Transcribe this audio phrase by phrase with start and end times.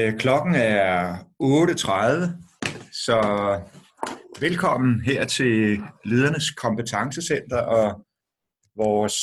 [0.00, 3.20] Øh, klokken er 8.30, så
[4.40, 8.06] velkommen her til Ledernes Kompetencecenter og
[8.76, 9.16] vores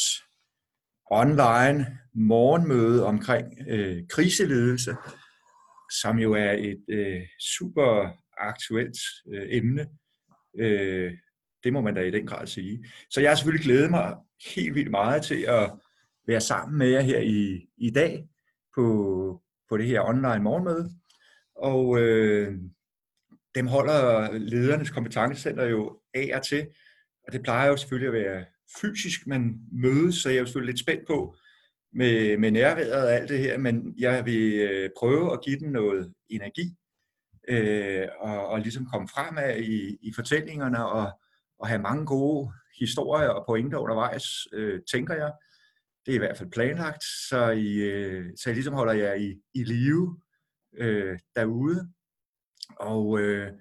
[1.12, 4.96] online morgenmøde omkring øh, kriseledelse,
[6.02, 7.22] som jo er et øh,
[7.58, 8.98] super aktuelt
[9.34, 9.88] øh, emne.
[10.60, 11.12] Øh,
[11.64, 12.86] det må man da i den grad sige.
[13.10, 14.16] Så jeg har selvfølgelig glædet mig
[14.56, 15.72] helt vildt meget til at
[16.28, 18.28] være sammen med jer her i, i dag
[18.76, 20.90] på, på det her online morgenmøde.
[21.56, 22.58] Og øh,
[23.56, 26.68] dem holder ledernes kompetencecenter jo af og til.
[27.28, 28.46] Og det plejer jo selvfølgelig at være
[28.82, 31.36] fysisk, man mødes, så jeg er jo selvfølgelig lidt spændt på
[31.94, 35.72] med, med nærværet og alt det her, men jeg vil øh, prøve at give den
[35.72, 36.76] noget energi,
[37.48, 41.12] øh, og, og ligesom komme fremad i, i fortællingerne, og,
[41.60, 45.32] og have mange gode historier og pointer undervejs, øh, tænker jeg.
[46.08, 49.42] Det er i hvert fald planlagt, så, I, øh, så jeg ligesom holder jer i,
[49.54, 50.22] i live
[50.78, 51.94] øh, derude.
[52.80, 53.52] Og øh,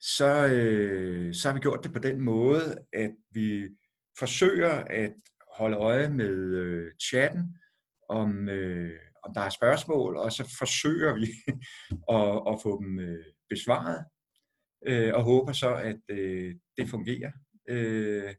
[0.00, 3.68] så, øh, så har vi gjort det på den måde, at vi
[4.18, 5.12] forsøger at
[5.56, 7.58] holde øje med øh, chatten,
[8.08, 11.26] om, øh, om der er spørgsmål, og så forsøger vi
[12.16, 14.04] at, at få dem øh, besvaret,
[14.86, 17.32] øh, og håber så, at øh, det fungerer.
[17.68, 18.34] Øh,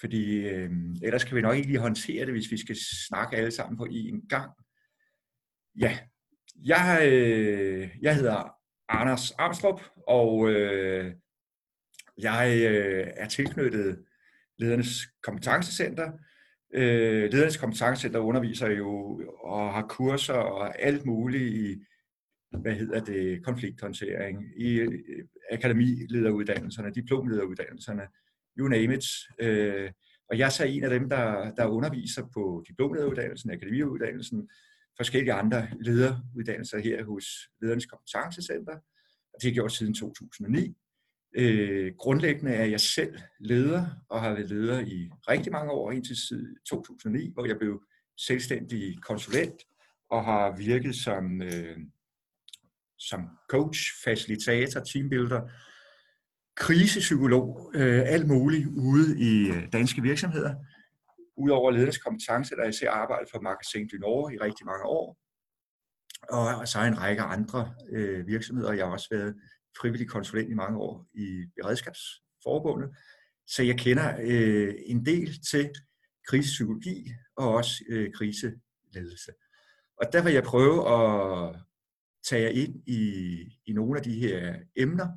[0.00, 0.70] fordi øh,
[1.02, 2.76] ellers kan vi nok ikke lige håndtere det, hvis vi skal
[3.08, 4.50] snakke alle sammen på én gang.
[5.80, 5.98] Ja,
[6.64, 8.56] jeg, øh, jeg hedder
[8.88, 11.14] Anders Armstrong, og øh,
[12.18, 14.04] jeg øh, er tilknyttet
[14.58, 16.12] Ledernes Kompetencecenter.
[16.74, 21.84] Øh, Ledernes Kompetencecenter underviser jo og har kurser og alt muligt i
[22.50, 28.02] hvad hedder det, konflikthåndtering, i øh, akademilederuddannelserne, diplomlederuddannelserne,
[28.58, 29.04] you name it.
[29.40, 29.90] Øh,
[30.30, 34.48] og jeg er så en af dem, der, der underviser på diplomlederuddannelsen, akademiuddannelsen,
[34.96, 37.24] forskellige andre lederuddannelser her hos
[37.62, 38.74] Ledernes Kompetencecenter.
[39.32, 40.76] Og det har jeg gjort siden 2009.
[41.36, 46.16] Øh, grundlæggende er jeg selv leder, og har været leder i rigtig mange år, indtil
[46.68, 47.82] 2009, hvor jeg blev
[48.16, 49.62] selvstændig konsulent,
[50.10, 51.78] og har virket som, øh,
[52.98, 55.40] som coach, facilitator, teambuilder,
[56.56, 60.54] krisepsykolog, øh, alt muligt ude i øh, danske virksomheder.
[61.36, 65.18] Udover leders kompetence, der jeg ser arbejdet for Magasin du Nord i rigtig mange år,
[66.28, 68.72] og så en række andre øh, virksomheder.
[68.72, 69.34] Jeg har også været
[69.80, 72.90] frivillig konsulent i mange år i Beredskabsforbundet,
[73.46, 75.70] så jeg kender øh, en del til
[76.28, 79.32] krisepsykologi og også øh, kriseledelse.
[80.00, 81.56] Og der vil jeg prøve at
[82.28, 83.00] tage jer ind i,
[83.66, 85.08] i nogle af de her emner,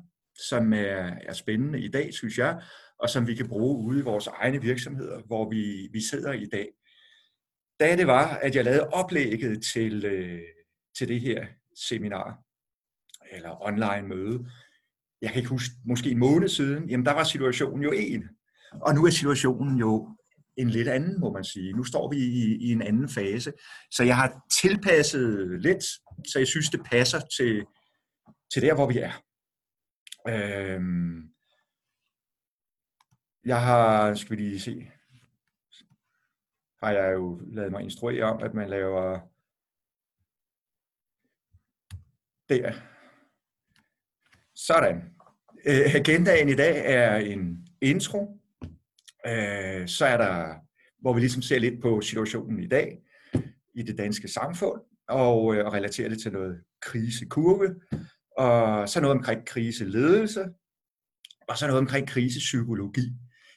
[0.48, 2.62] som er, er spændende i dag, synes jeg,
[2.98, 6.46] og som vi kan bruge ude i vores egne virksomheder, hvor vi, vi sidder i
[6.46, 6.68] dag.
[7.80, 10.40] Da det var, at jeg lavede oplægget til, øh,
[10.98, 11.46] til det her
[11.88, 12.38] seminar,
[13.32, 14.46] eller online møde,
[15.22, 18.28] jeg kan ikke huske, måske en måned siden, jamen der var situationen jo en.
[18.72, 20.16] Og nu er situationen jo
[20.56, 21.72] en lidt anden, må man sige.
[21.72, 23.52] Nu står vi i, i en anden fase.
[23.90, 25.84] Så jeg har tilpasset lidt,
[26.32, 27.64] så jeg synes, det passer til,
[28.52, 29.12] til der, hvor vi er.
[30.28, 31.34] Øhm,
[33.44, 34.90] jeg har, skal vi lige se,
[36.82, 39.20] har jeg jo lavet mig instruere om, at man laver
[42.48, 42.72] der.
[44.54, 44.96] Sådan.
[45.66, 48.40] Øh, agendaen i dag er en intro.
[49.26, 50.54] Øh, så er der,
[51.00, 53.02] hvor vi ligesom ser lidt på situationen i dag
[53.74, 57.80] i det danske samfund, og, øh, og relaterer det til noget krisekurve,
[58.40, 60.44] og så noget omkring kriseledelse,
[61.48, 63.06] og så noget omkring krisepsykologi.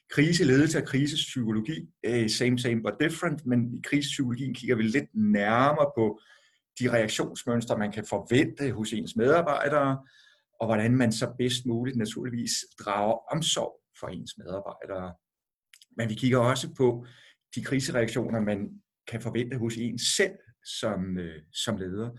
[0.10, 5.92] Kriseledelse og krisepsykologi er same, same but different, men i krisepsykologien kigger vi lidt nærmere
[5.98, 6.20] på
[6.80, 10.00] de reaktionsmønstre, man kan forvente hos ens medarbejdere,
[10.60, 15.14] og hvordan man så bedst muligt naturligvis drager omsorg for ens medarbejdere.
[15.98, 17.06] Men vi kigger også på
[17.56, 18.70] de krisereaktioner, man
[19.08, 20.38] kan forvente hos en selv
[20.80, 22.10] som, øh, som leder.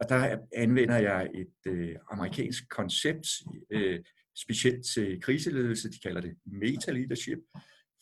[0.00, 3.26] Og der anvender jeg et øh, amerikansk koncept,
[3.70, 4.00] øh,
[4.36, 7.38] specielt til kriseledelse, de kalder det meta-leadership,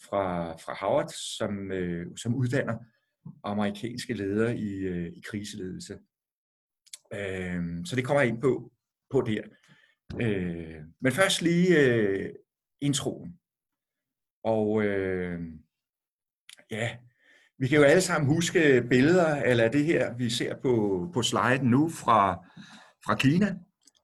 [0.02, 2.78] fra, fra Howard, som, øh, som uddanner
[3.44, 5.98] amerikanske ledere i, øh, i kriseledelse.
[7.12, 8.72] Øh, så det kommer jeg ind på,
[9.10, 9.42] på der.
[10.22, 12.34] Øh, men først lige øh,
[12.80, 13.40] introen.
[14.44, 15.40] Og øh,
[16.70, 16.98] ja,
[17.58, 21.66] vi kan jo alle sammen huske billeder, eller det her, vi ser på, på sliden
[21.66, 22.34] nu fra,
[23.06, 23.54] fra Kina.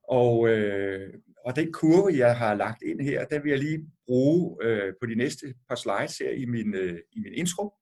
[0.08, 1.14] Og, øh,
[1.46, 5.06] og den kurve, jeg har lagt ind her, den vil jeg lige bruge øh, på
[5.06, 7.74] de næste par slides her i min, øh, i min intro.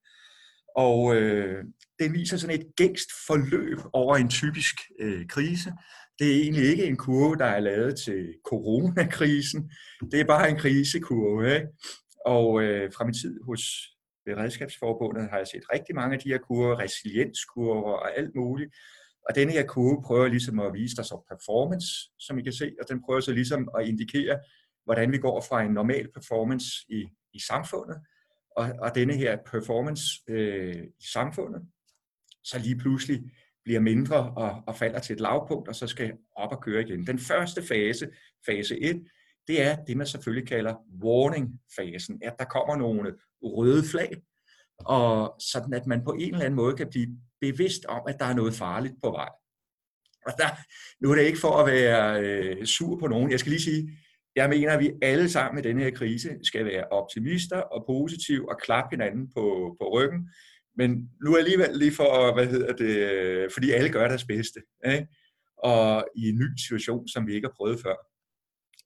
[0.77, 1.65] Og øh,
[1.99, 5.73] den viser sådan et gængst forløb over en typisk øh, krise.
[6.19, 9.71] Det er egentlig ikke en kurve, der er lavet til coronakrisen.
[10.11, 11.55] Det er bare en krisekurve.
[11.55, 11.67] Ikke?
[12.27, 13.61] Og øh, fra min tid hos
[14.25, 18.75] Beredskabsforbundet har jeg set rigtig mange af de her kurver, resilienskurver og alt muligt.
[19.29, 21.87] Og denne her kurve prøver ligesom at vise dig så performance,
[22.19, 24.39] som I kan se, og den prøver så ligesom at indikere,
[24.85, 27.97] hvordan vi går fra en normal performance i, i samfundet,
[28.57, 31.63] og, og denne her performance øh, i samfundet,
[32.45, 33.23] så lige pludselig
[33.65, 37.07] bliver mindre og, og falder til et lavpunkt, og så skal op og køre igen.
[37.07, 38.09] Den første fase,
[38.47, 39.07] fase 1,
[39.49, 40.75] det er det, man selvfølgelig kalder
[41.05, 44.17] warning-fasen, at der kommer nogle røde flag,
[44.79, 47.09] og sådan at man på en eller anden måde kan blive
[47.41, 49.29] bevidst om, at der er noget farligt på vej.
[50.27, 50.49] Og der,
[51.01, 53.31] nu er det ikke for at være øh, sur på nogen.
[53.31, 53.91] Jeg skal lige sige,
[54.37, 58.51] jeg mener, at vi alle sammen i denne her krise skal være optimister og positive
[58.51, 60.29] og klappe hinanden på, på ryggen.
[60.77, 64.61] Men nu er alligevel lige for, hvad hedder det, øh, fordi alle gør deres bedste.
[64.87, 65.07] Ikke?
[65.59, 68.12] Og i en ny situation, som vi ikke har prøvet før.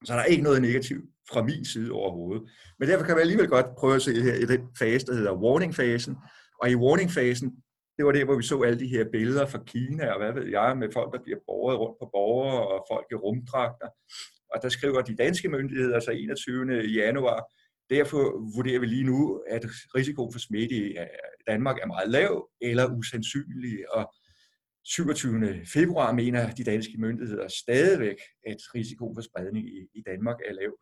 [0.04, 2.42] Så der er ikke noget negativt fra min side overhovedet.
[2.78, 5.34] Men derfor kan vi alligevel godt prøve at se her i den fase, der hedder
[5.34, 6.16] warning-fasen.
[6.62, 7.48] Og i warning-fasen,
[7.96, 10.50] det var der, hvor vi så alle de her billeder fra Kina, og hvad ved
[10.50, 13.88] jeg, med folk, der bliver borget rundt på borgere, og folk i rumdragter.
[14.54, 16.80] Og der skriver de danske myndigheder, så 21.
[16.82, 17.52] januar,
[17.90, 18.22] derfor
[18.56, 19.64] vurderer vi lige nu, at
[19.94, 21.06] risikoen for smitte i øh,
[21.46, 24.12] Danmark er meget lav eller usandsynlig, og
[24.88, 25.66] 27.
[25.66, 28.16] februar mener de danske myndigheder stadigvæk,
[28.46, 30.72] at risikoen for spredning i, i Danmark er lav.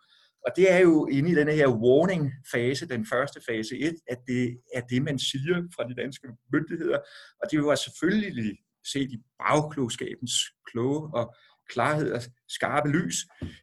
[0.47, 4.59] Og det er jo inde i den her warning-fase, den første fase 1, at det
[4.75, 6.99] er det, man siger fra de danske myndigheder.
[7.43, 8.59] Og det var selvfølgelig
[8.93, 10.33] set i bagklogskabens
[10.71, 11.35] kloge og
[11.69, 13.17] klarhed og skarpe lys,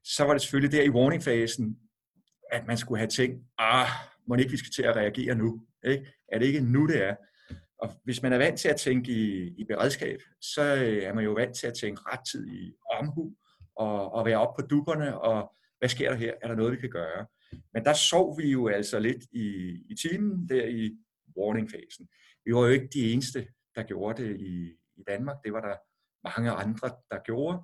[0.03, 1.77] så var det selvfølgelig der i warning-fasen,
[2.51, 3.87] at man skulle have tænkt, ah,
[4.27, 5.61] må ikke vi skal til at reagere nu?
[5.85, 6.05] Ikke?
[6.31, 7.15] Er det ikke nu, det er?
[7.81, 11.23] Og hvis man er vant til at tænke i, i beredskab, så øh, er man
[11.23, 13.35] jo vant til at tænke ret tid i omhu
[13.75, 16.33] og, og være op på duberne og hvad sker der her?
[16.41, 17.25] Er der noget, vi kan gøre?
[17.73, 19.45] Men der sov vi jo altså lidt i,
[19.89, 20.97] i timen der i
[21.37, 22.07] warning-fasen.
[22.45, 25.37] Vi var jo ikke de eneste, der gjorde det i, i Danmark.
[25.43, 25.75] Det var der
[26.23, 27.57] mange andre, der gjorde.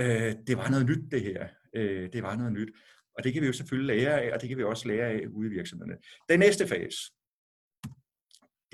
[0.00, 1.48] Øh, det var noget nyt, det her.
[1.76, 2.70] Øh, det var noget nyt.
[3.18, 5.26] Og det kan vi jo selvfølgelig lære af, og det kan vi også lære af
[5.26, 5.96] ude i virksomhederne.
[6.28, 6.98] Den næste fase,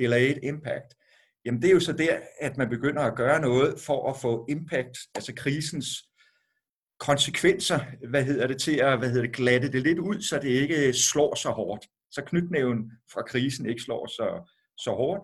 [0.01, 0.95] delayed impact,
[1.45, 4.47] jamen det er jo så der, at man begynder at gøre noget for at få
[4.49, 5.87] impact, altså krisens
[7.01, 10.49] konsekvenser, hvad hedder det, til at hvad hedder det, glatte det lidt ud, så det
[10.49, 11.87] ikke slår så hårdt.
[12.11, 15.23] Så knytnæven fra krisen ikke slår så, så hårdt.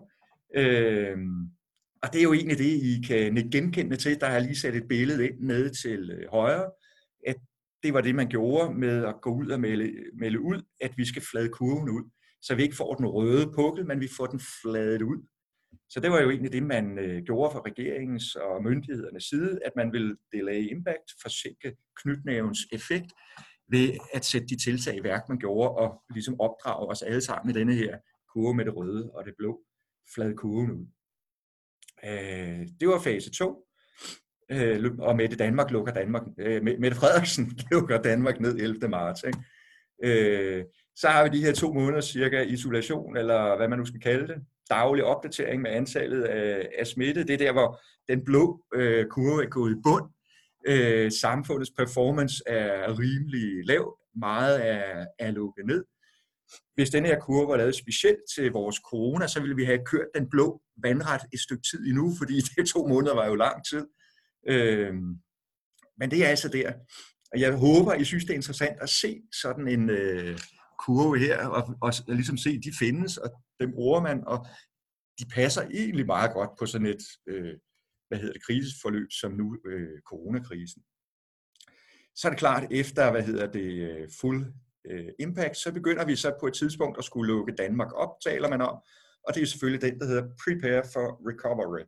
[0.55, 1.41] Øhm,
[2.03, 4.19] og det er jo egentlig det, I kan genkende til.
[4.19, 6.71] Der har lige sat et billede ind nede til øh, højre,
[7.27, 7.35] at
[7.83, 11.05] det var det, man gjorde med at gå ud og melde, melde ud, at vi
[11.05, 12.09] skal flade kurven ud,
[12.41, 15.27] så vi ikke får den røde pukkel, men vi får den fladet ud.
[15.89, 19.71] Så det var jo egentlig det, man øh, gjorde fra regeringens og myndighedernes side, at
[19.75, 23.11] man ville delay impact, forsinke knytnævens effekt,
[23.69, 27.55] ved at sætte de tiltag i værk, man gjorde, og ligesom opdrage os alle sammen
[27.55, 27.97] i denne her
[28.33, 29.61] kurve med det røde og det blå,
[30.15, 30.87] flad kurven ud.
[32.03, 33.67] Øh, det var fase 2.
[34.51, 38.87] Øh, og Mette Danmark lukker Danmark, øh, Mette Frederiksen lukker Danmark ned 11.
[38.87, 39.23] marts.
[39.23, 39.39] Ikke?
[40.03, 40.65] Øh,
[40.99, 44.27] så har vi de her to måneder cirka isolation, eller hvad man nu skal kalde
[44.27, 44.35] det,
[44.69, 47.23] daglig opdatering med antallet af, af smitte.
[47.23, 50.05] Det er der, hvor den blå øh, kurve er gået i bund.
[50.67, 53.97] Øh, samfundets performance er rimelig lav.
[54.15, 55.83] Meget er, er lukket ned.
[56.75, 60.07] Hvis den her kurve var lavet specielt til vores corona, så ville vi have kørt
[60.15, 63.87] den blå vandret et stykke tid endnu, fordi det to måneder var jo lang tid.
[64.49, 64.93] Øh,
[65.99, 66.73] men det er altså der.
[67.31, 70.39] Og jeg håber, I synes, det er interessant at se sådan en øh,
[70.85, 73.29] kurve her, og, og ligesom se, de findes, og
[73.59, 74.47] dem bruger man, og
[75.19, 77.55] de passer egentlig meget godt på sådan et, øh,
[78.07, 80.83] hvad hedder det, krisesforløb som nu øh, coronakrisen.
[82.15, 84.53] Så er det klart, efter, hvad hedder det, øh, fuld
[84.89, 88.49] øh, impact, så begynder vi så på et tidspunkt at skulle lukke Danmark op, taler
[88.49, 88.75] man om,
[89.27, 91.85] og det er selvfølgelig den, der hedder Prepare for Recovery.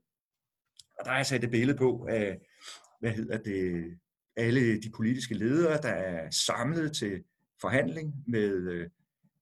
[0.99, 2.39] Og der er sat et billede på af,
[2.99, 3.99] hvad hedder det,
[4.37, 7.23] alle de politiske ledere, der er samlet til
[7.61, 8.89] forhandling med, øh,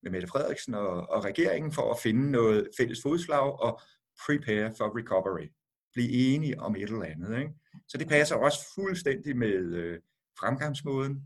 [0.03, 3.81] med Mette Frederiksen og, og regeringen for at finde noget fælles fodslag og
[4.25, 5.47] prepare for recovery.
[5.93, 7.39] Blive enige om et eller andet.
[7.39, 7.51] Ikke?
[7.87, 9.99] Så det passer også fuldstændig med øh,
[10.39, 11.23] fremgangsmåden.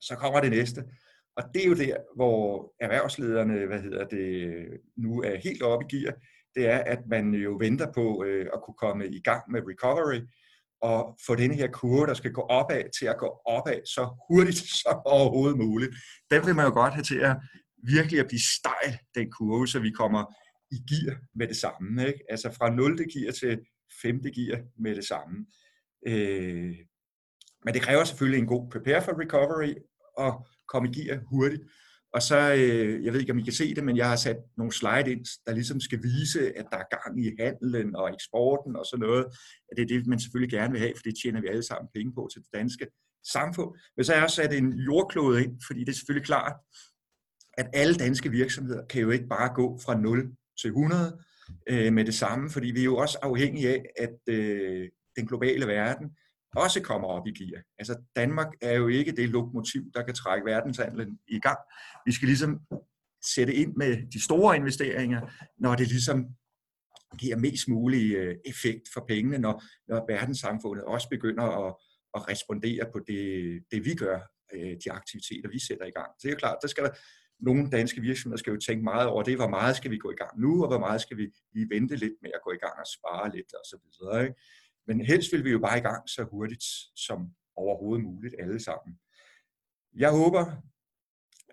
[0.00, 0.84] Så kommer det næste.
[1.36, 5.96] Og det er jo der, hvor erhvervslederne hvad hedder det, nu er helt oppe i
[5.96, 6.14] gear.
[6.54, 10.20] Det er, at man jo venter på øh, at kunne komme i gang med recovery,
[10.82, 14.58] og få den her kurve, der skal gå opad, til at gå opad så hurtigt
[14.82, 15.94] som overhovedet muligt.
[16.30, 17.36] Den vil man jo godt have til at
[17.88, 20.24] virkelig at blive stejl, den kurve, så vi kommer
[20.70, 22.06] i gear med det samme.
[22.06, 22.20] Ikke?
[22.28, 22.96] Altså fra 0.
[23.12, 23.60] gear til
[24.02, 24.22] 5.
[24.22, 25.46] gear med det samme.
[26.06, 26.74] Øh,
[27.64, 29.74] men det kræver selvfølgelig en god prepare for recovery
[30.16, 31.62] og komme i gear hurtigt.
[32.14, 34.36] Og så, øh, jeg ved ikke om I kan se det, men jeg har sat
[34.56, 38.76] nogle slide ind, der ligesom skal vise, at der er gang i handelen og eksporten
[38.76, 39.24] og sådan noget.
[39.70, 41.88] At det er det, man selvfølgelig gerne vil have, for det tjener vi alle sammen
[41.94, 42.86] penge på til det danske
[43.32, 43.70] samfund.
[43.96, 46.56] Men så har jeg også sat en jordklode ind, fordi det er selvfølgelig klart,
[47.52, 51.18] at alle danske virksomheder kan jo ikke bare gå fra 0 til 100
[51.68, 55.66] øh, med det samme, fordi vi er jo også afhængige af, at øh, den globale
[55.66, 56.10] verden
[56.56, 57.62] også kommer op i gear.
[57.78, 61.58] Altså Danmark er jo ikke det lokomotiv, der kan trække verdenshandlen i gang.
[62.06, 62.60] Vi skal ligesom
[63.34, 65.20] sætte ind med de store investeringer,
[65.58, 66.26] når det ligesom
[67.18, 71.74] giver mest mulig øh, effekt for pengene, når, når verdenssamfundet også begynder at,
[72.14, 73.24] at respondere på det,
[73.70, 74.18] det vi gør,
[74.54, 76.10] øh, de aktiviteter, vi sætter i gang.
[76.18, 76.90] Så det er klart, der skal der,
[77.40, 80.14] nogle danske virksomheder skal jo tænke meget over det, hvor meget skal vi gå i
[80.14, 82.72] gang nu, og hvor meget skal vi lige vente lidt med at gå i gang
[82.78, 84.22] og spare lidt og så videre.
[84.22, 84.34] Ikke?
[84.86, 86.64] Men helst vil vi jo bare i gang så hurtigt
[86.96, 88.98] som overhovedet muligt alle sammen.
[89.94, 90.62] Jeg håber,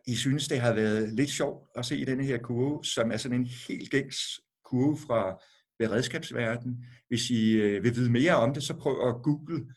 [0.08, 3.40] I synes, det har været lidt sjovt at se denne her kurve, som er sådan
[3.40, 4.18] en helt gængs
[4.66, 5.42] kurve fra
[5.80, 6.86] beredskabsverden.
[7.08, 9.74] Hvis I øh, vil vide mere om det, så prøv at google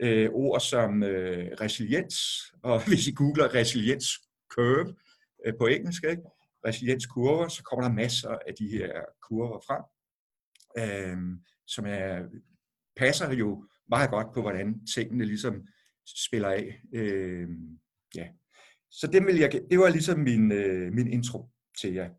[0.00, 2.16] øh, ord som øh, resiliens,
[2.62, 4.08] og hvis I googler resiliens
[4.50, 4.94] curve
[5.46, 6.22] øh, på engelsk, ikke?
[6.66, 9.84] resilienskurver, så kommer der masser af de her kurver frem,
[10.78, 12.22] øh, som er
[12.96, 15.68] passer jo meget godt på, hvordan tingene ligesom
[16.06, 16.80] spiller af.
[16.94, 17.48] Øh,
[18.14, 18.28] ja.
[18.90, 21.48] Så det, vil jeg, det var ligesom min, øh, min intro
[21.80, 22.10] til jer.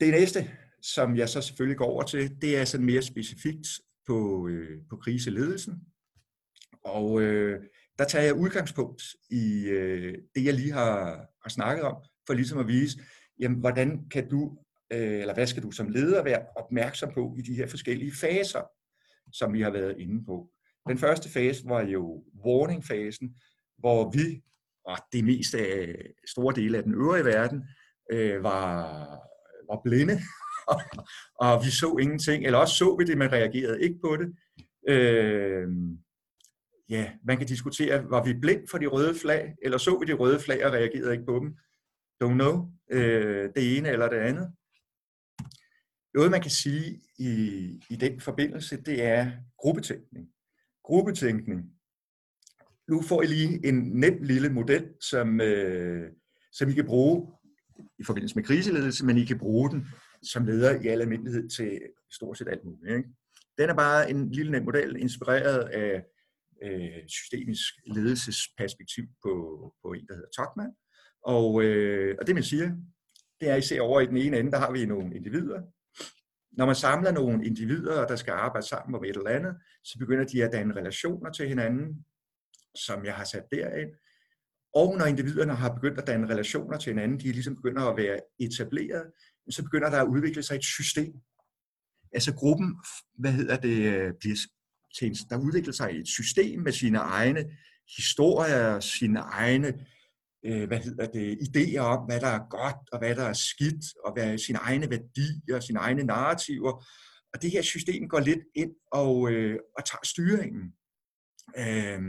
[0.00, 0.50] Det næste,
[0.82, 3.66] som jeg så selvfølgelig går over til, det er sådan mere specifikt
[4.06, 5.74] på, øh, på kriseledelsen.
[6.84, 7.60] Og øh,
[7.98, 11.96] der tager jeg udgangspunkt i øh, det, jeg lige har, har snakket om,
[12.26, 12.98] for ligesom at vise,
[13.38, 14.58] jamen, hvordan kan du
[14.92, 18.62] Øh, eller hvad skal du som leder være opmærksom på i de her forskellige faser,
[19.32, 20.50] som vi har været inde på.
[20.88, 23.36] Den første fase var jo warning-fasen,
[23.78, 24.42] hvor vi,
[24.84, 27.62] og det meste af store dele af den øvrige verden,
[28.12, 28.82] øh, var,
[29.70, 30.20] var blinde,
[31.46, 34.34] og vi så ingenting, eller også så vi det, men reagerede ikke på det.
[34.88, 35.68] Øh,
[36.88, 40.12] ja, man kan diskutere, var vi blind for de røde flag, eller så vi de
[40.12, 41.56] røde flag og reagerede ikke på dem?
[42.24, 42.72] Don't know.
[42.90, 44.52] Øh, det ene eller det andet.
[46.14, 47.30] Noget, man kan sige i,
[47.90, 50.28] i den forbindelse, det er gruppetænkning.
[50.84, 51.62] Gruppetænkning.
[52.88, 56.10] Nu får I lige en nem lille model, som, øh,
[56.52, 57.32] som I kan bruge
[57.98, 59.86] i forbindelse med kriseledelse, men I kan bruge den
[60.22, 62.96] som leder i al almindelighed til stort set alt muligt.
[62.96, 63.08] Ikke?
[63.58, 66.04] Den er bare en lille nem model, inspireret af
[66.62, 69.32] øh, systemisk ledelsesperspektiv på,
[69.82, 70.72] på en, der hedder Tuckman.
[71.24, 72.76] Og, øh, og det man siger,
[73.40, 75.62] det er, at I ser over i den ene ende, der har vi nogle individer,
[76.52, 80.24] når man samler nogle individer, der skal arbejde sammen om et eller andet, så begynder
[80.24, 82.04] de at danne relationer til hinanden,
[82.74, 83.90] som jeg har sat derind.
[84.74, 88.20] Og når individerne har begyndt at danne relationer til hinanden, de ligesom begynder at være
[88.40, 89.04] etableret,
[89.50, 91.12] så begynder der at udvikle sig et system.
[92.12, 92.76] Altså gruppen,
[93.18, 94.36] hvad hedder det, bliver
[94.98, 97.44] til en, der udvikler sig et system med sine egne
[97.96, 99.86] historier, sine egne
[100.44, 103.84] øh, hvad hedder det, idéer om, hvad der er godt og hvad der er skidt,
[104.04, 106.84] og hvad sine egne værdier, sine egne narrativer.
[107.34, 110.72] Og det her system går lidt ind og, øh, og tager styringen.
[111.58, 112.02] Øh,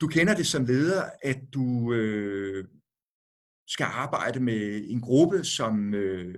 [0.00, 2.64] du kender det som leder, at du øh,
[3.68, 6.34] skal arbejde med en gruppe, som øh,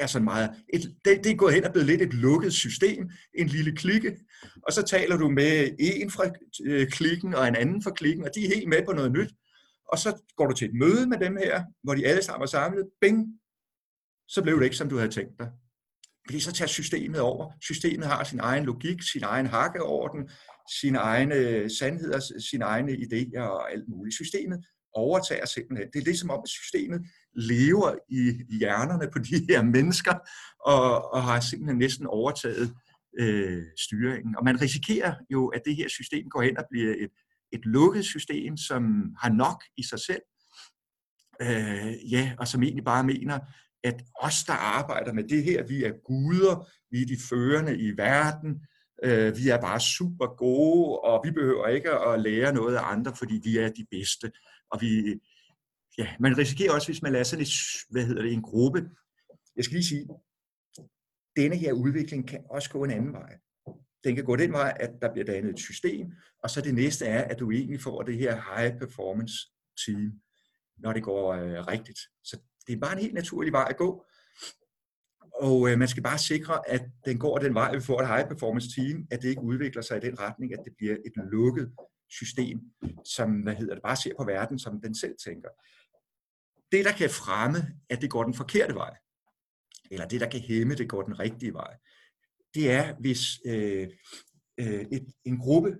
[0.00, 3.10] er sådan meget, et, det, det er gået hen og blevet lidt et lukket system,
[3.34, 4.16] en lille klikke,
[4.62, 6.24] og så taler du med en fra
[6.64, 9.30] øh, klikken og en anden fra klikken, og de er helt med på noget nyt,
[9.88, 12.46] og så går du til et møde med dem her, hvor de alle sammen er
[12.46, 13.26] samlet, bing,
[14.28, 15.50] så blev det ikke, som du havde tænkt dig.
[16.26, 17.52] Fordi så tager systemet over.
[17.60, 20.30] Systemet har sin egen logik, sin egen hakkeorden,
[20.80, 24.14] sine egne øh, sandheder, sine egne idéer og alt muligt.
[24.14, 25.88] Systemet overtager simpelthen.
[25.92, 27.00] Det er ligesom om, at systemet
[27.34, 30.14] lever i hjernerne på de her mennesker,
[30.64, 32.74] og, og har simpelthen næsten overtaget
[33.20, 34.36] øh, styringen.
[34.36, 37.10] Og man risikerer jo, at det her system går hen og bliver et
[37.52, 38.82] et lukket system, som
[39.22, 40.22] har nok i sig selv,
[41.42, 43.38] øh, ja, og som egentlig bare mener,
[43.84, 47.96] at os, der arbejder med det her, vi er guder, vi er de førende i
[47.96, 48.66] verden,
[49.04, 53.16] øh, vi er bare super gode, og vi behøver ikke at lære noget af andre,
[53.16, 54.32] fordi vi er de bedste.
[54.72, 55.20] Og vi,
[55.98, 57.52] ja, man risikerer også, hvis man lader sådan et,
[57.90, 58.90] hvad hedder det, en gruppe,
[59.56, 60.06] jeg skal lige sige,
[61.36, 63.38] denne her udvikling kan også gå en anden vej.
[64.04, 66.12] Den kan gå den vej, at der bliver dannet et system,
[66.42, 69.34] og så det næste er, at du egentlig får det her high performance
[69.86, 70.12] team,
[70.78, 71.98] når det går øh, rigtigt.
[72.24, 74.06] Så det er bare en helt naturlig vej at gå.
[75.34, 78.28] Og øh, man skal bare sikre, at den går den vej, vi får et high
[78.28, 81.72] performance team, at det ikke udvikler sig i den retning, at det bliver et lukket
[82.10, 82.60] system,
[83.04, 85.48] som hvad hedder det, bare ser på verden, som den selv tænker.
[86.72, 88.96] Det, der kan fremme, at det går den forkerte vej,
[89.90, 91.76] eller det, der kan hæmme, det går den rigtige vej,
[92.58, 93.88] det er, hvis øh,
[94.60, 95.70] øh, et, en gruppe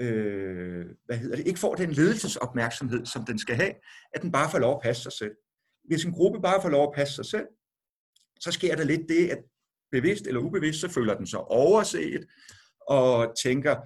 [0.00, 3.74] øh, hvad hedder det, ikke får den ledelsesopmærksomhed, som den skal have,
[4.14, 5.34] at den bare får lov at passe sig selv.
[5.88, 7.46] Hvis en gruppe bare får lov at passe sig selv,
[8.40, 9.38] så sker der lidt det, at
[9.92, 12.26] bevidst eller ubevidst, så føler den sig overset,
[12.88, 13.76] og tænker,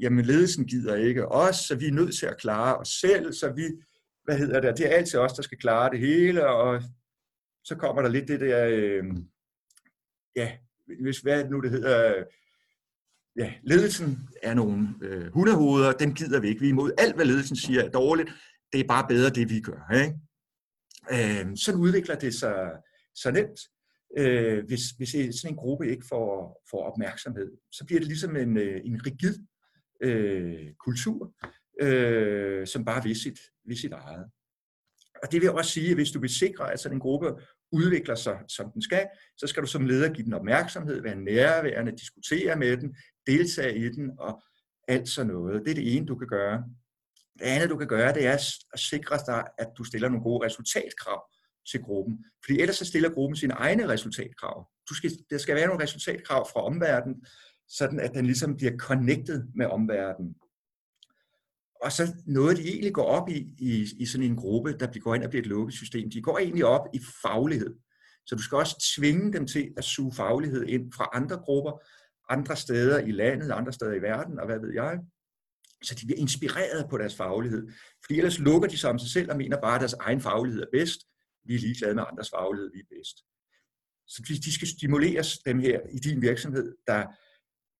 [0.00, 3.52] jamen ledelsen gider ikke os, så vi er nødt til at klare os selv, så
[3.56, 3.62] vi,
[4.24, 6.82] hvad hedder det, det er altid os, der skal klare det hele, og
[7.64, 9.04] så kommer der lidt det der, øh,
[10.36, 10.56] ja,
[11.02, 12.24] hvis hvad nu det hedder,
[13.36, 16.60] ja, ledelsen er nogle øh, hundehoveder, dem gider vi ikke.
[16.60, 18.28] Vi er imod alt, hvad ledelsen siger er dårligt.
[18.72, 19.94] Det er bare bedre, det vi gør.
[19.94, 20.14] Ikke?
[21.12, 22.70] Øh, sådan udvikler det sig
[23.14, 23.60] så nemt.
[24.18, 28.56] Øh, hvis, hvis sådan en gruppe ikke får, får opmærksomhed, så bliver det ligesom en,
[28.56, 29.38] øh, en rigid
[30.02, 31.34] øh, kultur,
[31.80, 34.30] øh, som bare vil sit, vil sit eget.
[35.22, 37.26] Og det vil også sige, at hvis du vil sikre, at sådan en gruppe
[37.72, 39.06] udvikler sig, som den skal,
[39.36, 42.96] så skal du som leder give den opmærksomhed, være nærværende, diskutere med den,
[43.26, 44.42] deltage i den og
[44.88, 45.64] alt sådan noget.
[45.64, 46.64] Det er det ene, du kan gøre.
[47.38, 48.32] Det andet, du kan gøre, det er
[48.72, 51.30] at sikre dig, at du stiller nogle gode resultatkrav
[51.70, 52.24] til gruppen.
[52.44, 54.68] Fordi ellers så stiller gruppen sine egne resultatkrav.
[54.88, 57.26] Du skal, der skal være nogle resultatkrav fra omverdenen,
[57.68, 60.34] sådan at den ligesom bliver connected med omverdenen.
[61.82, 65.14] Og så noget, de egentlig går op i, i, i sådan en gruppe, der går
[65.14, 67.74] ind og bliver et lukket system, de går egentlig op i faglighed.
[68.26, 71.72] Så du skal også tvinge dem til at suge faglighed ind fra andre grupper,
[72.32, 74.98] andre steder i landet, andre steder i verden, og hvad ved jeg.
[75.82, 77.68] Så de bliver inspireret på deres faglighed.
[78.04, 80.62] Fordi ellers lukker de sig om sig selv og mener bare, at deres egen faglighed
[80.62, 81.00] er bedst.
[81.44, 83.16] Vi er ligeglade med andres faglighed, vi er bedst.
[84.06, 87.06] Så de skal stimuleres, dem her i din virksomhed, der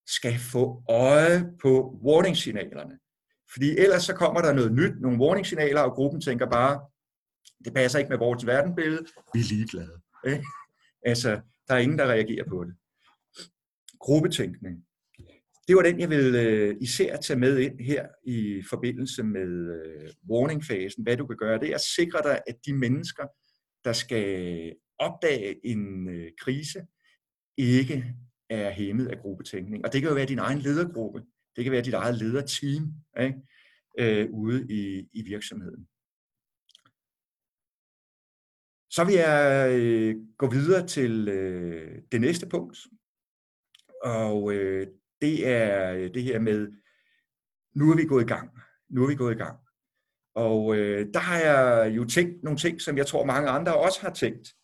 [0.07, 2.99] skal få øje på warning-signalerne.
[3.53, 6.81] Fordi ellers så kommer der noget nyt, nogle warning-signaler, og gruppen tænker bare,
[7.65, 10.01] det passer ikke med vores verdenbillede, vi er ligeglade.
[10.27, 10.45] Ikke?
[11.05, 12.75] Altså, der er ingen, der reagerer på det
[14.01, 14.85] gruppetænkning.
[15.69, 20.11] Det var den, jeg vil øh, især tage med ind her i forbindelse med øh,
[20.31, 21.03] warning-fasen.
[21.03, 23.27] Hvad du kan gøre, det er at sikre dig, at de mennesker,
[23.85, 26.81] der skal opdage en øh, krise,
[27.57, 28.05] ikke
[28.51, 29.85] er hæmmet af gruppetænkning.
[29.85, 31.23] Og det kan jo være din egen ledergruppe.
[31.57, 33.41] Det kan være dit eget lederteam ikke?
[33.99, 35.89] Øh, ude i, i virksomheden.
[38.91, 42.79] Så vil jeg øh, gå videre til øh, det næste punkt,
[44.03, 44.87] og øh,
[45.21, 46.69] det er øh, det her med,
[47.75, 48.51] nu er vi gået i gang.
[48.91, 49.59] Nu er vi gået i gang.
[50.35, 54.01] Og øh, der har jeg jo tænkt nogle ting, som jeg tror mange andre også
[54.01, 54.55] har tænkt.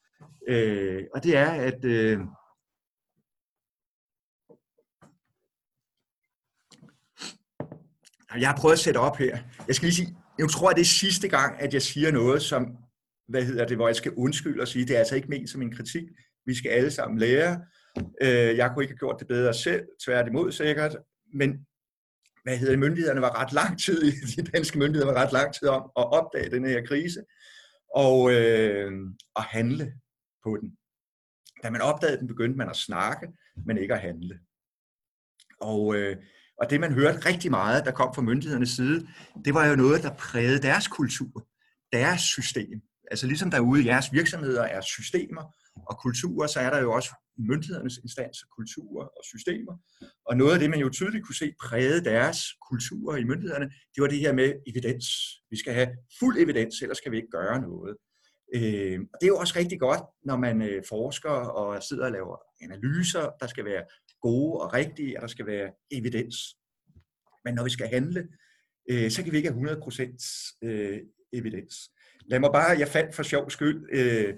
[0.49, 2.21] Øh, og det er, at øh,
[8.41, 9.39] jeg har prøvet at sætte op her.
[9.69, 12.43] Jeg skal lige sige, jeg tror, at det er sidste gang, at jeg siger noget,
[12.43, 12.67] som,
[13.29, 15.63] hvad hedder det, hvor jeg skal undskylde og sige, det er altså ikke ment som
[15.63, 16.05] en kritik.
[16.47, 17.61] Vi skal alle sammen lære,
[18.23, 20.97] øh, jeg kunne ikke have gjort det bedre selv, tværtimod sikkert,
[21.35, 21.67] men
[22.43, 25.69] hvad hedder det, myndighederne var ret lang tid, de danske myndigheder var ret lang tid
[25.69, 27.21] om at opdage den her krise,
[27.95, 28.93] og øh,
[29.37, 29.93] at handle
[30.45, 30.77] på den.
[31.63, 33.29] Da man opdagede den, begyndte man at snakke,
[33.67, 34.41] men ikke at handle.
[35.61, 36.17] Og, øh,
[36.59, 39.07] og det man hørte rigtig meget, der kom fra myndighedernes side,
[39.45, 41.49] det var jo noget, der prægede deres kultur,
[41.93, 42.81] deres system.
[43.11, 45.43] Altså ligesom derude i jeres virksomheder er systemer
[45.91, 49.75] og kulturer, så er der jo også myndighedernes instanser, kulturer og systemer.
[50.27, 52.39] Og noget af det, man jo tydeligt kunne se prægede deres
[52.71, 55.07] kulturer i myndighederne, det var det her med evidens.
[55.51, 57.97] Vi skal have fuld evidens, ellers skal vi ikke gøre noget.
[58.55, 62.13] Øh, og det er jo også rigtig godt, når man øh, forsker og sidder og
[62.13, 63.83] laver analyser, der skal være
[64.23, 66.37] gode og rigtige, og der skal være evidens.
[67.45, 68.29] Men når vi skal handle,
[68.91, 71.01] øh, så kan vi ikke have 100% øh,
[71.33, 71.75] evidens.
[72.27, 74.35] Lad mig bare, jeg fandt for sjov skyld øh,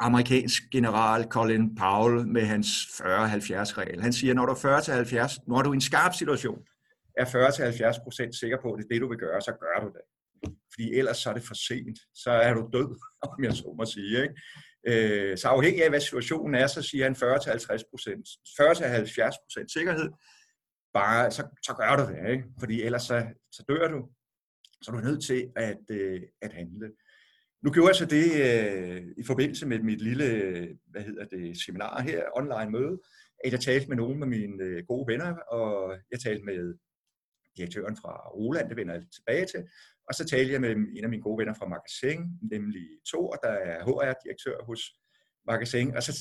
[0.00, 3.02] amerikansk general Colin Powell med hans 40-70
[3.78, 4.02] regel.
[4.02, 4.78] Han siger, når du er
[5.36, 6.60] 40-70, når du er i en skarp situation,
[7.16, 10.04] er 40-70% sikker på, at det er det, du vil gøre, så gør du det.
[10.72, 11.98] Fordi ellers så er det for sent.
[12.14, 12.90] Så er du død,
[13.28, 14.22] om jeg så må sige.
[14.22, 14.34] Ikke?
[14.88, 17.18] Øh, så afhængig af, hvad situationen er, så siger han 40-50%
[19.62, 20.10] 40-70% sikkerhed.
[20.94, 22.44] Bare, så, så gør du det, ikke?
[22.58, 24.08] fordi ellers så, så dør du.
[24.82, 26.90] Så er du nødt til at, øh, at handle.
[27.62, 30.26] Nu gjorde jeg så det øh, i forbindelse med mit lille
[30.86, 33.00] hvad hedder det, seminar her, online møde,
[33.44, 36.74] at jeg talte med nogle af mine øh, gode venner, og jeg talte med
[37.56, 39.62] direktøren fra Roland, det vender jeg tilbage til.
[40.08, 42.20] Og så talte jeg med en af mine gode venner fra Magasin,
[42.52, 44.82] nemlig Thor, der er HR-direktør hos
[45.50, 45.96] Magasin.
[45.96, 46.12] Og så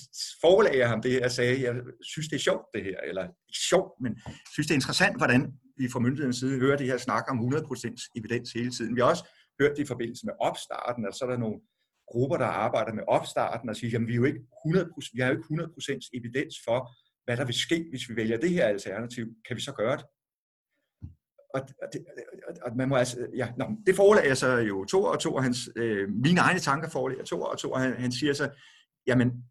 [0.42, 3.00] forelagde jeg ham det her og sagde, jeg synes, det er sjovt det her.
[3.10, 4.12] Eller ikke sjovt, men
[4.54, 5.42] synes, det er interessant, hvordan
[5.78, 8.96] vi fra myndighedens side hører det her snak om 100% evidens hele tiden.
[8.96, 9.26] Vi har også
[9.62, 11.60] hørt det i forbindelse med opstarten, og så er der nogle
[12.12, 15.28] grupper, der arbejder med opstarten og siger, at vi, er jo ikke 100%, vi har
[15.30, 16.80] jo ikke 100% evidens for,
[17.26, 19.26] hvad der vil ske, hvis vi vælger det her alternativ.
[19.48, 20.06] Kan vi så gøre det?
[21.54, 21.62] Og,
[21.94, 22.06] det,
[22.62, 25.44] og man må altså, ja, nå, det forelager jeg så jo to og to, og
[25.44, 28.50] hans, øh, mine egne tanker forelager to og to, og han, han siger så,
[29.08, 29.44] jamen,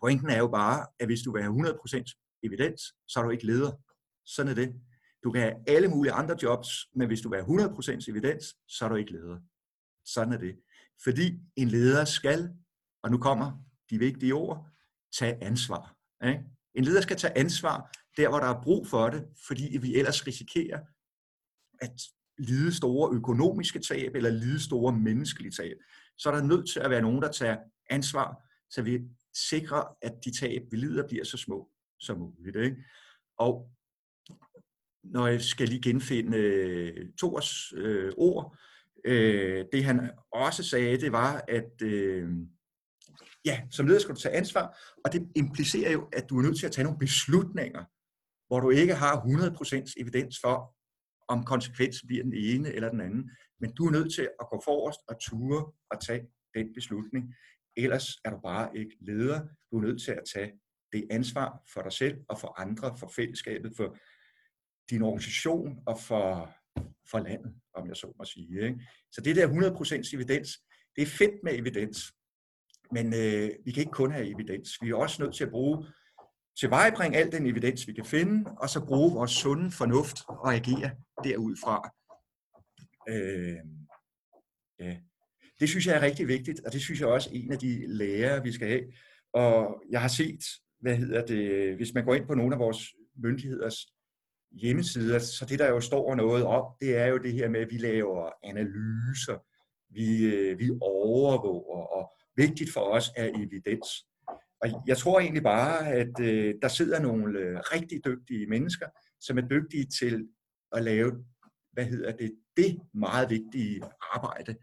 [0.00, 3.46] pointen er jo bare, at hvis du vil have 100% evidens, så er du ikke
[3.46, 3.72] leder.
[4.26, 4.74] Sådan er det.
[5.24, 8.84] Du kan have alle mulige andre jobs, men hvis du vil have 100% evidens, så
[8.84, 9.38] er du ikke leder.
[10.04, 10.56] Sådan er det.
[11.04, 12.50] Fordi en leder skal,
[13.02, 13.52] og nu kommer
[13.90, 14.66] de vigtige ord,
[15.18, 15.96] tage ansvar.
[16.26, 16.44] Ikke?
[16.74, 20.26] En leder skal tage ansvar der, hvor der er brug for det, fordi vi ellers
[20.26, 20.78] risikerer
[21.80, 22.00] at
[22.38, 25.76] lide store økonomiske tab eller lide store menneskelige tab.
[26.18, 27.56] Så er der nødt til at være nogen, der tager
[27.90, 29.00] ansvar, så vi
[29.34, 32.56] sikrer, at de tab, vi lider, bliver så små som muligt.
[32.56, 32.76] Ikke?
[33.38, 33.70] Og
[35.04, 38.56] når jeg skal lige genfinde øh, Tors øh, ord,
[39.04, 42.28] øh, det han også sagde, det var, at øh,
[43.44, 46.58] ja, som leder skal du tage ansvar, og det implicerer jo, at du er nødt
[46.58, 47.84] til at tage nogle beslutninger,
[48.46, 50.74] hvor du ikke har 100% evidens for,
[51.28, 53.30] om konsekvensen bliver den ene eller den anden.
[53.60, 57.34] Men du er nødt til at gå forrest og ture og tage den beslutning.
[57.76, 59.40] Ellers er du bare ikke leder.
[59.70, 60.52] Du er nødt til at tage
[60.92, 63.96] det ansvar for dig selv og for andre, for fællesskabet, for
[64.90, 66.54] din organisation og for,
[67.10, 68.62] for landet, om jeg så må sige.
[68.66, 68.80] Ikke?
[69.12, 69.48] Så det der
[70.10, 70.50] 100% evidens,
[70.96, 72.12] det er fedt med evidens,
[72.92, 74.68] men øh, vi kan ikke kun have evidens.
[74.82, 75.86] Vi er også nødt til at bruge
[76.60, 80.90] tilvejebringe al den evidens, vi kan finde, og så bruge vores sunde fornuft og agere
[81.24, 81.90] derudfra.
[83.08, 83.58] Øh,
[84.80, 84.96] ja.
[85.60, 87.86] Det synes jeg er rigtig vigtigt, og det synes jeg også er en af de
[87.86, 88.82] lærer, vi skal have.
[89.32, 90.44] Og jeg har set,
[90.80, 93.86] hvad hedder det, hvis man går ind på nogle af vores myndigheders
[94.52, 97.70] hjemmesider, så det der jo står noget om, det er jo det her med, at
[97.70, 99.38] vi laver analyser,
[99.90, 103.88] vi, øh, vi overvåger, og vigtigt for os er evidens.
[104.62, 108.86] Og jeg tror egentlig bare, at øh, der sidder nogle øh, rigtig dygtige mennesker,
[109.20, 110.28] som er dygtige til
[110.72, 111.24] at lave,
[111.72, 113.82] hvad hedder det, det meget vigtige
[114.14, 114.56] arbejde,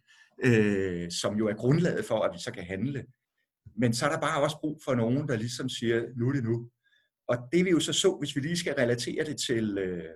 [0.44, 3.06] øh, som jo er grundlaget for, at vi så kan handle.
[3.78, 6.44] Men så er der bare også brug for nogen, der ligesom siger, nu er det
[6.44, 6.70] nu.
[7.28, 10.10] Og det vi jo så så, hvis vi lige skal relatere det til øh,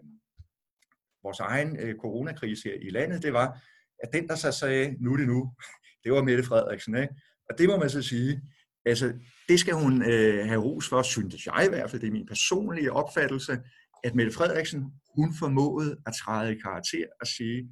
[1.23, 3.59] vores egen øh, coronakrise her i landet, det var,
[4.03, 5.53] at den, der så sagde, nu er det nu,
[6.03, 6.95] det var Mette Frederiksen.
[6.95, 7.13] Ikke?
[7.49, 8.41] Og det må man så sige,
[8.89, 9.13] altså
[9.49, 12.27] det skal hun øh, have ros for, synes jeg i hvert fald, det er min
[12.27, 13.59] personlige opfattelse,
[14.03, 14.81] at Mette Frederiksen,
[15.15, 17.69] hun formåede at træde i karakter og sige,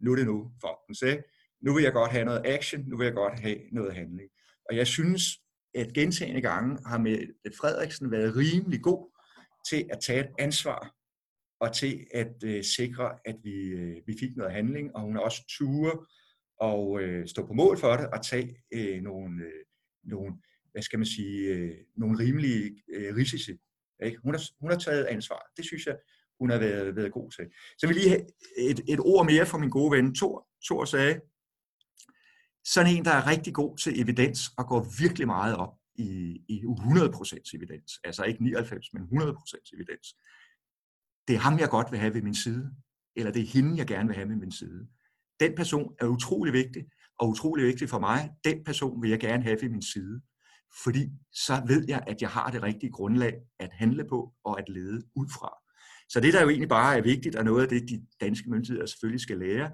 [0.00, 0.50] nu er det nu,
[0.88, 1.22] den sagde,
[1.62, 4.30] nu vil jeg godt have noget action, nu vil jeg godt have noget handling.
[4.68, 5.22] Og jeg synes,
[5.74, 9.10] at gentagende gange har Mette Frederiksen været rimelig god
[9.70, 10.94] til at tage et ansvar
[11.60, 15.22] og til at øh, sikre, at vi, øh, vi fik noget handling, og hun har
[15.22, 16.06] også ture
[16.60, 19.64] og øh, stå på mål for det og tage øh, nogle, øh,
[20.04, 20.34] nogle,
[20.72, 23.52] hvad skal man sige, øh, nogle rimelige øh, risici.
[24.02, 24.18] Ikke?
[24.24, 25.50] Hun, har, hun har taget ansvar.
[25.56, 25.96] Det synes jeg,
[26.40, 27.44] hun har været, været god til.
[27.78, 28.22] Så vil lige have
[28.58, 30.46] et, et ord mere fra min gode ven Thor.
[30.64, 31.20] Thor sagde,
[32.64, 36.62] sådan en, der er rigtig god til evidens og går virkelig meget op i, i
[36.64, 38.00] 100% evidens.
[38.04, 40.06] Altså ikke 99, men 100% evidens.
[41.28, 42.70] Det er ham, jeg godt vil have ved min side.
[43.16, 44.88] Eller det er hende, jeg gerne vil have ved min side.
[45.40, 46.86] Den person er utrolig vigtig,
[47.20, 48.30] og utrolig vigtigt for mig.
[48.44, 50.20] Den person vil jeg gerne have ved min side.
[50.84, 54.68] Fordi så ved jeg, at jeg har det rigtige grundlag at handle på og at
[54.68, 55.50] lede ud fra.
[56.08, 58.86] Så det, der jo egentlig bare er vigtigt, og noget af det, de danske myndigheder
[58.86, 59.70] selvfølgelig skal lære,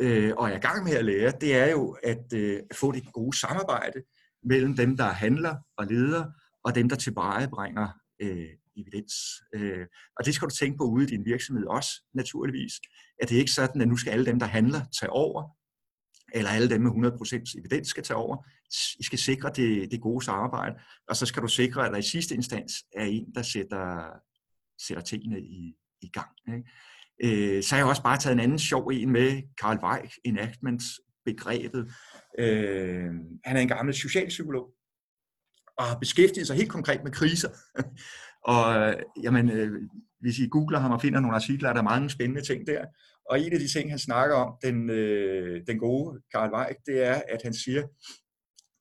[0.00, 3.12] øh, og er i gang med at lære, det er jo at øh, få det
[3.12, 4.02] gode samarbejde
[4.42, 6.24] mellem dem, der handler og leder,
[6.64, 7.88] og dem, der tilvejebringer
[8.22, 9.14] øh, evidens.
[9.54, 12.72] Øh, og det skal du tænke på ude i din virksomhed også, naturligvis.
[13.22, 15.57] At det er ikke sådan, at nu skal alle dem, der handler, tage over,
[16.34, 18.46] eller alle dem med 100% evidens skal tage over.
[18.98, 20.74] I skal sikre det, det gode samarbejde,
[21.08, 24.10] og så skal du sikre, at der i sidste instans er en, der sætter,
[24.86, 26.30] sætter tingene i, i gang.
[26.48, 27.56] Ikke?
[27.56, 30.84] Øh, så har jeg også bare taget en anden sjov en med, Karl Weich, enactments
[31.24, 31.92] begrebet.
[32.38, 33.10] Øh,
[33.44, 34.74] han er en gammel socialpsykolog,
[35.78, 37.50] og har beskæftiget sig helt konkret med kriser.
[38.54, 39.82] og øh, jamen, øh,
[40.20, 42.84] hvis I googler ham og finder nogle artikler, er der mange spændende ting der.
[43.30, 47.02] Og en af de ting, han snakker om, den, øh, den gode Karl Weig, det
[47.02, 47.82] er, at han siger,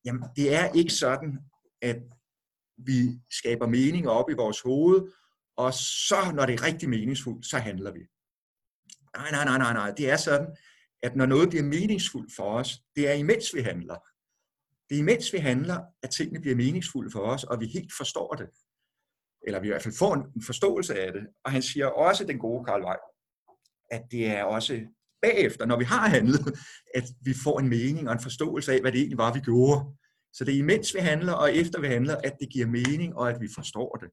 [0.05, 1.39] jamen det er ikke sådan,
[1.81, 1.97] at
[2.77, 2.99] vi
[3.31, 5.11] skaber mening op i vores hoved,
[5.57, 5.73] og
[6.07, 7.99] så, når det er rigtig meningsfuldt, så handler vi.
[9.17, 9.91] Nej, nej, nej, nej, nej.
[9.97, 10.55] Det er sådan,
[11.03, 13.97] at når noget bliver meningsfuldt for os, det er imens vi handler.
[14.89, 18.33] Det er imens vi handler, at tingene bliver meningsfulde for os, og vi helt forstår
[18.33, 18.49] det.
[19.47, 21.27] Eller vi i hvert fald får en forståelse af det.
[21.43, 22.99] Og han siger også, den gode Karl Weig,
[23.91, 24.79] at det er også
[25.21, 26.59] bagefter, når vi har handlet,
[26.95, 29.85] at vi får en mening og en forståelse af, hvad det egentlig var, vi gjorde.
[30.33, 33.29] Så det er imens vi handler, og efter vi handler, at det giver mening, og
[33.29, 34.09] at vi forstår det.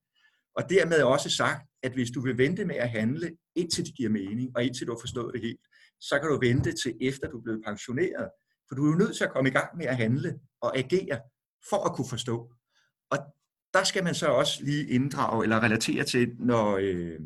[0.57, 4.11] Og dermed også sagt, at hvis du vil vente med at handle, indtil det giver
[4.11, 5.61] mening, og indtil du har forstået det helt,
[6.01, 8.29] så kan du vente til efter du er blevet pensioneret.
[8.69, 11.21] For du er jo nødt til at komme i gang med at handle og agere,
[11.71, 12.55] for at kunne forstå.
[13.11, 13.19] Og
[13.75, 17.21] der skal man så også lige inddrage, eller relatere til, når, øh,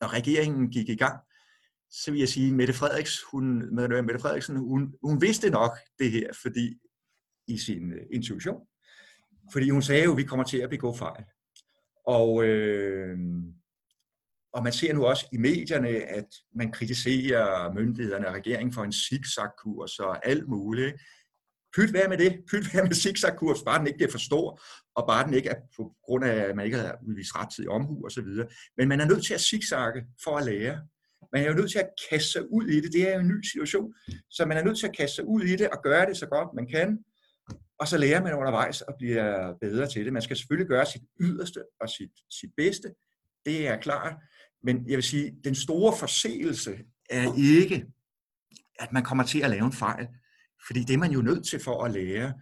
[0.00, 1.20] når regeringen gik i gang,
[1.90, 6.32] så vil jeg sige, Mette, Frederiks, hun, Mette Frederiksen, hun, hun vidste nok det her,
[6.42, 6.78] fordi
[7.48, 8.60] i sin øh, intuition.
[9.52, 11.24] Fordi hun sagde jo, at vi kommer til at begå fejl.
[12.06, 13.18] Og, øh,
[14.52, 18.92] og man ser nu også i medierne, at man kritiserer myndighederne og regeringen for en
[18.92, 21.00] zigzag-kurs og alt muligt.
[21.76, 22.44] Pyt være med det.
[22.50, 24.60] Pyt være med zigzag-kurs, bare den ikke bliver for stor,
[24.94, 28.06] og bare den ikke er på grund af, at man ikke har udvist rettidig omhu
[28.06, 28.26] osv.
[28.76, 30.80] Men man er nødt til at zigzagge for at lære.
[31.32, 32.92] Man er jo nødt til at kaste sig ud i det.
[32.92, 33.94] Det er jo en ny situation.
[34.30, 36.26] Så man er nødt til at kaste sig ud i det og gøre det så
[36.26, 36.98] godt man kan.
[37.80, 40.12] Og så lærer man undervejs og bliver bedre til det.
[40.12, 42.10] Man skal selvfølgelig gøre sit yderste og sit,
[42.40, 42.88] sit bedste.
[43.46, 44.14] Det er klart.
[44.62, 46.78] Men jeg vil sige, den store forseelse
[47.10, 47.86] er ikke,
[48.78, 50.08] at man kommer til at lave en fejl.
[50.66, 52.34] Fordi det er man jo nødt til for at lære.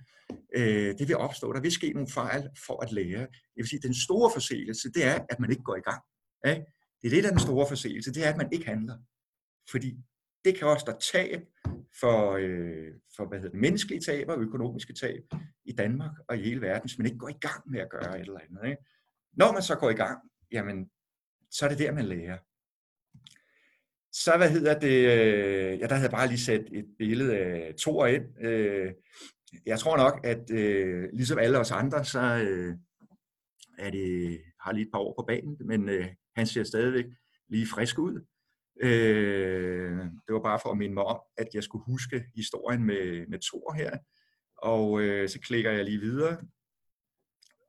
[0.57, 1.53] Øh, det vil opstå.
[1.53, 3.21] Der vil ske nogle fejl for at lære.
[3.21, 6.03] Jeg vil sige, den store forseelse, det er, at man ikke går i gang.
[6.47, 6.76] Ikke?
[7.07, 8.15] Det er lidt af den store forseelse.
[8.15, 8.99] Det er, at man ikke handler.
[9.71, 9.97] Fordi
[10.45, 11.43] det kan også der tab
[12.01, 15.23] for, øh, for hvad hedder det, menneskelige tab og økonomiske tab
[15.65, 18.21] i Danmark og i hele verden, hvis man ikke går i gang med at gøre
[18.21, 18.71] et eller andet.
[18.71, 18.83] Ikke?
[19.33, 20.19] Når man så går i gang,
[20.53, 20.91] jamen,
[21.51, 22.39] så er det der, man lærer.
[24.13, 27.75] Så hvad hedder det, øh, ja, der havde jeg bare lige sat et billede af
[27.79, 28.45] Thor ind.
[28.45, 28.93] Øh,
[29.67, 32.75] jeg tror nok, at øh, ligesom alle os andre, så øh,
[33.79, 37.05] er det, har lige et par år på banen, men øh, han ser stadigvæk
[37.49, 38.27] lige frisk ud.
[38.83, 43.27] Øh, det var bare for at minde mig om, at jeg skulle huske historien med,
[43.27, 43.99] med Thor her.
[44.57, 46.41] Og øh, så klikker jeg lige videre.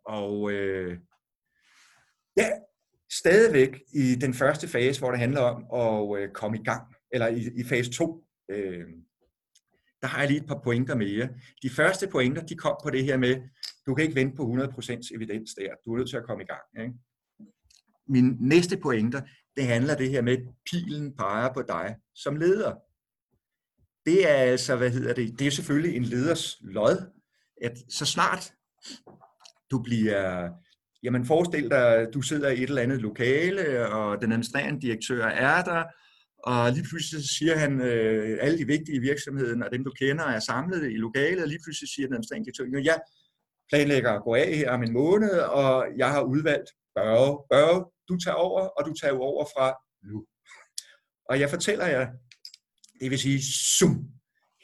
[0.06, 0.98] Og øh,
[2.38, 2.52] ja,
[3.12, 7.28] stadigvæk i den første fase, hvor det handler om at øh, komme i gang, eller
[7.28, 8.86] i, i fase 2, øh,
[10.02, 11.30] der har jeg lige et par pointer mere.
[11.64, 13.42] De første pointer, de kom på det her med,
[13.86, 15.76] du kan ikke vente på 100% evidens der.
[15.86, 16.88] Du er nødt til at komme i gang.
[16.88, 16.94] Ikke?
[18.10, 19.22] Min næste pointer,
[19.56, 22.76] det handler det her med, at pilen peger på dig som leder.
[24.06, 27.12] Det er altså, hvad hedder det, det er selvfølgelig en leders lod,
[27.62, 28.54] at så snart
[29.72, 30.50] du bliver,
[31.04, 35.64] jamen forestil dig, du sidder i et eller andet lokale, og den administrerende direktør er
[35.64, 35.84] der,
[36.44, 40.24] og lige pludselig siger han, øh, alle de vigtige i virksomheden, og dem du kender,
[40.24, 43.00] er samlet i lokalet, og lige pludselig siger den administrerende direktør, jeg
[43.70, 47.44] planlægger at gå af her om en måned, og jeg har udvalgt Børge.
[47.50, 49.68] Børge, du tager over, og du tager over fra
[50.10, 50.26] nu.
[51.30, 52.08] Og jeg fortæller jer,
[53.00, 53.40] det vil sige,
[53.78, 53.96] zoom,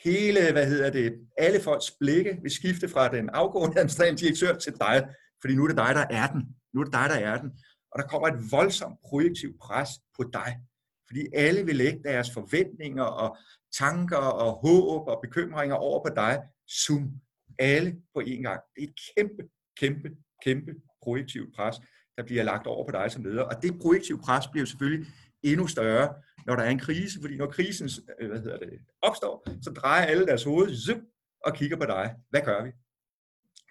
[0.04, 4.74] hele, hvad hedder det, alle folks blikke vil skifte fra den afgående administrerende direktør til
[4.74, 5.08] dig,
[5.42, 6.42] fordi nu er det dig, der er den.
[6.74, 7.52] Nu er det dig, der er den.
[7.92, 10.60] Og der kommer et voldsomt projektivt pres på dig.
[11.08, 13.38] Fordi alle vil lægge deres forventninger og
[13.80, 16.42] tanker og håb og bekymringer over på dig.
[16.86, 17.12] Zoom.
[17.60, 18.62] Alle på én gang.
[18.76, 19.44] Det er et kæmpe,
[19.80, 20.10] kæmpe,
[20.44, 20.72] kæmpe
[21.04, 21.76] projektivt pres
[22.18, 23.42] der bliver lagt over på dig som leder.
[23.42, 25.08] Og det projektive pres bliver selvfølgelig
[25.44, 26.14] endnu større,
[26.46, 30.06] når der er en krise, fordi når krisen øh, hvad hedder det, opstår, så drejer
[30.06, 30.98] alle deres hoved zup,
[31.46, 32.16] og kigger på dig.
[32.30, 32.72] Hvad gør vi?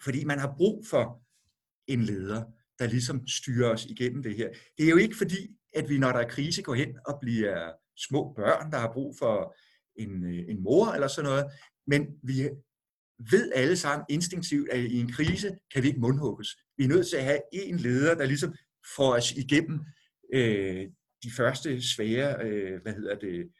[0.04, 1.22] Fordi man har brug for
[1.86, 2.44] en leder,
[2.78, 4.48] der ligesom styrer os igennem det her.
[4.78, 7.72] Det er jo ikke fordi, at vi, når der er krise, går hen og bliver
[7.96, 9.56] små børn, der har brug for
[9.96, 11.44] en, øh, en mor eller sådan noget,
[11.86, 12.48] men vi
[13.30, 16.48] ved alle sammen instinktivt, at i en krise kan vi ikke mundhugges.
[16.76, 18.54] Vi er nødt til at have en leder, der ligesom
[18.96, 19.80] får os igennem
[20.34, 20.86] øh,
[21.24, 23.50] de første svære øh, hvad hedder det,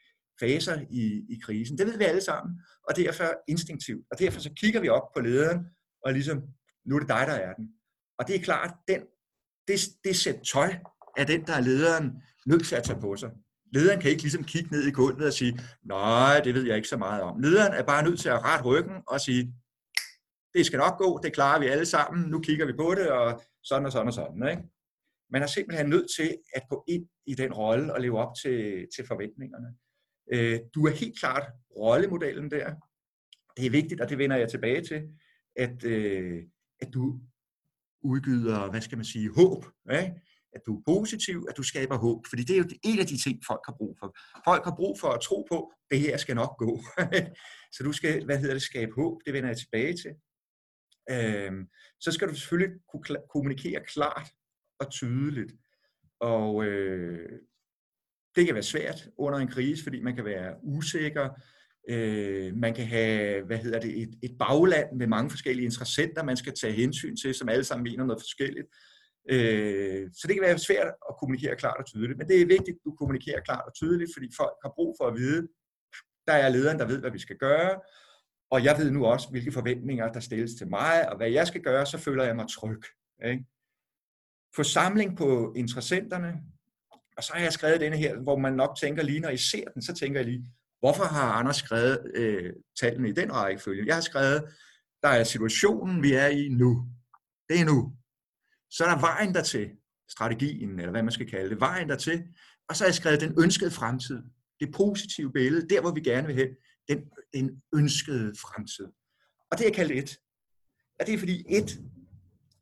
[0.40, 1.78] faser i, i krisen.
[1.78, 4.06] Det ved vi alle sammen, og derfor instinktivt.
[4.10, 5.66] Og derfor så kigger vi op på lederen,
[6.04, 6.42] og ligesom,
[6.86, 7.68] nu er det dig, der er den.
[8.18, 9.00] Og det er klart, den,
[9.68, 10.74] det, det sæt tøj
[11.16, 13.30] er den, der er lederen nødt til at tage på sig.
[13.72, 16.88] Lederen kan ikke ligesom kigge ned i gulvet og sige, nej, det ved jeg ikke
[16.88, 17.40] så meget om.
[17.40, 19.54] Lederen er bare nødt til at rette ryggen og sige,
[20.54, 23.42] det skal nok gå, det klarer vi alle sammen, nu kigger vi på det, og
[23.62, 24.48] sådan og sådan og sådan.
[24.50, 24.62] Ikke?
[25.30, 28.86] Man er simpelthen nødt til at gå ind i den rolle og leve op til,
[28.96, 29.68] til forventningerne.
[30.32, 32.74] Øh, du er helt klart rollemodellen der.
[33.56, 35.02] Det er vigtigt, og det vender jeg tilbage til,
[35.56, 36.42] at, øh,
[36.80, 37.20] at du
[38.02, 39.64] udgyder, hvad skal man sige, håb.
[39.92, 40.12] Ikke?
[40.54, 42.26] At du er positiv, at du skaber håb.
[42.28, 44.16] Fordi det er jo en af de ting, folk har brug for.
[44.44, 46.80] Folk har brug for at tro på, at det her skal nok gå.
[47.74, 49.20] så du skal, hvad hedder det, skabe håb.
[49.26, 50.12] Det vender jeg tilbage til.
[51.10, 51.66] Øhm,
[52.00, 54.28] så skal du selvfølgelig kunne kommunikere klart
[54.80, 55.52] og tydeligt.
[56.20, 57.38] Og øh,
[58.36, 61.28] det kan være svært under en krise, fordi man kan være usikker.
[61.88, 66.36] Øh, man kan have hvad hedder det, et, et bagland med mange forskellige interessenter, man
[66.36, 68.66] skal tage hensyn til, som alle sammen mener noget forskelligt.
[69.30, 72.76] Øh, så det kan være svært at kommunikere klart og tydeligt, men det er vigtigt,
[72.76, 75.48] at du kommunikerer klart og tydeligt, fordi folk har brug for at vide,
[76.26, 77.80] der er lederen, der ved, hvad vi skal gøre,
[78.50, 81.62] og jeg ved nu også, hvilke forventninger, der stilles til mig, og hvad jeg skal
[81.62, 82.82] gøre, så føler jeg mig tryg.
[83.24, 83.44] Ikke?
[84.56, 86.32] Få samling på interessenterne,
[87.16, 89.64] og så har jeg skrevet denne her, hvor man nok tænker lige, når I ser
[89.74, 90.44] den, så tænker jeg lige,
[90.80, 93.86] hvorfor har Anders skrevet øh, tallene i den rækkefølge?
[93.86, 94.54] Jeg har skrevet,
[95.02, 96.86] der er situationen, vi er i nu.
[97.48, 97.96] Det er nu.
[98.72, 99.70] Så er der vejen dertil,
[100.08, 102.22] strategien, eller hvad man skal kalde det, vejen dertil.
[102.68, 104.22] Og så har jeg skrevet den ønskede fremtid.
[104.60, 106.48] Det positive billede, der hvor vi gerne vil hen,
[106.88, 108.86] den, den ønskede fremtid.
[109.50, 110.18] Og det er kaldt et.
[111.00, 111.68] Og det er fordi et,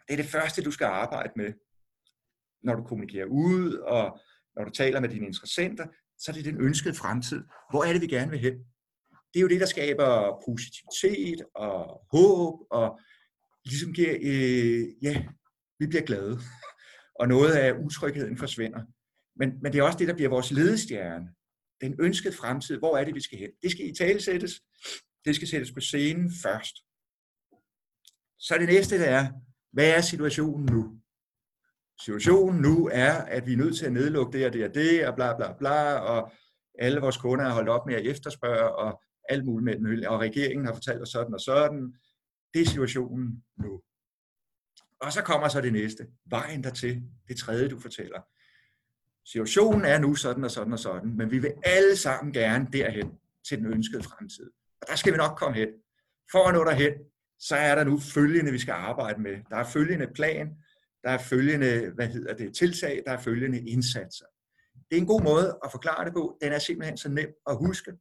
[0.07, 1.53] det er det første, du skal arbejde med,
[2.63, 4.21] når du kommunikerer ud, og
[4.57, 5.87] når du taler med dine interessenter,
[6.19, 7.45] så er det den ønskede fremtid.
[7.71, 8.55] Hvor er det, vi gerne vil hen?
[9.33, 13.01] Det er jo det, der skaber positivitet og håb, og
[13.65, 15.25] ligesom giver, øh, ja,
[15.81, 16.39] vi bliver glade,
[17.21, 18.83] og noget af utrygheden forsvinder.
[19.37, 21.29] Men, men det er også det, der bliver vores ledestjerne.
[21.81, 23.51] Den ønskede fremtid, hvor er det, vi skal hen?
[23.63, 24.63] Det skal i tale sættes.
[25.25, 26.77] Det skal sættes på scenen først.
[28.39, 29.33] Så det næste, der er,
[29.73, 31.01] hvad er situationen nu?
[32.05, 35.07] Situationen nu er, at vi er nødt til at nedlukke det og det og det,
[35.09, 36.33] og bla bla bla, og
[36.79, 40.67] alle vores kunder har holdt op med at efterspørge, og alt muligt med og regeringen
[40.67, 41.95] har fortalt os sådan og sådan.
[42.55, 43.83] Det er situationen nu.
[45.01, 46.07] Og så kommer så det næste.
[46.31, 47.03] Vejen dertil.
[47.29, 48.21] Det tredje, du fortæller.
[49.25, 53.13] Situationen er nu sådan og sådan og sådan, men vi vil alle sammen gerne derhen
[53.49, 54.51] til den ønskede fremtid.
[54.83, 55.69] Og der skal vi nok komme hen.
[56.33, 56.93] For at nå derhen,
[57.39, 59.37] så er der nu følgende, vi skal arbejde med.
[59.51, 60.49] Der er følgende plan,
[61.05, 64.27] der er følgende hvad hedder det, tiltag, der er følgende indsatser.
[64.75, 66.39] Det er en god måde at forklare det på.
[66.43, 67.93] Den er simpelthen så nem at huske.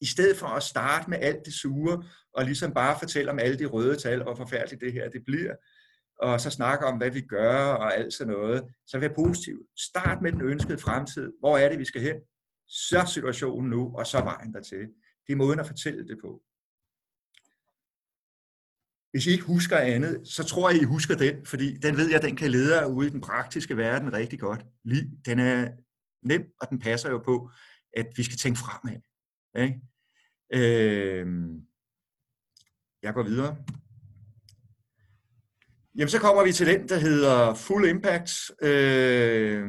[0.00, 3.58] I stedet for at starte med alt det sure, og ligesom bare fortælle om alle
[3.58, 5.54] de røde tal, hvor forfærdeligt det her det bliver,
[6.22, 9.66] og så snakke om, hvad vi gør og alt sådan noget, så vær positiv.
[9.78, 11.32] Start med den ønskede fremtid.
[11.40, 12.16] Hvor er det, vi skal hen?
[12.68, 14.88] Så situationen nu, og så vejen dertil.
[15.26, 16.42] Det er måden at fortælle det på.
[19.10, 22.22] Hvis I ikke husker andet, så tror jeg, I husker den, fordi den ved jeg,
[22.22, 24.66] den kan lede jer ude i den praktiske verden rigtig godt.
[25.26, 25.68] Den er
[26.22, 27.50] nem, og den passer jo på,
[27.96, 29.00] at vi skal tænke fremad.
[29.56, 29.80] Ikke?
[30.54, 31.26] Øh,
[33.02, 33.56] jeg går videre.
[35.96, 38.30] Jamen, så kommer vi til den, der hedder Full Impact.
[38.62, 39.62] Øh,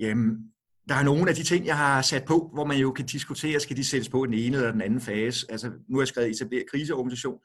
[0.00, 0.52] jamen,
[0.88, 3.60] der er nogle af de ting, jeg har sat på, hvor man jo kan diskutere,
[3.60, 5.46] skal de sættes på i den ene eller den anden fase.
[5.48, 7.38] Altså, nu har jeg skrevet etablere kriseorganisation.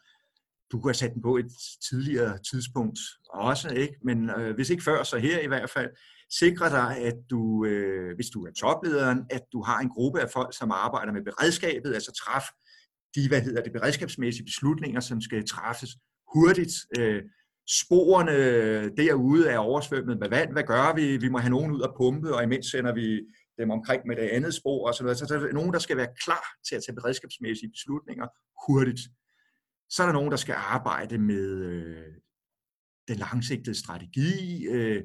[0.71, 1.51] Du kunne have sat den på et
[1.89, 3.95] tidligere tidspunkt også, ikke?
[4.03, 5.89] Men øh, hvis ikke før, så her i hvert fald.
[6.39, 10.29] Sikre dig, at du, øh, hvis du er toplederen, at du har en gruppe af
[10.29, 12.43] folk, som arbejder med beredskabet, altså træf
[13.15, 15.89] de, hvad hedder det, beredskabsmæssige beslutninger, som skal træffes
[16.33, 16.73] hurtigt.
[16.99, 17.23] Øh,
[17.83, 18.37] sporene
[18.95, 20.51] derude er oversvømmet med vand.
[20.51, 21.17] Hvad gør vi?
[21.17, 23.21] Vi må have nogen ud at pumpe, og imens sender vi
[23.59, 25.17] dem omkring med det andet spor og så noget.
[25.17, 28.27] Så der er nogen, der skal være klar til at tage beredskabsmæssige beslutninger
[28.67, 28.99] hurtigt.
[29.89, 32.13] Så er der nogen, der skal arbejde med øh,
[33.07, 34.67] den langsigtede strategi.
[34.67, 35.03] Øh,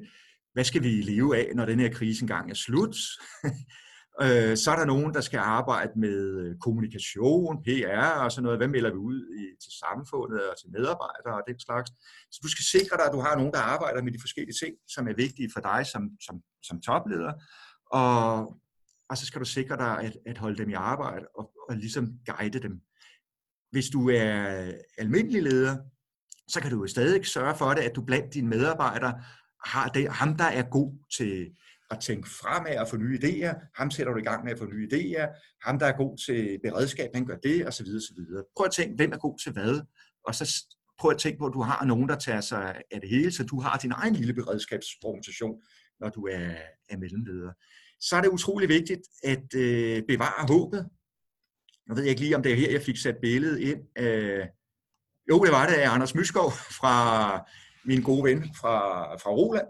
[0.53, 2.95] hvad skal vi leve af, når den her krise engang er slut?
[4.21, 8.59] Øh, så er der nogen, der skal arbejde med øh, kommunikation, PR og sådan noget.
[8.59, 11.89] Hvad melder vi ud i, til samfundet og til medarbejdere og den slags.
[12.31, 14.73] Så du skal sikre dig, at du har nogen, der arbejder med de forskellige ting,
[14.87, 16.35] som er vigtige for dig som, som,
[16.67, 17.33] som topleder.
[17.91, 18.27] Og,
[19.09, 22.05] og så skal du sikre dig at, at holde dem i arbejde og, og ligesom
[22.25, 22.81] guide dem.
[23.71, 24.35] Hvis du er
[24.97, 25.77] almindelig leder,
[26.47, 29.13] så kan du jo stadig sørge for det, at du blandt dine medarbejdere
[29.65, 31.55] har det, ham, der er god til
[31.91, 33.71] har tænkt fremad og få nye idéer.
[33.75, 35.25] Ham sætter du i gang med at få nye idéer.
[35.65, 38.43] Ham, der er god til beredskab, han gør det, og så videre, så videre.
[38.55, 39.81] Prøv at tænke, hvem er god til hvad?
[40.27, 40.65] Og så
[40.99, 43.43] prøv at tænke på, at du har nogen, der tager sig af det hele, så
[43.43, 45.61] du har din egen lille beredskabsorganisation,
[45.99, 46.49] når du er,
[46.89, 47.51] er mellemleder.
[47.99, 50.89] Så er det utrolig vigtigt at øh, bevare håbet.
[51.87, 53.79] Jeg ved ikke lige, om det er her, jeg fik sat billedet ind.
[53.97, 54.45] Øh,
[55.29, 56.95] jo, det var det af Anders Myskov fra
[57.85, 58.77] min gode ven fra,
[59.15, 59.67] fra Roland,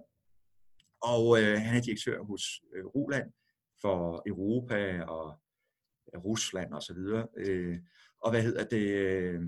[1.02, 2.44] og øh, han er direktør hos
[2.76, 3.32] øh, Roland
[3.82, 5.40] for Europa og
[6.14, 7.28] øh, Rusland og så videre.
[7.38, 7.78] Øh,
[8.24, 8.88] og hvad hedder det?
[8.88, 9.42] Øh,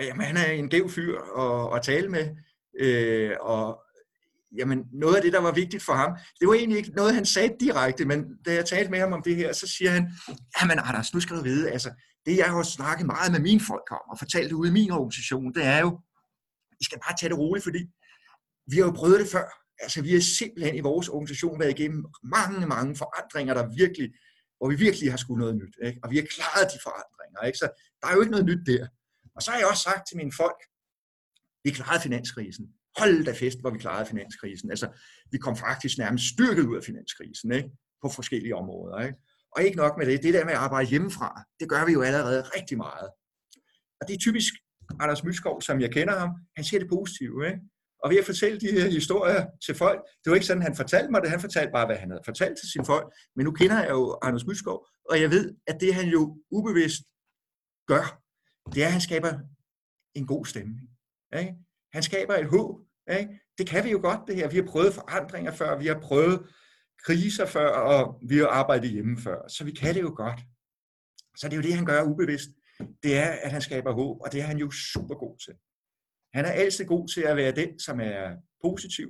[0.00, 2.36] jamen, han er en gæv fyr at, at tale med,
[2.80, 3.82] øh, og
[4.58, 7.26] jamen noget af det, der var vigtigt for ham, det var egentlig ikke noget, han
[7.26, 10.12] sagde direkte, men da jeg talte med ham om det her, så siger han,
[10.60, 11.90] jamen Anders, nu skal du vide, altså
[12.26, 15.54] det jeg har snakket meget med mine folk om, og fortalt ude i min organisation,
[15.54, 16.00] det er jo,
[16.80, 17.78] I skal bare tage det roligt, fordi
[18.66, 19.61] vi har jo prøvet det før.
[19.82, 24.08] Altså vi har simpelthen i vores organisation været igennem mange, mange forandringer, der virkelig,
[24.56, 25.74] hvor vi virkelig har skulle noget nyt.
[25.86, 25.98] Ikke?
[26.02, 27.40] Og vi har klaret de forandringer.
[27.46, 27.58] Ikke?
[27.58, 27.66] Så
[28.00, 28.86] der er jo ikke noget nyt der.
[29.36, 30.60] Og så har jeg også sagt til mine folk,
[31.64, 32.64] vi klarede finanskrisen.
[32.98, 34.70] Hold da fest, hvor vi klarede finanskrisen.
[34.70, 34.86] Altså,
[35.32, 37.70] vi kom faktisk nærmest styrket ud af finanskrisen, ikke?
[38.02, 39.18] På forskellige områder, ikke?
[39.56, 42.02] Og ikke nok med det, det der med at arbejde hjemmefra, det gør vi jo
[42.02, 43.08] allerede rigtig meget.
[44.00, 44.52] Og det er typisk
[45.00, 47.60] Anders Myskov, som jeg kender ham, han ser det positive, ikke?
[48.02, 51.10] Og ved at fortælle de her historier til folk, det var ikke sådan, han fortalte
[51.10, 53.14] mig det, han fortalte bare, hvad han havde fortalt til sine folk.
[53.36, 57.02] Men nu kender jeg jo Anders Myskov, og jeg ved, at det han jo ubevidst
[57.86, 58.22] gør,
[58.74, 59.32] det er, at han skaber
[60.14, 60.88] en god stemning.
[61.38, 61.54] Ikke?
[61.92, 62.80] Han skaber et håb.
[63.18, 63.40] Ikke?
[63.58, 64.48] Det kan vi jo godt, det her.
[64.48, 66.46] Vi har prøvet forandringer før, vi har prøvet
[67.04, 69.48] kriser før, og vi har arbejdet hjemme før.
[69.48, 70.40] Så vi kan det jo godt.
[71.36, 72.48] Så det er jo det, han gør ubevidst.
[73.02, 75.54] Det er, at han skaber håb, og det er han jo super god til.
[76.34, 79.08] Han er altid god til at være den, som er positiv.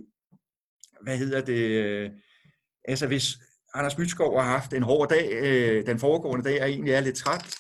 [1.03, 1.59] Hvad hedder det?
[1.59, 2.11] Øh,
[2.85, 3.39] altså hvis
[3.75, 7.17] Anders Mytskov har haft en hård dag, øh, den foregående dag, og egentlig er lidt
[7.17, 7.57] træt,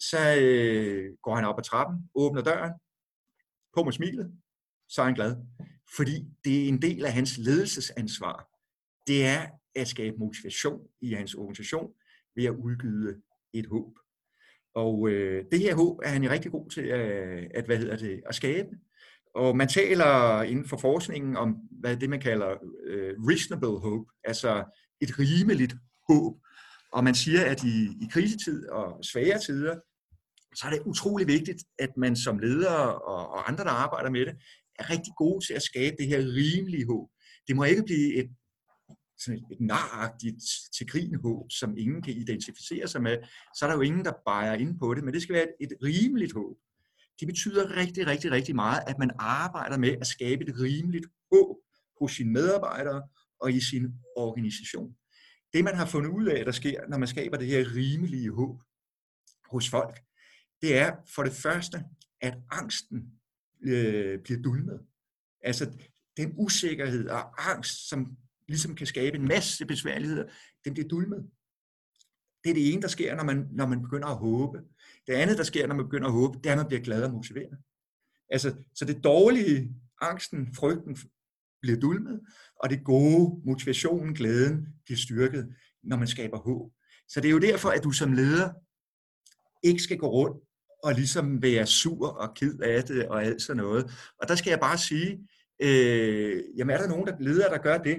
[0.00, 2.72] så øh, går han op ad trappen, åbner døren,
[3.76, 4.32] på med smilet,
[4.88, 5.36] så er han glad.
[5.96, 8.48] Fordi det er en del af hans ledelsesansvar.
[9.06, 11.92] Det er at skabe motivation i hans organisation
[12.36, 13.22] ved at udgyde
[13.52, 13.98] et håb.
[14.74, 17.00] Og øh, det her håb er han rigtig god til at,
[17.54, 18.68] at, hvad hedder det, at skabe.
[19.36, 22.50] Og man taler inden for forskningen om, hvad det man kalder
[22.86, 24.64] øh, reasonable hope, altså
[25.00, 25.74] et rimeligt
[26.08, 26.34] håb.
[26.92, 29.74] Og man siger, at i, i krisetid og svære tider,
[30.56, 32.76] så er det utrolig vigtigt, at man som leder
[33.10, 34.34] og, og andre, der arbejder med det,
[34.78, 37.08] er rigtig gode til at skabe det her rimelige håb.
[37.48, 38.30] Det må ikke blive et,
[39.18, 40.42] sådan et, et naragtigt
[40.76, 43.16] til grin håb, som ingen kan identificere sig med.
[43.56, 45.72] Så er der jo ingen, der bejer ind på det, men det skal være et,
[45.72, 46.56] et rimeligt håb.
[47.20, 51.56] Det betyder rigtig, rigtig, rigtig meget, at man arbejder med at skabe et rimeligt håb
[52.00, 53.08] hos sine medarbejdere
[53.40, 54.96] og i sin organisation.
[55.52, 58.60] Det man har fundet ud af, der sker, når man skaber det her rimelige håb
[59.50, 60.00] hos folk,
[60.62, 61.84] det er for det første,
[62.20, 63.12] at angsten
[63.62, 64.80] øh, bliver dulmet.
[65.40, 65.78] Altså
[66.16, 68.16] den usikkerhed og angst, som
[68.48, 70.24] ligesom kan skabe en masse besværligheder,
[70.64, 71.30] den bliver dulmet.
[72.44, 74.58] Det er det ene, der sker, når man, når man begynder at håbe.
[75.06, 77.02] Det andet, der sker, når man begynder at håbe, det er, at man bliver glad
[77.02, 77.58] og motiveret.
[78.30, 80.96] Altså, så det dårlige, angsten, frygten
[81.62, 82.20] bliver dulmet,
[82.62, 86.72] og det gode, motivationen, glæden bliver styrket, når man skaber håb.
[87.08, 88.52] Så det er jo derfor, at du som leder
[89.62, 90.44] ikke skal gå rundt
[90.82, 93.84] og ligesom være sur og ked af det og alt sådan noget.
[94.20, 95.28] Og der skal jeg bare sige,
[95.62, 97.96] øh, jamen er der nogen, der leder, der gør det?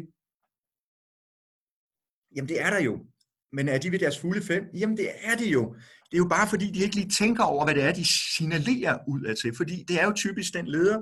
[2.36, 3.06] Jamen det er der jo.
[3.52, 4.64] Men er de ved deres fulde fem?
[4.74, 5.76] Jamen det er det jo.
[6.12, 8.06] Det er jo bare fordi, de ikke lige tænker over, hvad det er, de
[8.38, 9.56] signalerer ud af til.
[9.58, 11.00] Fordi det er jo typisk den leder,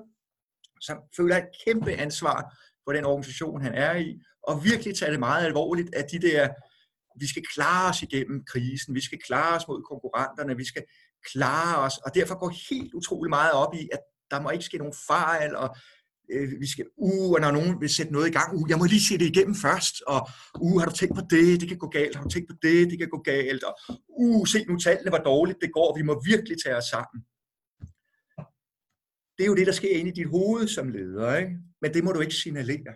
[0.82, 5.20] som føler et kæmpe ansvar for den organisation, han er i, og virkelig tager det
[5.20, 6.49] meget alvorligt, at de der,
[7.20, 10.84] vi skal klare os igennem krisen, vi skal klare os mod konkurrenterne, vi skal
[11.32, 13.99] klare os, og derfor går helt utrolig meget op i, at
[14.32, 15.76] der må ikke ske nogen fejl, og
[16.32, 18.86] øh, vi skal, uh, og når nogen vil sætte noget i gang, uh, jeg må
[18.86, 20.30] lige se det igennem først, og
[20.62, 22.90] uh, har du tænkt på det, det kan gå galt, har du tænkt på det,
[22.92, 23.76] det kan gå galt, og
[24.08, 27.20] uh, se nu tallene, hvor dårligt det går, vi må virkelig tage os sammen.
[29.38, 31.58] Det er jo det, der sker inde i dit hoved som leder, ikke?
[31.82, 32.94] men det må du ikke signalere.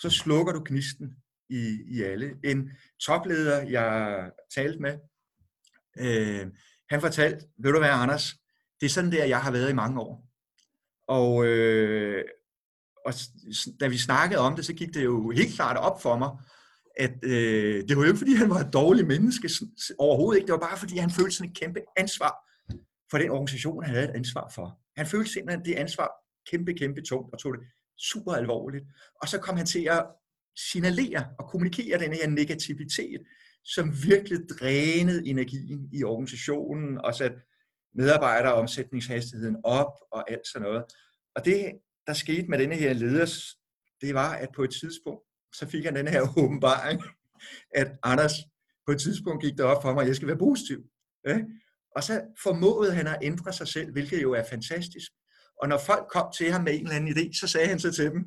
[0.00, 1.16] Så slukker du gnisten
[1.50, 2.34] i, i alle.
[2.44, 2.70] En
[3.00, 4.98] topleder, jeg talte med,
[5.98, 6.46] øh,
[6.90, 8.34] han fortalte, ved du hvad Anders,
[8.80, 10.28] det er sådan der, jeg har været i mange år.
[11.08, 12.24] Og, øh,
[13.06, 13.12] og
[13.80, 16.30] da vi snakkede om det, så gik det jo helt klart op for mig,
[16.96, 19.50] at øh, det var jo ikke, fordi han var et dårligt menneske
[19.98, 20.46] overhovedet ikke.
[20.46, 22.34] Det var bare, fordi han følte sådan et kæmpe ansvar
[23.10, 24.78] for den organisation, han havde et ansvar for.
[24.96, 26.10] Han følte simpelthen det ansvar
[26.50, 27.62] kæmpe, kæmpe tungt og tog det
[27.98, 28.84] super alvorligt.
[29.22, 30.06] Og så kom han til at
[30.72, 33.20] signalere og kommunikere den her negativitet
[33.64, 37.36] som virkelig drænede energien i organisationen og satte
[37.94, 40.84] medarbejderomsætningshastigheden op og alt sådan noget.
[41.34, 41.72] Og det,
[42.06, 43.26] der skete med denne her leder,
[44.00, 45.22] det var, at på et tidspunkt,
[45.54, 47.02] så fik han den her åbenbaring,
[47.74, 48.32] at Anders,
[48.86, 50.78] på et tidspunkt gik det op for mig, at jeg skal være positiv.
[51.26, 51.38] Ja?
[51.96, 55.12] Og så formåede han at ændre sig selv, hvilket jo er fantastisk.
[55.62, 57.92] Og når folk kom til ham med en eller anden idé, så sagde han så
[57.92, 58.24] til dem,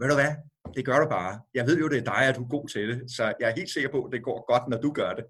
[0.00, 0.34] ved du hvad,
[0.74, 1.40] det gør du bare.
[1.54, 3.54] Jeg ved jo, det er dig, at du er god til det, så jeg er
[3.54, 5.24] helt sikker på, at det går godt, når du gør det.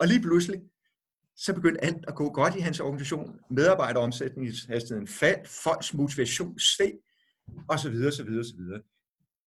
[0.00, 0.60] Og lige pludselig,
[1.36, 3.38] så begyndte alt at gå godt i hans organisation.
[3.50, 6.92] Medarbejderomsætningshastigheden faldt, folks motivation steg,
[7.68, 8.82] og så videre, så videre, så videre.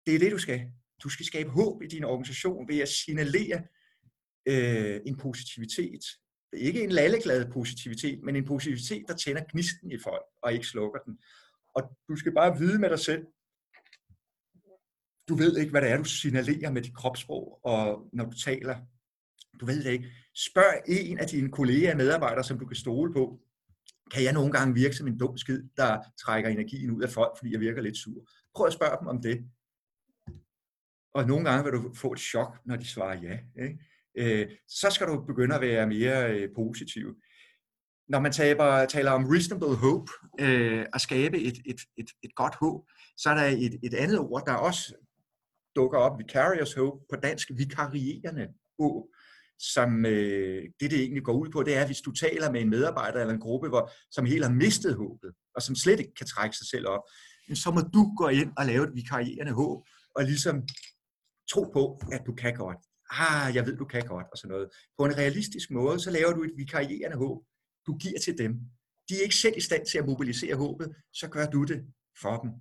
[0.05, 0.61] det er det, du skal.
[1.03, 3.63] Du skal skabe håb i din organisation ved at signalere
[4.47, 6.03] øh, en positivitet.
[6.53, 10.99] Ikke en lalleglad positivitet, men en positivitet, der tænder gnisten i folk og ikke slukker
[10.99, 11.17] den.
[11.75, 13.25] Og du skal bare vide med dig selv,
[15.29, 18.77] du ved ikke, hvad det er, du signalerer med dit kropssprog, og når du taler.
[19.59, 20.07] Du ved det ikke.
[20.35, 23.39] Spørg en af dine kolleger og medarbejdere, som du kan stole på.
[24.11, 27.37] Kan jeg nogle gange virke som en dum skid, der trækker energien ud af folk,
[27.37, 28.29] fordi jeg virker lidt sur?
[28.55, 29.45] Prøv at spørge dem om det.
[31.13, 33.63] Og nogle gange vil du få et chok, når de svarer ja.
[33.63, 33.79] Ikke?
[34.17, 37.15] Øh, så skal du begynde at være mere øh, positiv.
[38.07, 42.55] Når man taler, taler om reasonable hope, øh, at skabe et, et, et, et godt
[42.55, 44.93] håb, så er der et, et andet ord, der også
[45.75, 48.47] dukker op, vicarious hope, på dansk vikarierende
[48.79, 49.03] håb,
[49.59, 52.69] som øh, det, det egentlig går ud på, det er, hvis du taler med en
[52.69, 56.27] medarbejder eller en gruppe, hvor, som helt har mistet håbet, og som slet ikke kan
[56.27, 57.01] trække sig selv op,
[57.53, 60.63] så må du gå ind og lave et vikarierende håb, og ligesom
[61.51, 62.77] tro på, at du kan godt.
[63.11, 64.69] Ah, jeg ved, du kan godt, og sådan noget.
[64.97, 67.43] På en realistisk måde, så laver du et vikarierende håb,
[67.87, 68.53] du giver til dem.
[69.09, 71.85] De er ikke selv i stand til at mobilisere håbet, så gør du det
[72.21, 72.51] for dem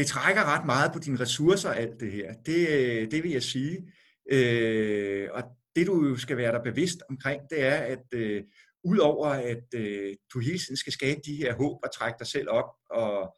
[0.00, 2.34] det trækker ret meget på dine ressourcer, alt det her.
[2.46, 3.92] Det, øh, det vil jeg sige.
[4.32, 5.42] Øh, og
[5.76, 8.42] det du jo skal være der bevidst omkring, det er, at øh,
[8.84, 12.48] udover at øh, du hele tiden skal skabe de her håb og trække dig selv
[12.50, 13.36] op, og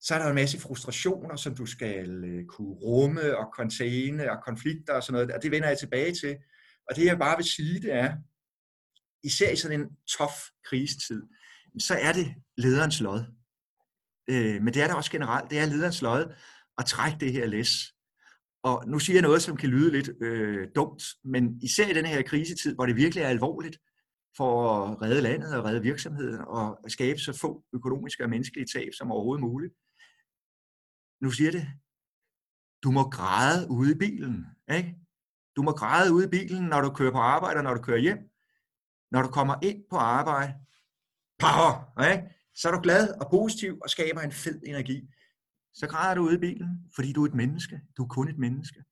[0.00, 4.38] så er der en masse frustrationer, som du skal øh, kunne rumme og containe og
[4.44, 6.36] konflikter og sådan noget, og det vender jeg tilbage til.
[6.90, 8.16] Og det jeg bare vil sige, det er,
[9.24, 9.86] især i sådan en
[10.18, 10.32] tof
[10.64, 11.22] krisetid,
[11.78, 13.24] så er det lederens lod
[14.30, 16.34] øh, men det er der også generelt, det er lederens lod
[16.78, 17.94] at trække det her læs.
[18.62, 22.06] Og nu siger jeg noget, som kan lyde lidt øh, dumt, men især i den
[22.06, 23.78] her krisetid, hvor det virkelig er alvorligt
[24.36, 28.88] for at redde landet og redde virksomheden og skabe så få økonomiske og menneskelige tab
[28.94, 29.74] som overhovedet muligt.
[31.20, 31.66] Nu siger det,
[32.82, 34.46] du må græde ude i bilen.
[34.70, 34.94] Ikke?
[35.56, 37.98] Du må græde ude i bilen, når du kører på arbejde og når du kører
[37.98, 38.18] hjem.
[39.10, 40.54] Når du kommer ind på arbejde.
[41.38, 42.00] Power!
[42.12, 42.38] Ikke?
[42.54, 45.08] så er du glad og positiv og skaber en fed energi.
[45.80, 47.80] Så græder du ude i bilen, fordi du er et menneske.
[47.96, 48.84] Du er kun et menneske.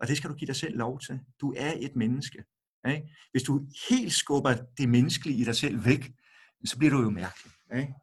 [0.00, 1.20] Og det skal du give dig selv lov til.
[1.40, 2.44] Du er et menneske.
[2.88, 3.08] Ikke?
[3.30, 6.12] Hvis du helt skubber det menneskelige i dig selv væk,
[6.64, 7.52] så bliver du jo mærkelig.
[7.76, 7.94] Ikke?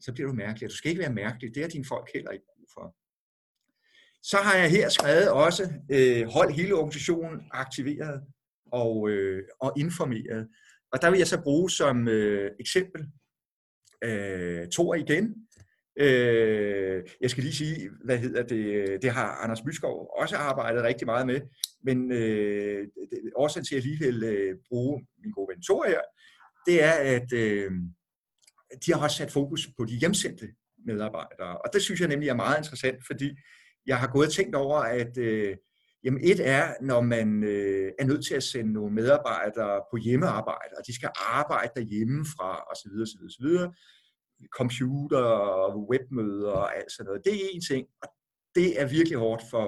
[0.00, 0.70] Så bliver du mærkelig.
[0.70, 1.54] Du skal ikke være mærkelig.
[1.54, 2.96] Det er dine folk heller ikke brug for.
[4.22, 8.24] Så har jeg her skrevet også, øh, hold hele organisationen aktiveret
[8.72, 10.48] og, øh, og informeret.
[10.92, 13.06] Og der vil jeg så bruge som øh, eksempel
[14.04, 15.47] øh, Tor igen.
[16.00, 21.06] Øh, jeg skal lige sige, hvad hedder det, det har Anders Myskov også arbejdet rigtig
[21.06, 21.40] meget med,
[21.84, 22.88] men øh,
[23.36, 26.00] årsagen til at jeg lige vil øh, bruge min gode ven her,
[26.66, 27.70] det er, at øh,
[28.86, 30.48] de har også sat fokus på de hjemsendte
[30.86, 33.36] medarbejdere, og det synes jeg nemlig er meget interessant, fordi
[33.86, 35.56] jeg har gået og tænkt over, at øh,
[36.04, 40.74] Jamen et er, når man øh, er nødt til at sende nogle medarbejdere på hjemmearbejde,
[40.78, 42.92] og de skal arbejde derhjemmefra osv.
[43.02, 43.46] osv., osv.
[44.52, 47.24] Computer og webmøder og alt sådan noget.
[47.24, 48.08] Det er en ting, og
[48.54, 49.66] det er virkelig hårdt for,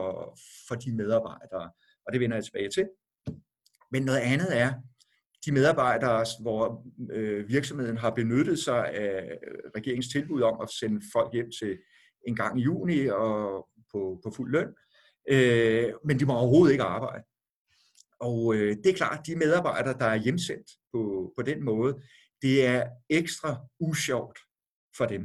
[0.68, 1.70] for de medarbejdere,
[2.06, 2.88] og det vender jeg tilbage til.
[3.90, 4.72] Men noget andet er,
[5.46, 9.38] de medarbejdere, hvor øh, virksomheden har benyttet sig af
[9.76, 11.78] regeringens tilbud om at sende folk hjem til
[12.28, 14.68] en gang i juni og på, på fuld løn,
[15.30, 17.24] øh, men de må overhovedet ikke arbejde.
[18.20, 22.02] Og øh, det er klart, de medarbejdere, der er hjemsendt på, på den måde,
[22.42, 24.38] det er ekstra usjovt
[24.96, 25.22] for dem.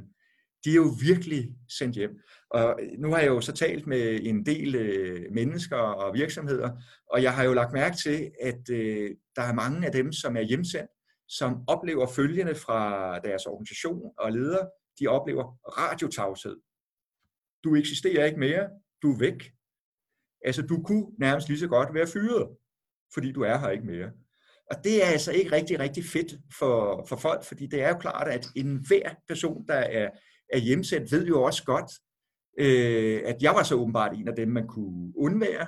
[0.65, 2.19] De er jo virkelig sendt hjem.
[2.49, 6.71] Og nu har jeg jo så talt med en del øh, mennesker og virksomheder,
[7.11, 10.37] og jeg har jo lagt mærke til, at øh, der er mange af dem, som
[10.37, 10.91] er hjemsendt,
[11.27, 14.69] som oplever følgende fra deres organisation og ledere.
[14.99, 16.57] De oplever radiotavshed.
[17.63, 18.69] Du eksisterer ikke mere.
[19.01, 19.51] Du er væk.
[20.45, 22.47] Altså, du kunne nærmest lige så godt være fyret,
[23.13, 24.11] fordi du er her ikke mere.
[24.71, 27.97] Og det er altså ikke rigtig, rigtig fedt for, for folk, fordi det er jo
[27.97, 30.09] klart, at enhver person, der er,
[30.53, 31.91] er hjemsendt, ved jo også godt,
[32.59, 35.67] øh, at jeg var så åbenbart en af dem, man kunne undvære.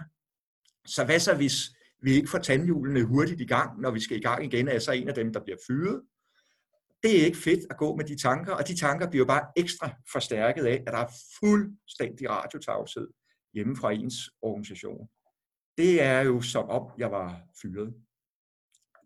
[0.86, 1.56] Så hvad så, hvis
[2.02, 4.92] vi ikke får tandhjulene hurtigt i gang, når vi skal i gang igen, er så
[4.92, 6.02] en af dem, der bliver fyret?
[7.04, 9.48] Det er ikke fedt at gå med de tanker, og de tanker bliver jo bare
[9.58, 13.08] ekstra forstærket af, at der er fuldstændig radiotavshed
[13.54, 15.08] hjemme fra ens organisation.
[15.78, 17.94] Det er jo som om, jeg var fyret.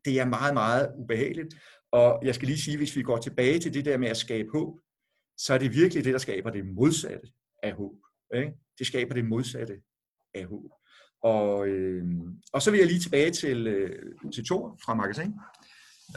[0.06, 1.56] Det er meget, meget ubehageligt.
[1.92, 4.50] Og jeg skal lige sige, hvis vi går tilbage til det der med at skabe
[4.54, 4.80] håb,
[5.38, 7.28] så er det virkelig det, der skaber det modsatte
[7.64, 7.96] af håb.
[8.36, 8.54] Ikke?
[8.80, 9.82] Det skaber det modsatte
[10.34, 10.72] af håb.
[11.24, 12.04] Og, øh,
[12.54, 15.34] og så vil jeg lige tilbage til, øh, til Thor fra Magasin.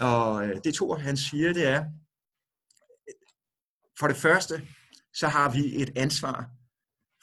[0.00, 1.84] Og øh, det Thor, han siger, det er,
[3.98, 4.54] for det første,
[5.14, 6.50] så har vi et ansvar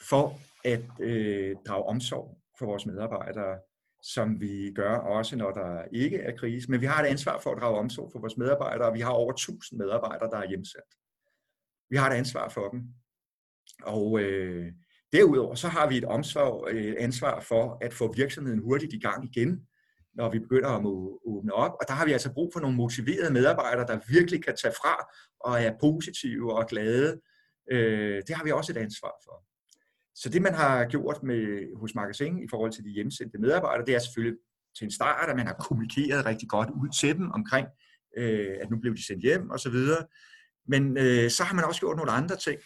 [0.08, 3.58] for at øh, drage omsorg for vores medarbejdere,
[4.02, 6.70] som vi gør også, når der ikke er krise.
[6.70, 9.32] Men vi har et ansvar for at drage omsorg for vores medarbejdere, vi har over
[9.32, 10.94] 1000 medarbejdere, der er hjemsendt.
[11.90, 12.82] Vi har et ansvar for dem.
[13.82, 14.72] Og øh,
[15.12, 19.24] derudover så har vi et omsorg, et ansvar for at få virksomheden hurtigt i gang
[19.24, 19.66] igen,
[20.14, 20.86] når vi begynder at
[21.26, 21.72] åbne op.
[21.80, 25.12] Og der har vi altså brug for nogle motiverede medarbejdere, der virkelig kan tage fra
[25.40, 27.20] og er positive og glade.
[27.70, 29.51] Øh, det har vi også et ansvar for.
[30.14, 33.94] Så det, man har gjort med, hos Magasin i forhold til de hjemsendte medarbejdere, det
[33.94, 34.38] er selvfølgelig
[34.78, 37.66] til en start, at man har kommunikeret rigtig godt ud til dem omkring,
[38.16, 39.78] øh, at nu blev de sendt hjem osv.
[40.68, 42.60] Men øh, så har man også gjort nogle andre ting.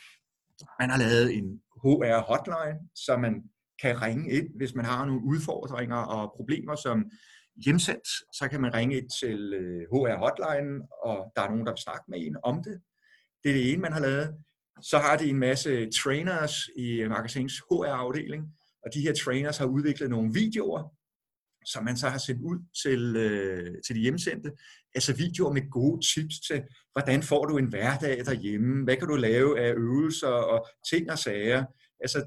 [0.81, 3.35] Man har lavet en HR-hotline, så man
[3.83, 7.11] kan ringe ind, hvis man har nogle udfordringer og problemer som
[7.65, 10.73] hjemsendt, så kan man ringe ind til øh, HR-hotline,
[11.03, 12.81] og der er nogen, der vil snakke med en om det.
[13.43, 14.35] Det er det ene, man har lavet.
[14.83, 18.45] Så har de en masse trainers i Magasins HR-afdeling,
[18.85, 20.97] og de her trainers har udviklet nogle videoer,
[21.67, 24.53] som man så har sendt ud til, øh, til de hjemsendte.
[24.95, 26.63] Altså videoer med gode tips til,
[26.93, 31.19] hvordan får du en hverdag derhjemme, hvad kan du lave af øvelser og ting og
[31.19, 31.65] sager.
[32.01, 32.27] Altså,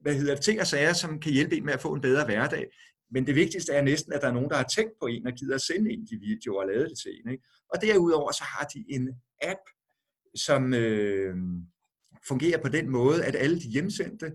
[0.00, 2.24] hvad hedder det, ting og sager, som kan hjælpe en med at få en bedre
[2.24, 2.66] hverdag.
[3.10, 5.32] Men det vigtigste er næsten, at der er nogen, der har tænkt på en og
[5.32, 7.30] gider at sende en de videoer og lavet det til en.
[7.32, 7.44] Ikke?
[7.74, 9.08] Og derudover så har de en
[9.42, 9.60] app,
[10.36, 11.34] som øh,
[12.28, 14.32] fungerer på den måde, at alle de hjemsendte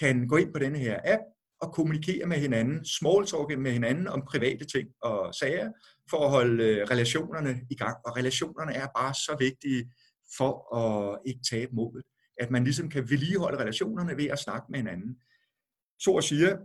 [0.00, 1.22] kan gå ind på denne her app
[1.60, 5.72] og kommunikere med hinanden, smalltalke med hinanden om private ting og sager,
[6.10, 7.96] for at holde øh, relationerne i gang.
[8.04, 9.92] Og relationerne er bare så vigtige
[10.36, 12.04] for at ikke tabe modet.
[12.40, 15.16] At man ligesom kan vedligeholde relationerne ved at snakke med hinanden.
[16.02, 16.56] Thor siger,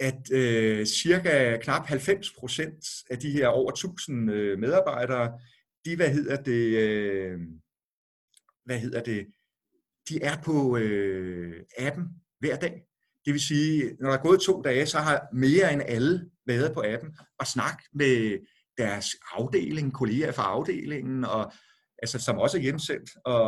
[0.00, 5.38] at øh, cirka knap 90 procent af de her over 1000 øh, medarbejdere,
[5.84, 7.40] de, hvad hedder det, øh,
[8.68, 9.26] hvad hedder det,
[10.08, 12.04] de er på øh, appen
[12.40, 12.82] hver dag.
[13.24, 16.74] Det vil sige, når der er gået to dage, så har mere end alle været
[16.74, 18.38] på appen og snakket med
[18.78, 21.52] deres afdeling, kolleger fra afdelingen, og,
[22.02, 23.42] altså, som også er hjemsendt, og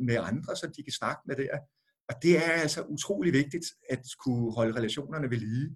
[0.00, 1.58] med andre, så de kan snakke med der.
[2.08, 5.68] Og det er altså utrolig vigtigt at kunne holde relationerne ved lige,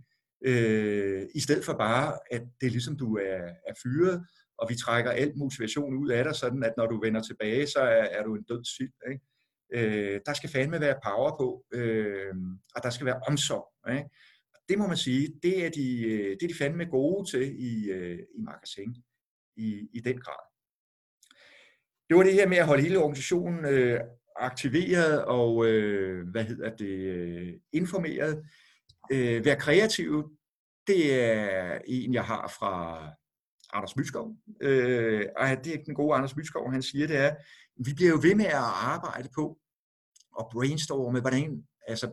[0.45, 4.27] øh, i stedet for bare, at det er ligesom du er, er fyret,
[4.63, 7.79] og vi trækker alt motivation ud af dig, sådan at når du vender tilbage, så
[7.79, 8.93] er, er du en død sild.
[9.11, 9.25] Ikke?
[9.75, 12.35] Øh, der skal fandme være power på, øh,
[12.77, 13.93] og der skal være omsorg.
[13.93, 14.09] Ikke?
[14.69, 17.91] Det må man sige, det er de, øh, det er de fandme gode til i,
[17.91, 18.97] øh, i magasin,
[19.57, 20.43] i, i den grad.
[22.09, 24.01] Det var det her med at holde hele organisationen øh,
[24.37, 28.45] aktiveret og, øh, hvad hedder det, øh, informeret.
[29.13, 30.39] Øh, være kreativ,
[30.87, 33.07] det er en, jeg har fra
[33.73, 34.37] Anders Myskov.
[34.61, 37.35] Øh, og det er den gode Anders Myskov, han siger, det er,
[37.77, 39.59] vi bliver jo ved med at arbejde på
[40.33, 42.11] og brainstorme, hvordan, altså,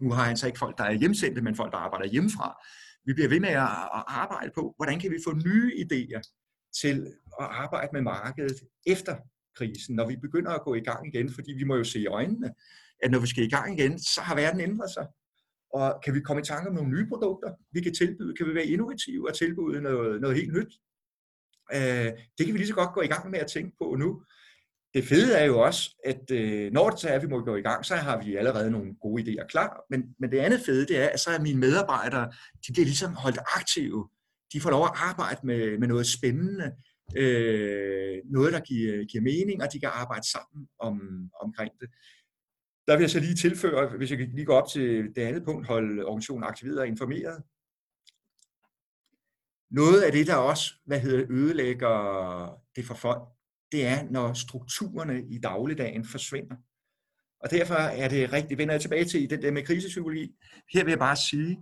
[0.00, 2.56] nu har han så ikke folk, der er hjemsendte, men folk, der arbejder hjemmefra.
[3.04, 3.68] Vi bliver ved med at
[4.06, 6.20] arbejde på, hvordan kan vi få nye idéer
[6.80, 7.06] til
[7.40, 9.16] at arbejde med markedet efter
[9.56, 12.06] krisen, når vi begynder at gå i gang igen, fordi vi må jo se i
[12.06, 12.50] øjnene,
[13.02, 15.06] at når vi skal i gang igen, så har verden ændret sig.
[15.72, 18.34] Og kan vi komme i tanke om nogle nye produkter, vi kan tilbyde?
[18.34, 20.72] Kan vi være innovative og tilbyde noget, noget helt nyt?
[21.74, 24.22] Øh, det kan vi lige så godt gå i gang med at tænke på nu.
[24.94, 27.56] Det fede er jo også, at øh, når det så er, at vi må gå
[27.56, 29.84] i gang, så har vi allerede nogle gode idéer klar.
[29.90, 32.32] Men, men det andet fede, det er, at så er mine medarbejdere,
[32.66, 34.08] de bliver ligesom holdt aktive.
[34.52, 36.72] De får lov at arbejde med, med noget spændende,
[37.16, 41.00] øh, noget, der giver, giver mening, og de kan arbejde sammen om,
[41.40, 41.88] omkring det.
[42.86, 45.66] Der vil jeg så lige tilføje, hvis jeg lige går op til det andet punkt,
[45.66, 47.42] holde organisationen aktiveret og informeret.
[49.70, 53.22] Noget af det, der også hvad hedder, ødelægger det for folk,
[53.72, 56.56] det er, når strukturerne i dagligdagen forsvinder.
[57.40, 60.34] Og derfor er det rigtigt, vender jeg tilbage til den der med krisepsykologi.
[60.72, 61.58] Her vil jeg bare sige,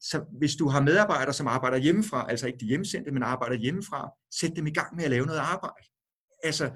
[0.00, 4.10] så hvis du har medarbejdere, som arbejder hjemmefra, altså ikke de hjemsendte, men arbejder hjemmefra,
[4.40, 5.86] sæt dem i gang med at lave noget arbejde.
[6.44, 6.70] Altså,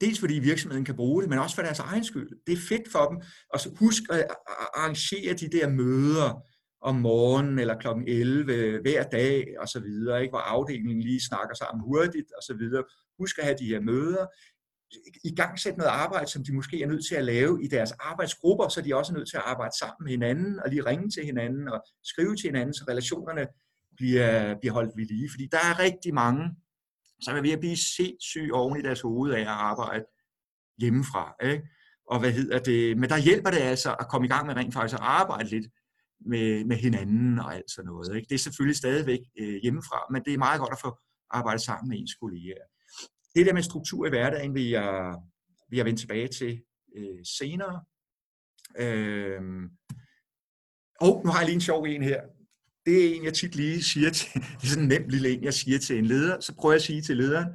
[0.00, 2.28] dels fordi virksomheden kan bruge det, men også for deres egen skyld.
[2.46, 3.18] Det er fedt for dem.
[3.52, 4.26] Og så husk at
[4.74, 6.42] arrangere de der møder
[6.82, 7.88] om morgenen eller kl.
[8.06, 10.32] 11 hver dag og så videre, ikke?
[10.32, 12.84] hvor afdelingen lige snakker sammen hurtigt og så videre.
[13.18, 14.26] Husk at have de her møder.
[15.24, 17.92] I gang sætte noget arbejde, som de måske er nødt til at lave i deres
[17.92, 21.10] arbejdsgrupper, så de også er nødt til at arbejde sammen med hinanden og lige ringe
[21.10, 23.46] til hinanden og skrive til hinanden, så relationerne
[23.96, 25.30] bliver, bliver holdt ved lige.
[25.32, 26.42] Fordi der er rigtig mange,
[27.22, 30.04] så er ved at blive sindssyge oven i deres hoved af at arbejde
[30.78, 31.34] hjemmefra.
[31.44, 31.68] Ikke?
[32.10, 32.98] Og hvad hedder det?
[32.98, 35.66] Men der hjælper det altså at komme i gang med rent faktisk at arbejde lidt
[36.26, 38.16] med, med hinanden og alt sådan noget.
[38.16, 38.28] Ikke?
[38.28, 40.98] Det er selvfølgelig stadigvæk øh, hjemmefra, men det er meget godt at få
[41.30, 42.54] arbejdet sammen med ens kolleger.
[43.34, 45.16] Det der med struktur i hverdagen vil jeg,
[45.70, 46.62] vil jeg vende tilbage til
[46.96, 47.84] øh, senere.
[48.78, 49.40] Øh,
[51.00, 52.22] og nu har jeg lige en sjov en her.
[52.86, 54.28] Det er en, jeg tit lige siger til,
[54.60, 56.40] det er sådan en nem lille en, jeg siger til en leder.
[56.40, 57.48] Så prøver jeg at sige til lederen,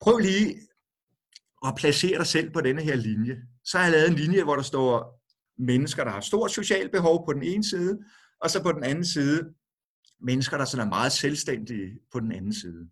[0.00, 0.60] prøv lige
[1.66, 3.36] at placere dig selv på denne her linje.
[3.64, 5.22] Så har jeg lavet en linje, hvor der står
[5.58, 7.98] mennesker, der har stort socialt behov på den ene side,
[8.40, 9.54] og så på den anden side
[10.20, 12.90] mennesker, der sådan er meget selvstændige på den anden side.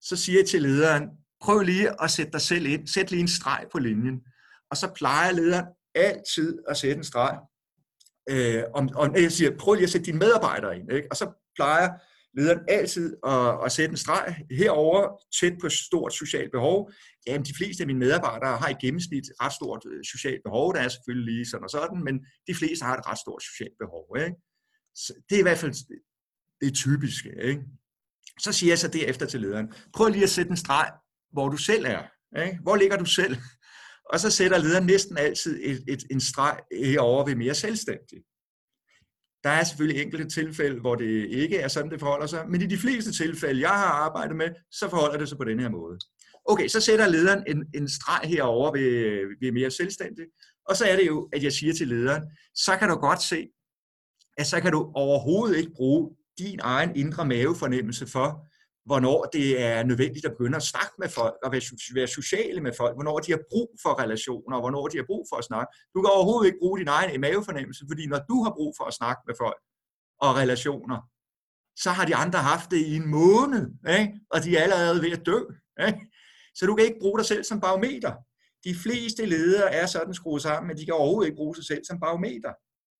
[0.00, 1.04] Så siger jeg til lederen,
[1.40, 4.20] prøv lige at sætte dig selv ind, sæt lige en streg på linjen,
[4.70, 7.38] og så plejer lederen altid at sætte en streg.
[8.30, 11.08] Øh, og, og jeg siger, prøv lige at sætte dine medarbejdere ind, ikke?
[11.10, 11.88] og så plejer
[12.36, 16.90] lederen altid at, at sætte en streg herover tæt på stort socialt behov.
[17.26, 20.74] Jamen, de fleste af mine medarbejdere har i gennemsnit ret stort øh, socialt behov.
[20.74, 22.14] Der er selvfølgelig lige sådan og sådan, men
[22.48, 24.04] de fleste har et ret stort socialt behov.
[24.18, 24.36] Ikke?
[24.94, 25.74] Så det er i hvert fald
[26.60, 27.30] det typiske.
[27.42, 27.60] Ikke?
[28.40, 30.92] Så siger jeg så derefter til lederen, prøv lige at sætte en streg,
[31.32, 32.02] hvor du selv er.
[32.46, 32.58] Ikke?
[32.62, 33.36] Hvor ligger du selv?
[34.12, 38.18] Og så sætter lederen næsten altid et, et, en streg herover ved mere selvstændig.
[39.44, 42.66] Der er selvfølgelig enkelte tilfælde, hvor det ikke er sådan, det forholder sig, men i
[42.66, 45.98] de fleste tilfælde, jeg har arbejdet med, så forholder det sig på den her måde.
[46.44, 50.24] Okay, så sætter lederen en, en streg herover ved, ved mere selvstændig,
[50.68, 52.22] og så er det jo, at jeg siger til lederen,
[52.54, 53.48] så kan du godt se,
[54.38, 58.46] at så kan du overhovedet ikke bruge din egen indre mavefornemmelse for,
[58.86, 61.52] hvornår det er nødvendigt at begynde at snakke med folk og
[61.94, 65.26] være sociale med folk, hvornår de har brug for relationer, og hvornår de har brug
[65.30, 65.70] for at snakke.
[65.94, 68.94] Du kan overhovedet ikke bruge din egen mavefornemmelse, fordi når du har brug for at
[68.94, 69.60] snakke med folk
[70.20, 70.98] og relationer,
[71.76, 73.66] så har de andre haft det i en måned,
[73.98, 74.20] ikke?
[74.30, 75.40] og de er allerede ved at dø.
[75.86, 76.00] Ikke?
[76.54, 78.12] Så du kan ikke bruge dig selv som barometer.
[78.64, 81.84] De fleste ledere er sådan skruet sammen, at de kan overhovedet ikke bruge sig selv
[81.84, 82.52] som barometer.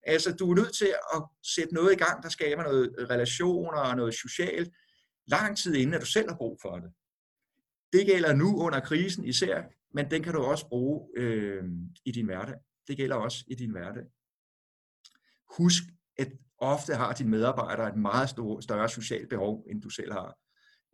[0.07, 1.23] Altså, du er nødt til at
[1.55, 4.69] sætte noget i gang, der skaber noget relationer og noget socialt,
[5.27, 6.93] lang tid inden, at du selv har brug for det.
[7.93, 9.63] Det gælder nu under krisen især,
[9.95, 11.65] men den kan du også bruge øh,
[12.05, 12.55] i din hverdag.
[12.89, 14.05] Det gælder også i din hverdag.
[15.59, 15.83] Husk,
[16.19, 20.39] at ofte har dine medarbejdere et meget stort, større socialt behov, end du selv har.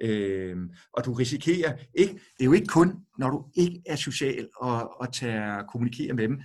[0.02, 0.56] Øh,
[0.92, 5.00] og du risikerer ikke, det er jo ikke kun, når du ikke er social og,
[5.00, 6.36] og tager, kommunikerer med dem,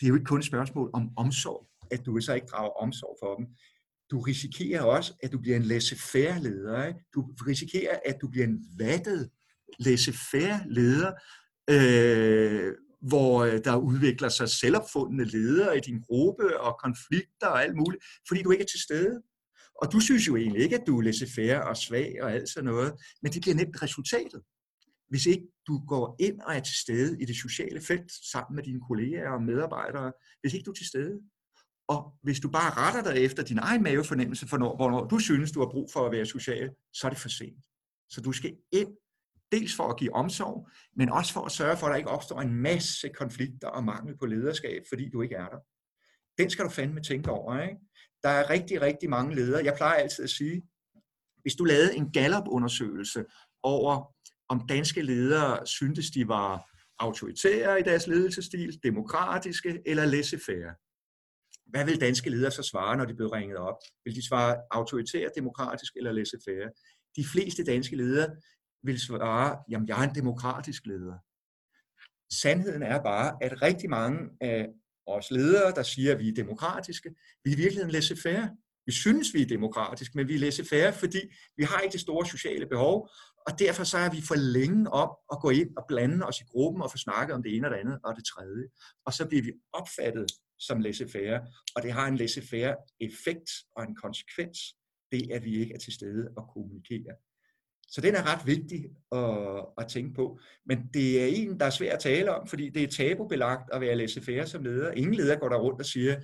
[0.00, 3.16] det er jo ikke kun et spørgsmål om omsorg, at du så ikke drager omsorg
[3.22, 3.46] for dem
[4.10, 6.86] du risikerer også, at du bliver en laissez-faire leder.
[6.86, 7.00] Ikke?
[7.14, 9.30] Du risikerer, at du bliver en vattet
[9.78, 11.12] laissez-faire leder,
[11.70, 12.74] øh,
[13.08, 18.04] hvor øh, der udvikler sig selvopfundne ledere i din gruppe og konflikter og alt muligt,
[18.28, 19.22] fordi du ikke er til stede.
[19.82, 22.70] Og du synes jo egentlig ikke, at du er laissez-faire og svag og alt sådan
[22.70, 22.92] noget,
[23.22, 24.42] men det bliver nemt resultatet.
[25.08, 28.64] Hvis ikke du går ind og er til stede i det sociale felt sammen med
[28.64, 31.20] dine kolleger og medarbejdere, hvis ikke du er til stede,
[31.92, 35.52] og hvis du bare retter dig efter din egen mavefornemmelse for, når, hvornår du synes,
[35.52, 37.64] du har brug for at være social, så er det for sent.
[38.10, 38.88] Så du skal ind,
[39.52, 42.40] dels for at give omsorg, men også for at sørge for, at der ikke opstår
[42.40, 45.58] en masse konflikter og mangel på lederskab, fordi du ikke er der.
[46.38, 47.62] Den skal du fandme tænke over.
[47.62, 47.76] Ikke?
[48.22, 49.64] Der er rigtig, rigtig mange ledere.
[49.64, 50.62] Jeg plejer altid at sige,
[51.42, 53.24] hvis du lavede en Gallup-undersøgelse
[53.62, 54.14] over,
[54.48, 56.66] om danske ledere syntes, de var
[56.98, 60.74] autoritære i deres ledelsesstil, demokratiske eller laissez-faire,
[61.70, 63.76] hvad vil danske ledere så svare, når de bliver ringet op?
[64.04, 66.70] Vil de svare autoritær, demokratisk eller laissez-faire?
[67.16, 68.28] De fleste danske ledere
[68.82, 71.18] vil svare, jamen jeg er en demokratisk leder.
[72.32, 74.68] Sandheden er bare, at rigtig mange af
[75.06, 77.14] os ledere, der siger, at vi er demokratiske,
[77.44, 78.56] vi er i virkeligheden laissez-faire.
[78.86, 81.20] Vi synes, vi er demokratiske, men vi er laissez-faire, fordi
[81.56, 83.08] vi har ikke det store sociale behov,
[83.46, 86.44] og derfor så er vi for længe om at gå ind og blande os i
[86.50, 88.64] gruppen og få snakket om det ene og det andet og det tredje.
[89.06, 90.26] Og så bliver vi opfattet
[90.60, 91.40] som laissez-faire,
[91.76, 94.58] og det har en laissez-faire effekt og en konsekvens,
[95.12, 97.14] det at vi ikke er til stede og kommunikerer.
[97.88, 100.40] Så den er ret vigtig at, at tænke på.
[100.66, 103.80] Men det er en, der er svær at tale om, fordi det er tabubelagt at
[103.80, 104.90] være laissez-faire som leder.
[104.90, 106.20] Ingen leder går der rundt og siger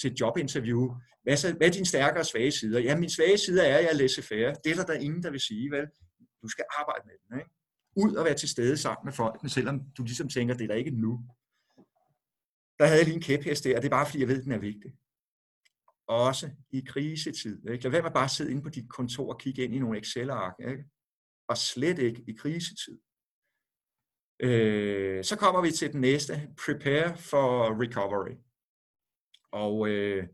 [0.00, 2.80] til et jobinterview, hvad, så, hvad er dine stærke og svage sider?
[2.80, 4.54] Ja, min svage side er, at jeg er laissez-faire.
[4.64, 5.86] Det er der, der ingen, der vil sige, vel?
[6.42, 7.50] Du skal arbejde med den, ikke?
[7.96, 10.74] Ud og være til stede sammen med folkene, selvom du ligesom tænker, det er der
[10.74, 11.20] ikke nu
[12.78, 14.44] der havde jeg lige en kæphest der, og det er bare fordi, jeg ved, at
[14.44, 14.92] den er vigtig.
[16.06, 17.68] Også i krisetid.
[17.70, 17.82] Ikke?
[17.82, 19.98] Lad være med bare at sidde inde på dit kontor og kigge ind i nogle
[19.98, 20.54] Excel-ark.
[20.68, 20.84] Ikke?
[21.48, 22.98] Og slet ikke i krisetid.
[24.40, 26.54] Øh, så kommer vi til den næste.
[26.64, 28.36] Prepare for recovery.
[29.52, 30.28] Og øh,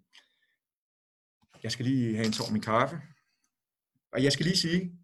[1.62, 2.96] jeg skal lige have en tår min kaffe.
[4.12, 5.00] Og jeg skal lige sige,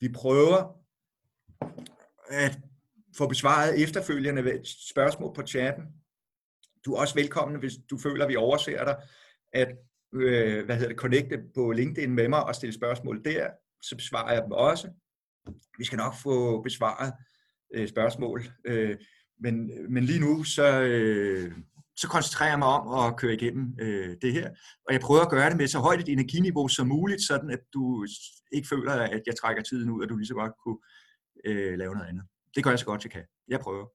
[0.00, 0.84] vi prøver
[2.28, 2.58] at
[3.18, 5.84] få besvaret efterfølgende spørgsmål på chatten.
[6.84, 8.96] Du er også velkommen, hvis du føler, at vi overser dig,
[9.52, 9.68] at
[10.14, 13.50] øh, hvad hedder det, connecte på LinkedIn med mig og stille spørgsmål der,
[13.82, 14.88] så besvarer jeg dem også.
[15.78, 17.12] Vi skal nok få besvaret
[17.74, 18.42] øh, spørgsmål.
[18.64, 18.96] Øh,
[19.40, 21.52] men, men lige nu, så, øh,
[21.96, 24.50] så koncentrerer jeg mig om at køre igennem øh, det her.
[24.86, 27.60] Og jeg prøver at gøre det med så højt et energiniveau som muligt, sådan at
[27.72, 28.06] du
[28.52, 30.78] ikke føler, at jeg trækker tiden ud, og du lige så godt kunne
[31.44, 32.24] øh, lave noget andet.
[32.56, 33.24] Det gør jeg så godt, jeg kan.
[33.48, 33.86] Jeg prøver.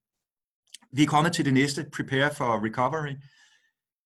[0.96, 3.16] Vi er kommet til det næste, Prepare for Recovery.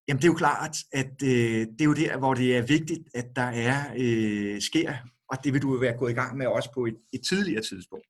[0.08, 3.08] Jamen det er jo klart, at øh, det er jo der, hvor det er vigtigt,
[3.14, 4.94] at der er øh, sker,
[5.30, 7.62] og det vil du jo være gået i gang med også på et, et tidligere
[7.62, 8.06] tidspunkt.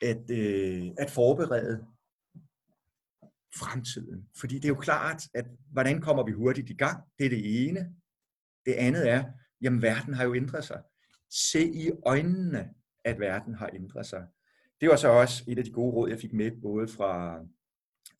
[0.00, 1.86] At, øh, at forberede
[3.56, 4.28] fremtiden.
[4.40, 7.02] Fordi det er jo klart, at hvordan kommer vi hurtigt i gang?
[7.18, 7.94] Det er det ene.
[8.66, 9.24] Det andet er,
[9.60, 10.82] jamen verden har jo ændret sig.
[11.30, 12.70] Se i øjnene,
[13.04, 14.26] at verden har ændret sig.
[14.82, 17.40] Det var så også et af de gode råd, jeg fik med, både fra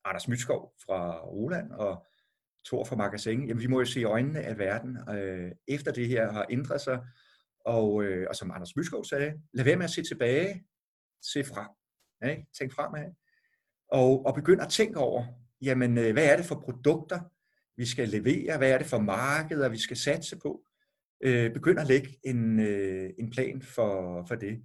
[0.04, 2.06] Anders Mytskov fra Roland og
[2.66, 3.46] Thor fra Magasin.
[3.46, 7.00] Jamen, vi må jo se øjnene, af verden øh, efter det her har ændret sig.
[7.60, 10.64] Og, øh, og som Anders Mytskov sagde, lad være med at se tilbage,
[11.32, 11.68] se frem.
[12.22, 13.14] Ja, tænk fremad.
[13.88, 15.24] Og, og begynd at tænke over,
[15.60, 17.20] jamen, øh, hvad er det for produkter,
[17.76, 18.58] vi skal levere?
[18.58, 20.62] Hvad er det for markeder, vi skal satse på?
[21.24, 24.62] Øh, begynd at lægge en, øh, en plan for, for det.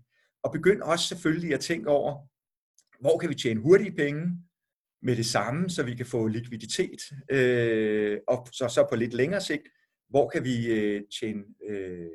[0.47, 2.27] Og begynd også selvfølgelig at tænke over,
[2.99, 4.43] hvor kan vi tjene hurtige penge
[5.01, 9.41] med det samme, så vi kan få likviditet, øh, og så, så på lidt længere
[9.41, 9.67] sigt,
[10.09, 12.07] hvor kan vi øh, tjene øh,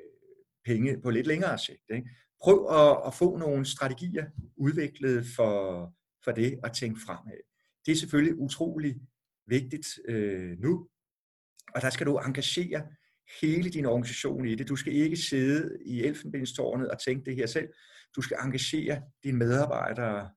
[0.65, 1.83] penge på lidt længere sigt.
[1.95, 2.09] Ikke?
[2.43, 4.27] Prøv at, at få nogle strategier
[4.57, 5.93] udviklet for,
[6.25, 7.39] for det at tænke fremad.
[7.87, 8.95] Det er selvfølgelig utrolig
[9.47, 10.89] vigtigt øh, nu,
[11.75, 12.87] og der skal du engagere
[13.41, 14.69] hele din organisation i det.
[14.69, 17.69] Du skal ikke sidde i elfenbenstårnet og tænke det her selv.
[18.17, 20.31] Du skal engagere dine medarbejdere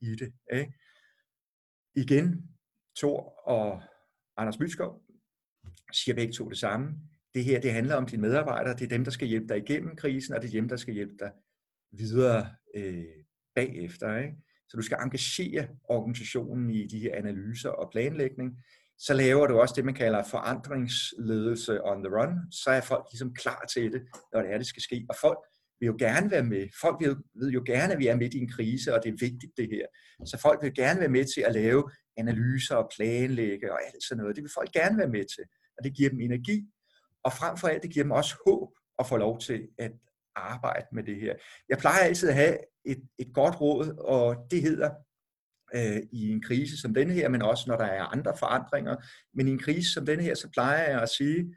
[0.00, 0.32] i det.
[0.52, 0.72] Ikke?
[1.96, 2.48] Igen,
[2.96, 3.82] Thor og
[4.36, 5.02] Anders Myskov
[5.92, 6.94] siger begge to det samme.
[7.34, 8.74] Det her, det handler om dine medarbejdere.
[8.74, 10.94] Det er dem, der skal hjælpe dig igennem krisen, og det er dem, der skal
[10.94, 11.32] hjælpe dig
[11.90, 13.04] videre øh,
[13.54, 14.16] bagefter.
[14.16, 14.36] Ikke?
[14.68, 18.58] Så du skal engagere organisationen i de her analyser og planlægning.
[18.98, 22.52] Så laver du også det, man kalder forandringsledelse on the run.
[22.52, 24.02] Så er folk ligesom klar til det,
[24.32, 25.06] når det er, det skal ske.
[25.08, 25.38] Og folk
[25.82, 26.68] vil jo gerne være med.
[26.80, 29.16] Folk vil, ved jo gerne, at vi er midt i en krise, og det er
[29.20, 29.86] vigtigt det her.
[30.26, 34.20] Så folk vil gerne være med til at lave analyser og planlægge og alt sådan
[34.20, 34.36] noget.
[34.36, 35.44] Det vil folk gerne være med til.
[35.78, 36.66] Og det giver dem energi.
[37.24, 38.68] Og frem for alt, det giver dem også håb
[38.98, 39.92] at få lov til at
[40.36, 41.34] arbejde med det her.
[41.68, 44.90] Jeg plejer altid at have et, et godt råd, og det hedder,
[45.74, 48.96] øh, i en krise som denne her, men også når der er andre forandringer,
[49.34, 51.54] men i en krise som denne her, så plejer jeg at sige,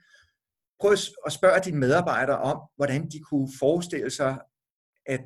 [0.80, 0.92] prøv
[1.26, 4.40] at spørge dine medarbejdere om, hvordan de kunne forestille sig,
[5.06, 5.22] at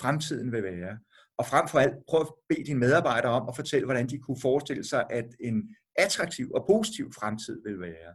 [0.00, 0.98] fremtiden vil være.
[1.38, 4.40] Og frem for alt, prøv at bede dine medarbejdere om at fortælle, hvordan de kunne
[4.42, 8.14] forestille sig, at en attraktiv og positiv fremtid vil være.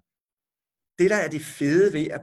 [1.00, 2.22] Det, der er det fede ved at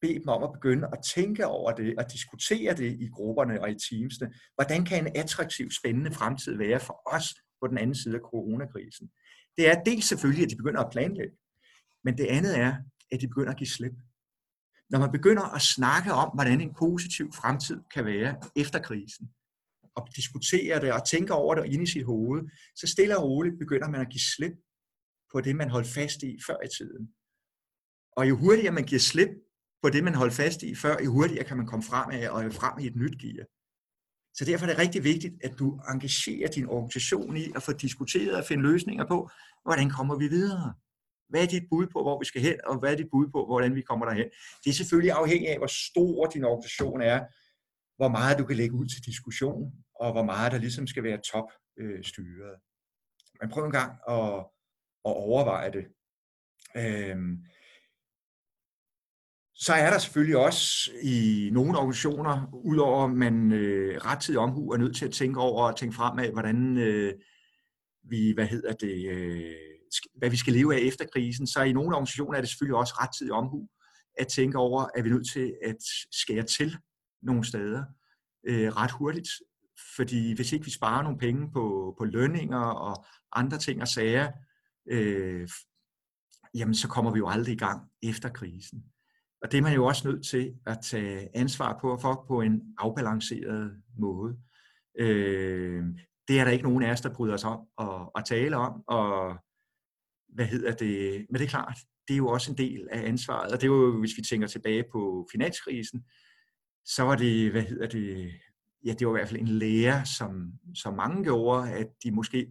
[0.00, 3.70] bede dem om at begynde at tænke over det, og diskutere det i grupperne og
[3.70, 4.32] i teamsene.
[4.54, 9.10] Hvordan kan en attraktiv, spændende fremtid være for os på den anden side af coronakrisen?
[9.56, 11.36] Det er dels selvfølgelig, at de begynder at planlægge,
[12.04, 12.74] men det andet er,
[13.12, 13.92] at de begynder at give slip.
[14.90, 19.30] Når man begynder at snakke om, hvordan en positiv fremtid kan være efter krisen,
[19.96, 22.42] og diskutere det og tænke over det inde i sit hoved,
[22.76, 24.52] så stille og roligt begynder man at give slip
[25.32, 27.14] på det, man holdt fast i før i tiden.
[28.16, 29.28] Og jo hurtigere man giver slip
[29.82, 32.52] på det, man holdt fast i før, jo hurtigere kan man komme frem af og
[32.52, 33.44] frem i et nyt gear.
[34.34, 38.36] Så derfor er det rigtig vigtigt, at du engagerer din organisation i at få diskuteret
[38.36, 39.30] og finde løsninger på,
[39.64, 40.74] hvordan kommer vi videre?
[41.30, 43.46] Hvad er dit bud på, hvor vi skal hen, og hvad er dit bud på,
[43.46, 44.30] hvordan vi kommer derhen?
[44.64, 47.20] Det er selvfølgelig afhængigt af, hvor stor din organisation er,
[47.96, 51.20] hvor meget du kan lægge ud til diskussion, og hvor meget der ligesom skal være
[51.32, 52.52] topstyret.
[52.52, 52.58] Øh,
[53.40, 54.34] Men prøv en gang at,
[55.08, 55.84] at overveje det.
[56.76, 57.44] Øhm,
[59.54, 64.76] så er der selvfølgelig også i nogle organisationer, udover at man øh, rettidig omhu er
[64.76, 67.14] nødt til at tænke over og tænke fremad, hvordan øh,
[68.02, 69.79] vi, hvad hedder det, øh,
[70.14, 72.94] hvad vi skal leve af efter krisen, så i nogle organisationer er det selvfølgelig også
[73.00, 73.68] rettidig omhu
[74.18, 75.76] at tænke over, at vi er nødt til at
[76.12, 76.76] skære til
[77.22, 77.84] nogle steder
[78.48, 79.28] øh, ret hurtigt.
[79.96, 84.32] Fordi hvis ikke vi sparer nogle penge på, på lønninger og andre ting og sager,
[84.90, 85.48] øh,
[86.54, 88.84] jamen så kommer vi jo aldrig i gang efter krisen.
[89.42, 92.74] Og det er man jo også nødt til at tage ansvar på for på en
[92.78, 94.38] afbalanceret måde.
[94.98, 95.84] Øh,
[96.28, 98.82] det er der ikke nogen af os, der bryder os om at, at tale om,
[98.86, 99.36] og
[100.34, 101.78] hvad hedder det, men det er klart,
[102.08, 104.46] det er jo også en del af ansvaret, og det er jo, hvis vi tænker
[104.46, 106.04] tilbage på finanskrisen,
[106.84, 108.32] så var det, hvad hedder det,
[108.84, 112.46] ja, det var i hvert fald en lære, som, som mange gjorde, at de måske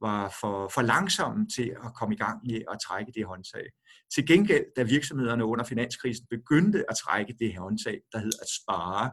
[0.00, 3.66] var for, for langsomme til at komme i gang med at trække det håndtag.
[4.14, 9.10] Til gengæld, da virksomhederne under finanskrisen begyndte at trække det håndtag, der hedder at spare,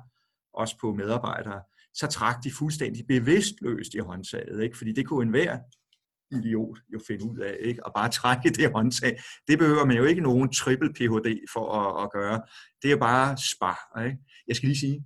[0.54, 1.62] også på medarbejdere,
[1.94, 4.78] så trak de fuldstændig bevidstløst i håndtaget, ikke?
[4.78, 5.58] fordi det kunne enhver
[6.32, 7.86] idiot jo finde ud af, ikke?
[7.86, 9.20] og bare trække det håndtag.
[9.48, 12.42] Det behøver man jo ikke nogen triple PhD for at, at gøre.
[12.82, 14.02] Det er bare spar.
[14.06, 14.18] Ikke?
[14.48, 15.04] Jeg skal lige sige,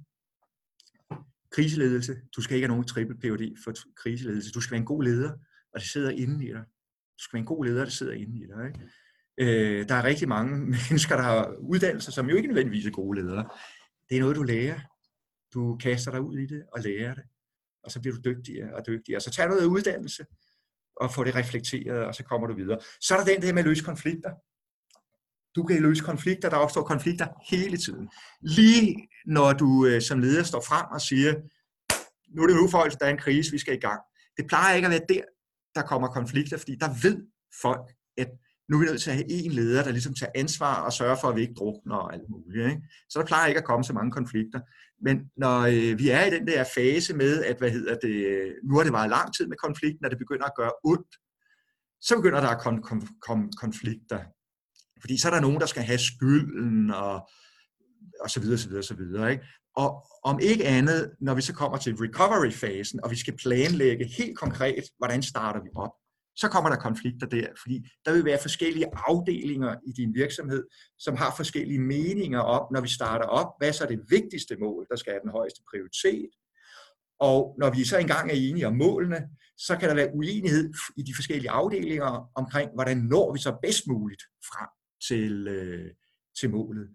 [1.52, 4.52] kriseledelse, du skal ikke have nogen triple PhD for kriseledelse.
[4.52, 5.32] Du skal være en god leder,
[5.74, 6.64] og det sidder inde i dig.
[7.18, 8.68] Du skal være en god leder, der sidder inde i dig.
[8.68, 8.80] Ikke?
[9.38, 10.60] Øh, der er rigtig mange
[10.90, 13.50] mennesker, der har uddannelser, som jo ikke nødvendigvis er gode ledere.
[14.10, 14.80] Det er noget, du lærer.
[15.54, 17.24] Du kaster dig ud i det og lærer det.
[17.84, 19.20] Og så bliver du dygtigere og dygtigere.
[19.20, 20.26] Så tag noget uddannelse
[20.96, 22.80] og få det reflekteret, og så kommer du videre.
[23.02, 24.32] Så er der den der med at løse konflikter.
[25.56, 28.10] Du kan løse konflikter, der opstår konflikter hele tiden.
[28.42, 31.34] Lige når du øh, som leder står frem og siger,
[32.36, 34.02] nu er det nu folk, der er en krise, vi skal i gang.
[34.38, 35.22] Det plejer ikke at være der,
[35.76, 37.28] der kommer konflikter, fordi der ved
[37.62, 37.92] folk,
[38.70, 41.16] nu er vi nødt til at have en leder, der ligesom tager ansvar og sørger
[41.22, 42.66] for, at vi ikke drukner og alt muligt.
[42.66, 42.82] Ikke?
[43.10, 44.60] Så der plejer ikke at komme så mange konflikter.
[45.02, 48.16] Men når øh, vi er i den der fase med, at hvad hedder det,
[48.64, 51.16] nu har det været lang tid med konflikten, og det begynder at gøre ondt,
[52.02, 54.20] så begynder der at komme kom, kom, konflikter.
[55.02, 57.16] Fordi så er der nogen, der skal have skylden og,
[58.20, 59.32] og så videre, så videre, så videre.
[59.32, 59.46] Ikke?
[59.76, 64.38] Og om ikke andet, når vi så kommer til recovery-fasen, og vi skal planlægge helt
[64.38, 65.92] konkret, hvordan starter vi op,
[66.36, 70.64] så kommer der konflikter der, fordi der vil være forskellige afdelinger i din virksomhed,
[71.00, 74.88] som har forskellige meninger om, når vi starter op, hvad så er det vigtigste mål,
[74.90, 76.30] der skal have den højeste prioritet.
[77.20, 81.02] Og når vi så engang er enige om målene, så kan der være uenighed i
[81.02, 84.70] de forskellige afdelinger omkring, hvordan når vi så bedst muligt frem
[85.08, 85.92] til, øh,
[86.40, 86.90] til målet.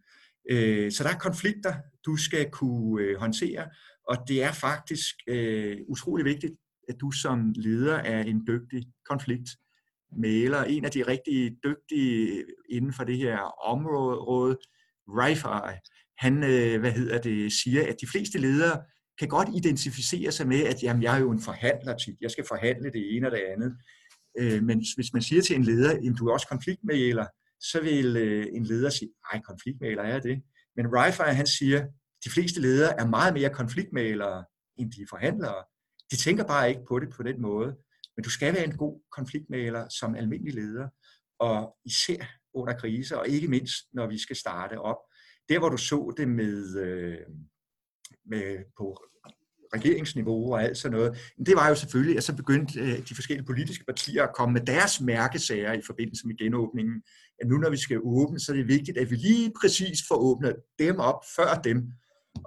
[0.51, 1.75] Øh, så der er konflikter,
[2.07, 3.69] du skal kunne øh, håndtere,
[4.09, 6.53] og det er faktisk øh, utrolig vigtigt,
[6.89, 10.65] at du som leder er en dygtig konfliktmæler.
[10.65, 14.59] En af de rigtig dygtige inden for det her område,
[15.09, 15.75] Rifai,
[16.19, 18.83] han øh, hvad hedder det, siger, at de fleste ledere
[19.19, 22.17] kan godt identificere sig med, at jamen, jeg er jo en forhandler tit.
[22.21, 23.77] Jeg skal forhandle det ene og det andet.
[24.39, 27.27] Øh, men hvis man siger til en leder, at du er også konfliktmaler,
[27.61, 30.43] så vil øh, en leder sige, nej, konfliktmaler er det.
[30.77, 31.81] Men Rifai, han siger,
[32.25, 34.45] de fleste ledere er meget mere konfliktmælere,
[34.79, 35.65] end de forhandlere.
[36.11, 37.77] De tænker bare ikke på det på den måde.
[38.17, 40.89] Men du skal være en god konfliktmaler som almindelig leder,
[41.39, 44.97] og især under kriser, og ikke mindst, når vi skal starte op.
[45.49, 47.19] Der, hvor du så det med, øh,
[48.27, 48.99] med på
[49.75, 53.47] regeringsniveau og alt sådan noget, det var jo selvfølgelig, at så begyndte øh, de forskellige
[53.47, 57.03] politiske partier at komme med deres mærkesager i forbindelse med genåbningen.
[57.41, 60.17] At nu når vi skal åbne, så er det vigtigt, at vi lige præcis får
[60.17, 61.93] åbnet dem op før dem.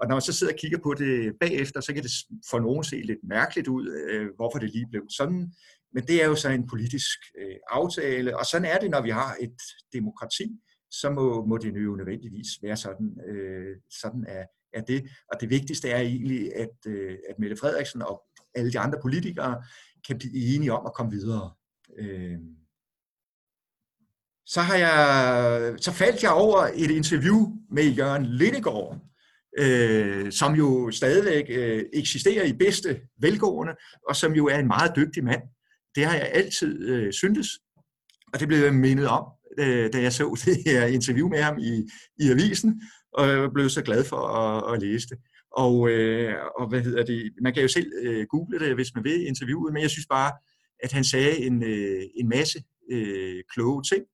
[0.00, 2.12] Og når man så sidder og kigger på det bagefter, så kan det
[2.50, 5.52] for nogen se lidt mærkeligt ud, øh, hvorfor det lige blev sådan.
[5.94, 9.10] Men det er jo så en politisk øh, aftale, og sådan er det, når vi
[9.10, 9.56] har et
[9.92, 10.46] demokrati,
[10.90, 13.18] så må, må det jo nødvendigvis være sådan.
[13.28, 15.08] Øh, sådan er, er det.
[15.32, 18.22] Og det vigtigste er egentlig, at, øh, at Mette Frederiksen og
[18.54, 19.62] alle de andre politikere
[20.06, 21.54] kan blive enige om at komme videre.
[21.98, 22.38] Øh,
[24.46, 27.38] så, har jeg, så faldt jeg over et interview
[27.70, 28.98] med Jørgen Lindegård,
[29.58, 33.72] øh, som jo stadigvæk øh, eksisterer i bedste velgående,
[34.08, 35.42] og som jo er en meget dygtig mand.
[35.94, 37.48] Det har jeg altid øh, syntes,
[38.32, 39.24] og det blev jeg mindet om,
[39.58, 41.88] øh, da jeg så det her interview med ham i,
[42.20, 42.82] i avisen,
[43.12, 45.18] og jeg blev så glad for at, at læse det.
[45.56, 47.32] Og, øh, og hvad hedder det?
[47.42, 50.32] Man kan jo selv øh, google det, hvis man vil interviewet, men jeg synes bare,
[50.82, 54.04] at han sagde en, øh, en masse øh, kloge ting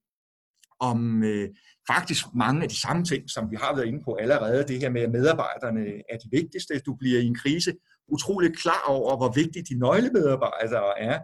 [0.81, 1.49] om øh,
[1.93, 4.69] faktisk mange af de samme ting, som vi har været inde på allerede.
[4.69, 6.79] Det her med, at medarbejderne er de vigtigste.
[6.79, 7.73] Du bliver i en krise
[8.09, 11.19] utrolig klar over, hvor vigtige de nøglemedarbejdere er.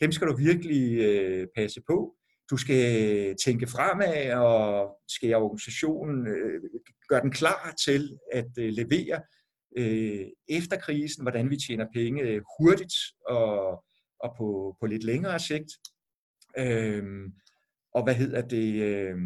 [0.00, 2.14] Dem skal du virkelig øh, passe på.
[2.50, 2.84] Du skal
[3.44, 6.60] tænke fremad og skære organisationen, øh,
[7.08, 9.22] gøre den klar til at øh, levere
[9.78, 12.94] øh, efter krisen, hvordan vi tjener penge øh, hurtigt
[13.28, 13.84] og,
[14.20, 15.70] og på, på lidt længere sigt.
[16.58, 17.04] Øh,
[17.94, 18.82] og hvad hedder det?
[18.82, 19.16] Øh,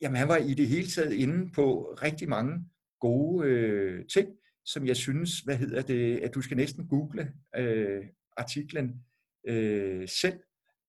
[0.00, 2.64] jamen han var i det hele taget inde på rigtig mange
[3.00, 4.28] gode øh, ting,
[4.64, 8.04] som jeg synes, hvad hedder det, at du skal næsten google øh,
[8.36, 9.04] artiklen
[9.48, 10.38] øh, selv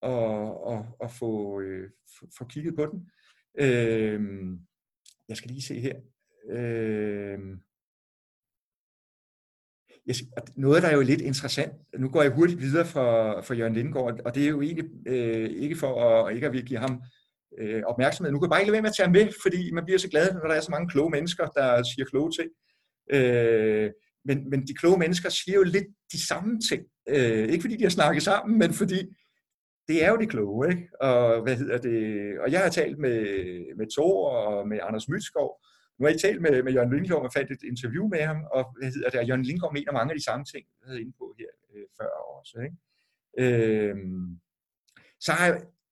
[0.01, 1.89] og, og, og få, øh,
[2.38, 3.10] få kigget på den.
[3.60, 4.22] Øh,
[5.30, 5.95] jeg skal lige se her.
[6.49, 7.39] Øh,
[10.55, 14.20] noget, der er jo lidt interessant, nu går jeg hurtigt videre for, for Jørgen Lindgaard,
[14.26, 17.01] og det er jo egentlig øh, ikke for at, ikke at give ham
[17.59, 18.31] øh, opmærksomhed.
[18.31, 20.09] Nu kan jeg bare ikke lade være med at tage med, fordi man bliver så
[20.09, 22.49] glad, når der er så mange kloge mennesker, der siger kloge ting.
[23.15, 23.89] Øh,
[24.27, 26.83] men, men de kloge mennesker siger jo lidt de samme ting.
[27.09, 28.99] Øh, ikke fordi de har snakket sammen, men fordi
[29.87, 30.69] det er jo det kloge.
[30.69, 30.87] Ikke?
[31.01, 31.99] Og, hvad hedder det?
[32.39, 33.19] og jeg har talt med,
[33.77, 35.49] med Thor og med Anders Mytskov,
[35.99, 38.63] Nu har jeg talt med, med Jørgen Lindgaard og fandt et interview med ham, og
[38.79, 41.13] hvad hedder det, og Jørgen Lindgaard mener mange af de samme ting, jeg havde inde
[41.21, 42.55] på her øh, før også.
[42.65, 42.77] Ikke?
[43.43, 43.95] Øh,
[45.19, 45.47] så har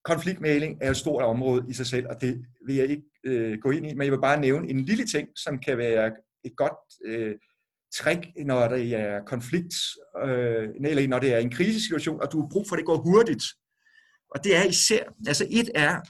[0.06, 3.72] konfliktmæling er et stort område i sig selv, og det vil jeg ikke øh, gå
[3.72, 6.12] ind i, men jeg vil bare nævne en lille ting, som kan være
[6.44, 7.36] et godt øh,
[7.96, 9.74] trick, når det er konflikt,
[10.26, 12.98] øh, eller når det er en krisesituation, og du har brug for, at det går
[12.98, 13.44] hurtigt.
[14.36, 16.02] Og det er især, altså et er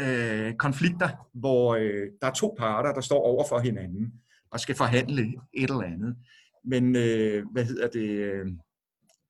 [0.00, 4.12] øh, konflikter, hvor øh, der er to parter, der står over for hinanden
[4.50, 5.22] og skal forhandle
[5.54, 6.16] et eller andet.
[6.64, 8.08] Men øh, hvad hedder det?
[8.08, 8.46] Øh,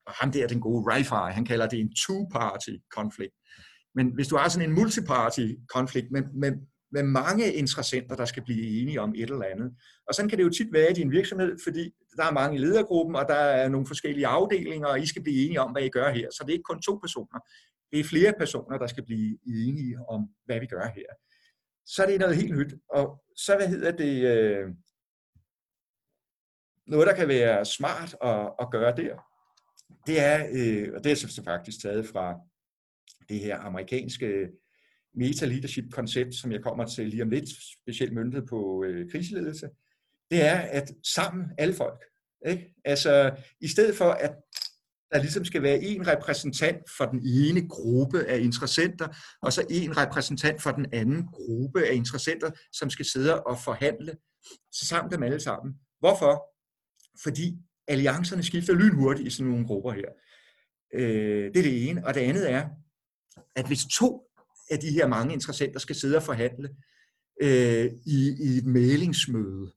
[0.07, 3.35] ham der, den gode Wi-Fi, han kalder det en two-party konflikt.
[3.95, 6.51] Men hvis du har sådan en multiparty konflikt med, med,
[6.91, 9.71] med mange interessenter, der skal blive enige om et eller andet.
[10.07, 12.59] Og sådan kan det jo tit være i din virksomhed, fordi der er mange i
[12.59, 15.89] ledergruppen, og der er nogle forskellige afdelinger, og I skal blive enige om, hvad I
[15.89, 16.27] gør her.
[16.31, 17.39] Så det er ikke kun to personer.
[17.91, 21.11] Det er flere personer, der skal blive enige om, hvad vi gør her.
[21.85, 22.73] Så er det noget helt nyt.
[22.89, 24.69] Og så, hvad hedder det, øh,
[26.87, 29.15] noget, der kan være smart at, at gøre der,
[30.07, 32.35] det er, øh, og det er så faktisk taget fra
[33.29, 34.49] det her amerikanske
[35.15, 37.49] meta-leadership-koncept, som jeg kommer til lige om lidt,
[37.81, 39.69] specielt møntet på øh, kriseledelse,
[40.31, 42.01] det er at sammen alle folk.
[42.47, 42.73] Ikke?
[42.85, 44.35] Altså, i stedet for at
[45.11, 49.07] der ligesom skal være en repræsentant for den ene gruppe af interessenter,
[49.41, 54.15] og så en repræsentant for den anden gruppe af interessenter, som skal sidde og forhandle,
[54.71, 55.73] så sammen dem alle sammen.
[55.99, 56.43] Hvorfor?
[57.23, 57.57] Fordi
[57.87, 60.09] alliancerne skifter lynhurtigt i sådan nogle grupper her.
[60.93, 62.05] Øh, det er det ene.
[62.05, 62.69] Og det andet er,
[63.55, 64.21] at hvis to
[64.71, 66.69] af de her mange interessenter skal sidde og forhandle
[67.41, 69.71] øh, i, i et mailingsmøde,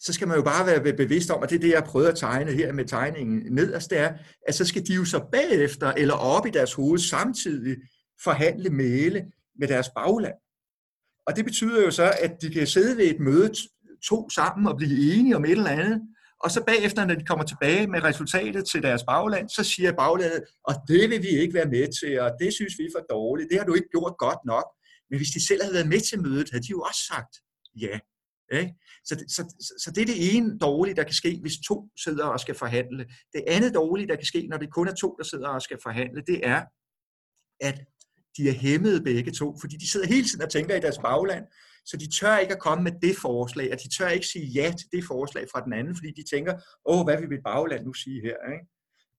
[0.00, 2.18] så skal man jo bare være bevidst om, at det er det, jeg prøvede at
[2.18, 4.14] tegne her med tegningen nederst, det er,
[4.48, 7.76] at så skal de jo så bagefter eller op i deres hoved samtidig
[8.22, 10.34] forhandle male med deres bagland.
[11.26, 13.54] Og det betyder jo så, at de kan sidde ved et møde
[14.08, 16.02] to sammen og blive enige om et eller andet,
[16.46, 20.42] og så bagefter, når de kommer tilbage med resultatet til deres bagland, så siger baglandet,
[20.68, 23.48] og det vil vi ikke være med til, og det synes vi er for dårligt,
[23.50, 24.66] det har du ikke gjort godt nok.
[25.10, 27.34] Men hvis de selv havde været med til mødet, havde de jo også sagt
[27.84, 27.94] ja.
[28.60, 28.72] Ikke?
[29.08, 29.42] Så, så,
[29.82, 33.04] så det er det ene dårlige, der kan ske, hvis to sidder og skal forhandle.
[33.34, 35.78] Det andet dårlige, der kan ske, når det kun er to, der sidder og skal
[35.82, 36.60] forhandle, det er,
[37.60, 37.78] at
[38.36, 41.44] de er hæmmede begge to, fordi de sidder hele tiden og tænker i deres bagland,
[41.86, 44.74] så de tør ikke at komme med det forslag, og de tør ikke sige ja
[44.78, 46.54] til det forslag fra den anden, fordi de tænker,
[46.86, 48.36] åh, hvad vil mit bagland nu sige her?
[48.52, 48.66] Ikke?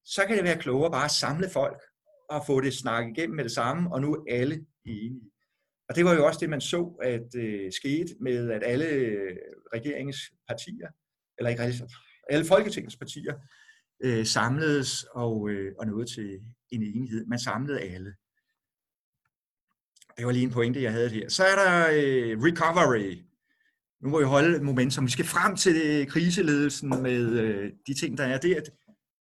[0.06, 1.82] Så kan det være klogere bare at samle folk
[2.30, 5.32] og få det snakket igennem med det samme, og nu er alle enige.
[5.90, 8.88] Og det var jo også det, man så, at øh, skete med, at alle
[9.74, 10.90] regeringspartier,
[11.38, 11.90] eller ikke alle,
[12.30, 13.34] alle Folketingets partier,
[14.04, 16.40] øh, samledes og, øh, og nåede til
[16.72, 17.26] en enighed.
[17.26, 18.14] Man samlede alle.
[20.18, 21.30] Det var lige en pointe, jeg havde her.
[21.30, 23.24] Så er der øh, recovery.
[24.02, 25.06] Nu må vi holde momentum.
[25.06, 28.62] Vi skal frem til øh, kriseledelsen med øh, de ting, der er der.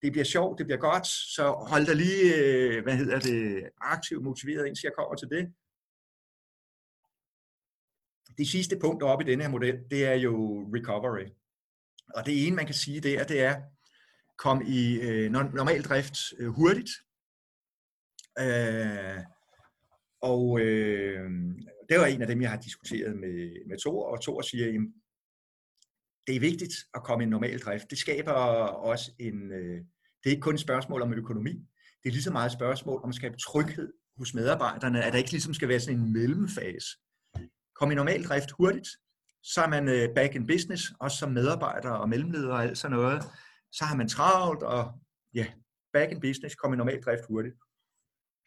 [0.02, 4.24] Det bliver sjovt, det bliver godt, så hold dig lige, øh, hvad hedder det, aktivt
[4.24, 5.54] motiveret, indtil jeg kommer til det.
[8.38, 10.36] Det sidste punkt oppe i denne her model, det er jo
[10.76, 11.28] recovery.
[12.16, 13.62] Og det ene, man kan sige, der, det er
[14.38, 16.90] kom i øh, normal drift øh, hurtigt.
[18.40, 19.35] Øh,
[20.32, 21.30] og øh,
[21.90, 24.88] det var en af dem, jeg har diskuteret med, med Thor, og Thor siger, at
[26.28, 27.90] det er vigtigt at komme i en normal drift.
[27.90, 29.78] Det skaber også en, øh,
[30.24, 31.54] det er ikke kun et spørgsmål om økonomi,
[32.04, 35.20] det er lige så meget et spørgsmål om at skabe tryghed hos medarbejderne, at der
[35.20, 36.88] ikke ligesom skal være sådan en mellemfase.
[37.76, 38.88] Kom i normal drift hurtigt,
[39.44, 42.98] så er man øh, back in business, også som medarbejder og mellemleder og alt sådan
[42.98, 43.24] noget.
[43.72, 44.92] Så har man travlt, og
[45.34, 45.46] ja,
[45.94, 47.56] back in business, kom i normal drift hurtigt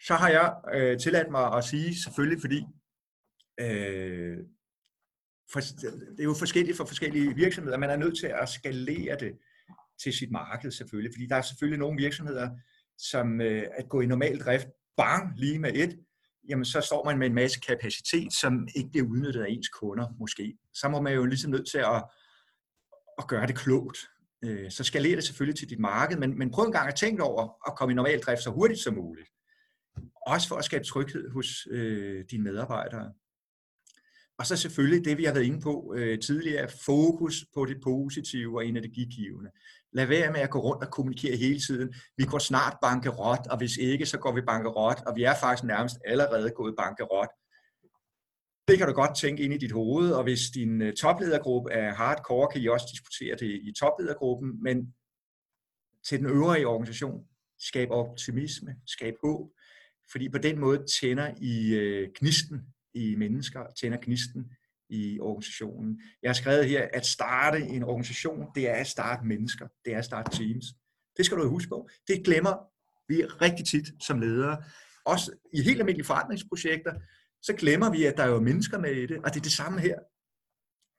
[0.06, 2.64] så har jeg øh, tilladt mig at sige, selvfølgelig fordi,
[3.60, 4.38] øh,
[5.52, 9.38] for, det er jo forskelligt for forskellige virksomheder, man er nødt til at skalere det
[10.02, 12.50] til sit marked selvfølgelig, fordi der er selvfølgelig nogle virksomheder,
[12.98, 15.98] som øh, at gå i normal drift, bang, lige med et,
[16.48, 20.06] jamen så står man med en masse kapacitet, som ikke bliver udnyttet af ens kunder
[20.18, 20.58] måske.
[20.74, 22.04] Så må man jo ligesom nødt til at,
[23.18, 23.98] at gøre det klogt.
[24.44, 27.22] Øh, så skalerer det selvfølgelig til dit marked, men, men prøv en gang at tænke
[27.22, 29.28] over at komme i normal drift så hurtigt som muligt.
[30.28, 33.12] Også for at skabe tryghed hos øh, dine medarbejdere.
[34.38, 38.59] Og så selvfølgelig det, vi har været inde på øh, tidligere, fokus på det positive
[38.59, 39.50] og energigivende.
[39.92, 41.94] Lad være med at gå rundt og kommunikere hele tiden.
[42.16, 45.64] Vi går snart bankerot, og hvis ikke, så går vi bankerot, og vi er faktisk
[45.64, 47.28] nærmest allerede gået bankerot.
[48.68, 51.94] Det kan du godt tænke ind i dit hoved, og hvis din øh, topledergruppe er
[51.94, 54.94] hardcore, kan I også diskutere det i topledergruppen, men
[56.09, 57.24] til den øvrige organisation,
[57.59, 59.50] skab optimisme, skab håb,
[60.12, 62.60] fordi på den måde tænder I øh, gnisten
[62.94, 64.52] i mennesker, tænder gnisten
[64.90, 66.01] i organisationen.
[66.22, 69.98] Jeg har skrevet her, at starte en organisation, det er at starte mennesker, det er
[69.98, 70.64] at starte teams.
[71.16, 71.89] Det skal du huske på.
[72.09, 72.55] Det glemmer
[73.09, 74.62] vi rigtig tit som ledere.
[75.05, 76.93] Også i helt almindelige forandringsprojekter,
[77.43, 79.52] så glemmer vi, at der er jo mennesker med i det, og det er det
[79.52, 79.98] samme her.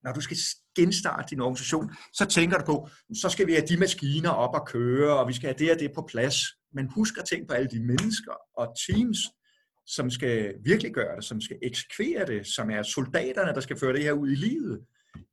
[0.04, 0.38] Når du skal
[0.76, 4.68] genstarte din organisation, så tænker du på, så skal vi have de maskiner op og
[4.68, 6.36] køre, og vi skal have det og det på plads.
[6.74, 9.18] Men husk at tænke på alle de mennesker og teams,
[9.88, 13.94] som skal virkelig gøre det, som skal eksekvere det, som er soldaterne, der skal føre
[13.94, 14.86] det her ud i livet.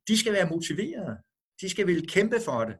[0.07, 1.17] De skal være motiverede.
[1.61, 2.75] De skal ville kæmpe for det.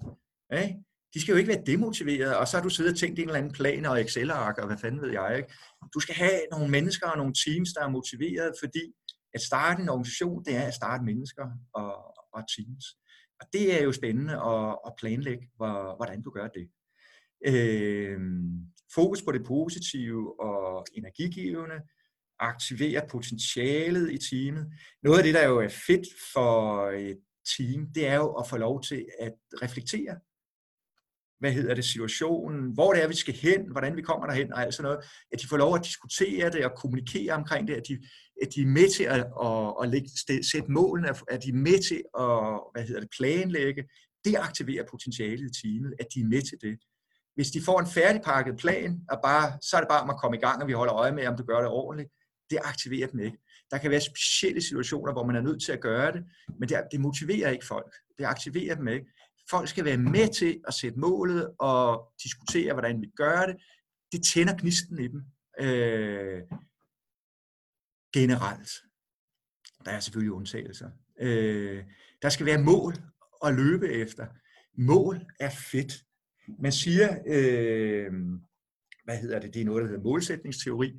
[0.62, 0.76] Ikke?
[1.14, 3.40] De skal jo ikke være demotiverede, og så har du siddet og tænkt en eller
[3.40, 5.38] anden plan og Excel-ark, og hvad fanden ved jeg.
[5.38, 5.54] Ikke?
[5.94, 8.94] Du skal have nogle mennesker og nogle teams, der er motiverede, fordi
[9.34, 11.92] at starte en organisation, det er at starte mennesker og,
[12.34, 12.86] og teams.
[13.42, 15.50] Og det er jo spændende at, at planlægge,
[15.98, 16.70] hvordan du gør det.
[17.46, 18.20] Øh,
[18.96, 21.76] fokus på det positive og energigivende,
[22.40, 24.68] aktivere potentialet i teamet.
[25.04, 27.20] Noget af det, der jo er fedt for et
[27.58, 30.20] team, det er jo at få lov til at reflektere.
[31.40, 34.62] Hvad hedder det, situationen, hvor det er, vi skal hen, hvordan vi kommer derhen, og
[34.62, 37.88] alt sådan noget, at de får lov at diskutere det og kommunikere omkring det, at
[37.88, 38.00] de,
[38.42, 40.10] at de er med til at, at, at lægge,
[40.52, 43.84] sætte målene, at de er med til at hvad hedder det, planlægge,
[44.26, 46.80] det aktiverer potentialet i teamet, at de er med til det.
[47.38, 50.38] Hvis de får en færdigpakket plan, og bare, så er det bare om at komme
[50.38, 52.10] i gang, og vi holder øje med, om du gør det ordentligt,
[52.50, 53.38] det aktiverer dem ikke.
[53.72, 56.24] Der kan være specielle situationer, hvor man er nødt til at gøre det,
[56.60, 57.94] men det, det motiverer ikke folk.
[58.18, 59.06] Det aktiverer dem ikke
[59.50, 63.56] folk skal være med til at sætte målet og diskutere, hvordan vi gør det.
[64.12, 65.24] Det tænder gnisten i dem.
[65.60, 66.42] Øh,
[68.14, 68.70] generelt.
[69.86, 70.90] Der er selvfølgelig undtagelser.
[71.20, 71.84] Øh,
[72.22, 72.94] der skal være mål
[73.46, 74.28] at løbe efter.
[74.78, 76.04] Mål er fedt.
[76.60, 78.12] Man siger, øh,
[79.04, 80.94] hvad hedder det, det er noget, der hedder målsætningsteori,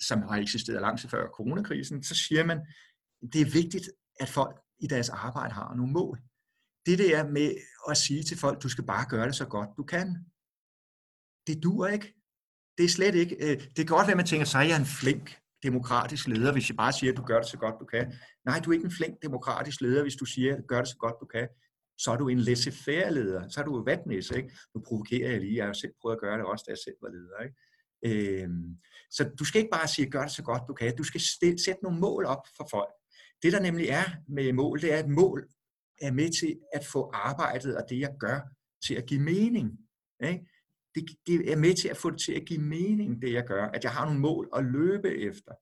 [0.00, 2.58] som har eksisteret langt før coronakrisen, så siger man,
[3.32, 3.90] det er vigtigt,
[4.20, 6.20] at folk i deres arbejde har nogle mål
[6.86, 7.54] det der med
[7.90, 10.06] at sige til folk, du skal bare gøre det så godt du kan,
[11.46, 12.14] det dur ikke.
[12.78, 13.36] Det er slet ikke.
[13.40, 16.52] Øh, det kan godt være, at man tænker, så er jeg en flink demokratisk leder,
[16.52, 18.14] hvis jeg bare siger, at du gør det så godt du kan.
[18.44, 20.96] Nej, du er ikke en flink demokratisk leder, hvis du siger, at gør det så
[20.96, 21.48] godt du kan.
[22.02, 23.48] Så er du en laissez-faire leder.
[23.48, 24.50] Så er du vatnæs, ikke?
[24.74, 25.56] Nu provokerer jeg lige.
[25.56, 27.56] Jeg har jo selv prøvet at gøre det også, da jeg selv var leder, ikke?
[28.04, 28.76] Øhm,
[29.10, 30.96] så du skal ikke bare sige, gør det så godt du kan.
[30.96, 31.20] Du skal
[31.64, 32.92] sætte nogle mål op for folk.
[33.42, 35.48] Det der nemlig er med mål, det er, at mål
[36.00, 38.40] er med til at få arbejdet og det, jeg gør,
[38.86, 39.78] til at give mening.
[40.24, 40.46] Ikke?
[40.94, 43.66] Det, det er med til at få det til at give mening, det jeg gør.
[43.66, 45.52] At jeg har nogle mål at løbe efter.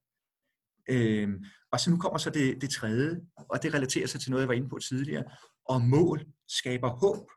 [0.89, 1.28] Øh,
[1.73, 4.48] og så nu kommer så det, det tredje, og det relaterer sig til noget, jeg
[4.48, 5.24] var inde på tidligere.
[5.65, 7.31] Og mål skaber håb.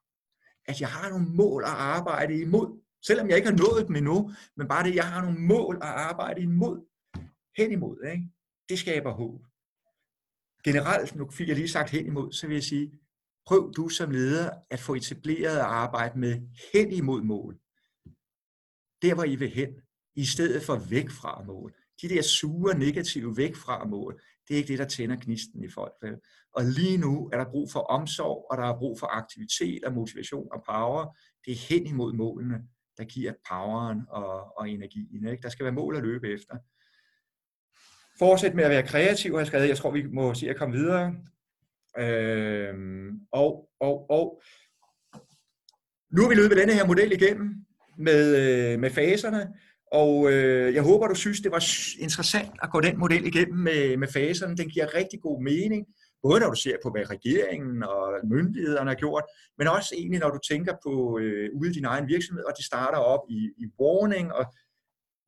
[0.67, 2.81] At jeg har nogle mål at arbejde imod.
[3.05, 5.89] Selvom jeg ikke har nået dem endnu, men bare det, jeg har nogle mål at
[5.89, 6.85] arbejde imod.
[7.57, 8.03] Hen imod.
[8.11, 8.29] Ikke?
[8.69, 9.41] Det skaber håb
[10.63, 12.91] generelt, nu fik jeg lige sagt hen imod, så vil jeg sige,
[13.45, 16.41] prøv du som leder at få etableret at arbejde med
[16.73, 17.53] hen imod mål.
[19.01, 19.81] Der hvor I vil hen,
[20.15, 21.73] i stedet for væk fra mål.
[22.01, 25.69] De der sure, negative væk fra mål, det er ikke det, der tænder gnisten i
[25.69, 25.93] folk.
[26.01, 26.15] Vel?
[26.53, 29.93] Og lige nu er der brug for omsorg, og der er brug for aktivitet og
[29.93, 31.17] motivation og power.
[31.45, 32.61] Det er hen imod målene,
[32.97, 35.27] der giver poweren og, og energien.
[35.27, 35.41] Ikke?
[35.41, 36.57] Der skal være mål at løbe efter.
[38.19, 39.67] Fortsæt med at være kreativ, har jeg skrevet.
[39.67, 41.15] Jeg tror, vi må se at komme videre.
[41.97, 44.41] Øhm, og, og, og.
[46.11, 47.65] Nu er vi løbet med denne her model igennem
[47.97, 48.23] med,
[48.73, 49.53] øh, med faserne.
[49.91, 51.63] Og øh, jeg håber, du synes, det var
[51.99, 54.57] interessant at gå den model igennem med, med faserne.
[54.57, 55.85] Den giver rigtig god mening,
[56.23, 59.23] både når du ser på, hvad regeringen og myndighederne har gjort,
[59.57, 62.65] men også egentlig, når du tænker på øh, ude i din egen virksomhed, og det
[62.65, 64.45] starter op i, i warning, og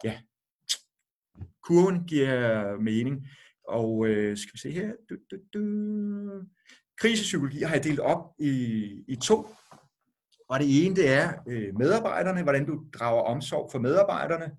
[0.04, 0.18] ja,
[1.64, 3.28] kurven giver mening.
[3.68, 4.92] Og øh, skal vi se her.
[5.10, 5.62] Du, du, du.
[6.98, 8.54] Krisepsykologi har jeg delt op i,
[9.08, 9.48] i to.
[10.54, 14.58] Og det ene det er øh, medarbejderne, hvordan du drager omsorg for medarbejderne.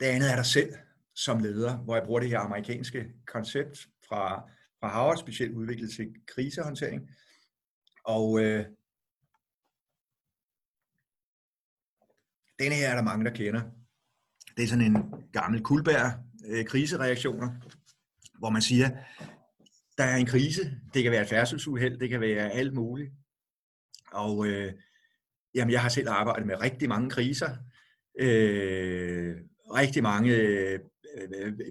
[0.00, 0.74] Det andet er dig selv
[1.14, 4.50] som leder, hvor jeg bruger det her amerikanske koncept fra,
[4.80, 7.10] fra Harvard, specielt udviklet til krisehåndtering.
[8.04, 8.66] Og øh,
[12.58, 13.62] Denne her er der mange, der kender.
[14.56, 17.50] Det er sådan en gammel kulbær øh, krisereaktioner,
[18.38, 18.90] hvor man siger,
[19.98, 20.62] der er en krise.
[20.94, 23.10] Det kan være et færdselsuheld, det kan være alt muligt.
[24.12, 24.72] Og øh,
[25.54, 27.50] jamen, jeg har selv arbejdet med rigtig mange kriser.
[28.20, 29.36] Øh,
[29.74, 30.80] rigtig mange øh,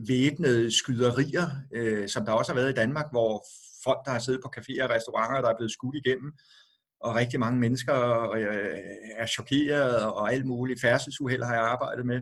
[0.07, 3.45] væbnede skyderier, øh, som der også har været i Danmark, hvor
[3.83, 6.33] folk, der har siddet på caféer og restauranter, der er blevet skudt igennem,
[6.99, 8.77] og rigtig mange mennesker øh,
[9.15, 10.81] er chokeret og alt muligt.
[10.81, 12.21] Færdselsuheld har jeg arbejdet med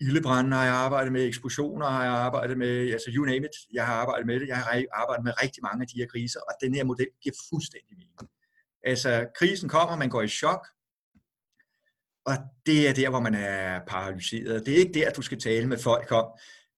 [0.00, 3.86] ildebrænde har jeg arbejdet med, eksplosioner har jeg arbejdet med, altså you name it, jeg
[3.86, 4.48] har arbejdet med det.
[4.48, 7.34] Jeg har arbejdet med rigtig mange af de her kriser, og den her model giver
[7.50, 8.30] fuldstændig mening.
[8.84, 10.66] Altså, krisen kommer, man går i chok,
[12.26, 12.36] og
[12.66, 14.66] det er der, hvor man er paralyseret.
[14.66, 16.26] Det er ikke der, du skal tale med folk om,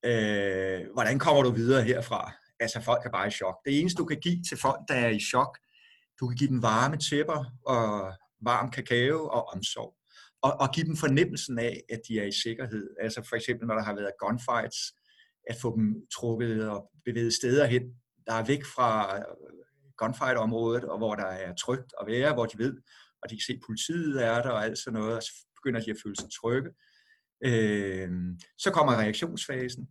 [0.04, 2.32] øh, hvordan kommer du videre herfra?
[2.60, 3.54] Altså, folk er bare i chok.
[3.64, 5.58] Det eneste, du kan give til folk, der er i chok,
[6.20, 9.97] du kan give dem varme tæpper og varm kakao og omsorg.
[10.42, 12.90] Og, og give dem fornemmelsen af, at de er i sikkerhed.
[13.00, 14.78] Altså for eksempel, når der har været gunfights,
[15.48, 17.82] at få dem trukket og bevæget steder hen,
[18.26, 19.24] der er væk fra øh,
[19.96, 22.76] gunfight-området, og hvor der er trygt at være, hvor de ved,
[23.22, 25.80] og de kan se, at politiet er der og alt sådan noget, og så begynder
[25.80, 26.70] de at føle sig trygge.
[27.44, 28.10] Øh,
[28.58, 29.88] så kommer reaktionsfasen,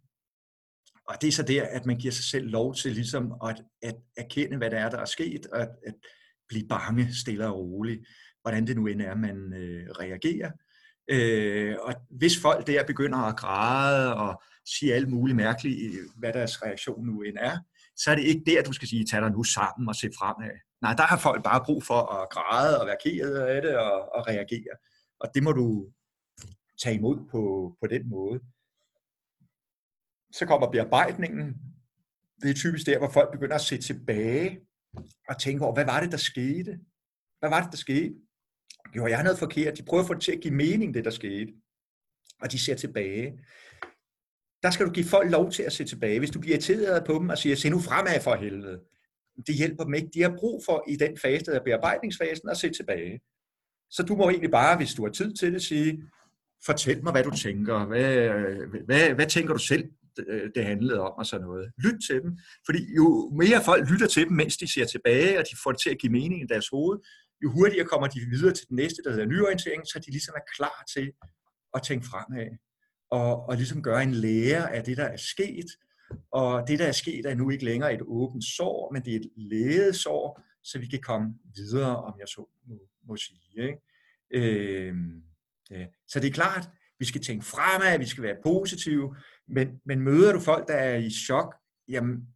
[1.08, 3.96] og det er så der, at man giver sig selv lov til ligesom at, at
[4.18, 5.94] erkende, hvad der er, der er sket, og at, at
[6.50, 8.08] blive bange stille og roligt,
[8.48, 10.52] hvordan det nu end er, man øh, reagerer.
[11.10, 16.34] Øh, og hvis folk der begynder at græde og sige alt muligt mærkeligt, øh, hvad
[16.34, 17.58] deres reaktion nu end er,
[17.96, 20.52] så er det ikke der, du skal sige, tag dig nu sammen og se fremad.
[20.82, 24.16] Nej, der har folk bare brug for at græde og være ked af det og,
[24.16, 24.74] og reagere.
[25.20, 25.88] Og det må du
[26.84, 28.40] tage imod på, på den måde.
[30.34, 31.56] Så kommer bearbejdningen.
[32.42, 34.60] Det er typisk der, hvor folk begynder at se tilbage
[35.30, 36.80] og tænke over, hvad var det, der skete?
[37.40, 38.16] Hvad var det, der skete?
[38.94, 39.78] Gjorde jeg noget forkert?
[39.78, 41.54] De prøver at få det til at give mening, det der skete.
[42.42, 43.40] Og de ser tilbage.
[44.64, 46.20] Der skal du give folk lov til at se tilbage.
[46.20, 48.80] Hvis du bliver irriteret på dem og siger, se nu fremad for helvede.
[49.48, 50.10] Det hjælper dem ikke.
[50.14, 53.20] De har brug for i den fase, der er bearbejdningsfasen, at se tilbage.
[53.90, 56.04] Så du må egentlig bare, hvis du har tid til det, sige,
[56.66, 57.86] fortæl mig, hvad du tænker.
[57.86, 58.30] Hvad,
[58.86, 59.84] hvad, hvad tænker du selv,
[60.28, 61.72] øh, det handlede om og sådan noget.
[61.84, 65.46] Lyt til dem, fordi jo mere folk lytter til dem, mens de ser tilbage, og
[65.52, 67.00] de får det til at give mening i deres hoved,
[67.44, 70.46] jo hurtigere kommer de videre til den næste, der hedder nyorientering, så de ligesom er
[70.56, 71.12] klar til
[71.74, 72.58] at tænke fremad,
[73.12, 75.70] og, og ligesom gøre en lære af det, der er sket,
[76.32, 79.20] og det, der er sket, er nu ikke længere et åbent sår, men det er
[79.20, 83.40] et læget sår, så vi kan komme videre, om jeg så må, må sige.
[83.56, 83.80] Ikke?
[84.32, 84.96] Øh,
[85.72, 85.86] ja.
[86.08, 86.70] Så det er klart,
[87.00, 89.16] vi skal tænke fremad, vi skal være positive,
[89.48, 91.56] men, men møder du folk, der er i chok,
[91.88, 92.28] jamen,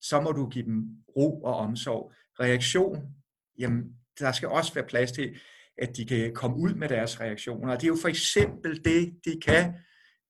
[0.00, 0.84] så må du give dem
[1.16, 2.12] ro og omsorg.
[2.40, 3.14] Reaktion,
[3.58, 5.36] jamen, der skal også være plads til,
[5.78, 7.72] at de kan komme ud med deres reaktioner.
[7.72, 9.74] Og det er jo for eksempel det, de kan,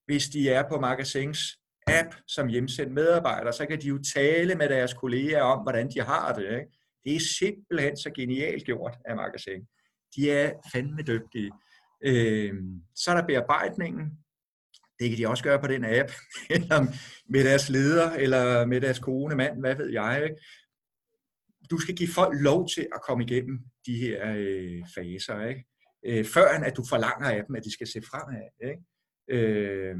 [0.06, 4.68] hvis de er på Magasins app som hjemsendt medarbejder, så kan de jo tale med
[4.68, 6.44] deres kolleger om, hvordan de har det.
[6.44, 6.72] Ikke?
[7.04, 9.66] Det er simpelthen så genialt gjort af Magasin.
[10.16, 11.52] De er fandme dygtige.
[12.04, 12.54] Øh,
[12.94, 14.10] så er der bearbejdningen.
[14.98, 16.10] Det kan de også gøre på den app,
[16.56, 16.86] eller
[17.28, 20.20] med deres leder, eller med deres kone, mand, hvad ved jeg.
[20.24, 20.36] Ikke?
[21.70, 25.64] Du skal give folk lov til at komme igennem de her øh, faser, ikke?
[26.06, 28.48] Øh, før at du forlanger af dem, at de skal se fremad.
[28.70, 28.82] Ikke?
[29.30, 29.96] Øh,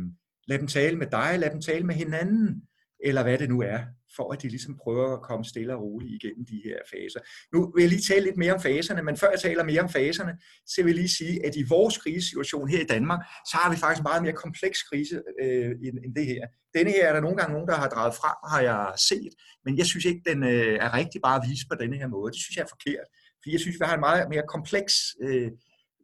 [0.49, 2.63] lad dem tale med dig, lad dem tale med hinanden,
[3.05, 3.81] eller hvad det nu er,
[4.17, 7.21] for at de ligesom prøver at komme stille og roligt igennem de her faser.
[7.53, 9.89] Nu vil jeg lige tale lidt mere om faserne, men før jeg taler mere om
[9.89, 10.33] faserne,
[10.67, 13.77] så vil jeg lige sige, at i vores krisesituation her i Danmark, så har vi
[13.77, 16.47] faktisk en meget mere kompleks krise øh, end, end det her.
[16.77, 19.33] Denne her er der nogle gange nogen, der har drejet frem, har jeg set,
[19.65, 22.33] men jeg synes ikke, den øh, er rigtig bare at vise på denne her måde.
[22.33, 23.07] Det synes jeg er forkert,
[23.47, 25.51] fordi jeg synes, vi har en meget mere kompleks øh,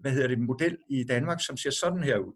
[0.01, 2.35] hvad hedder det, model i Danmark, som ser sådan her ud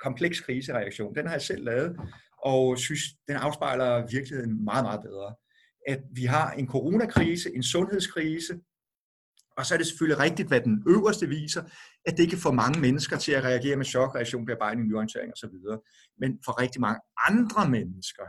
[0.00, 1.14] kompleks krisereaktion.
[1.14, 1.96] Den har jeg selv lavet,
[2.44, 5.34] og synes, den afspejler virkeligheden meget, meget bedre.
[5.88, 8.60] At vi har en coronakrise, en sundhedskrise,
[9.56, 11.62] og så er det selvfølgelig rigtigt, hvad den øverste viser,
[12.04, 15.54] at det kan få mange mennesker til at reagere med chok, reaktion, bearbejdning, nyorientering osv.
[16.18, 18.24] Men for rigtig mange andre mennesker,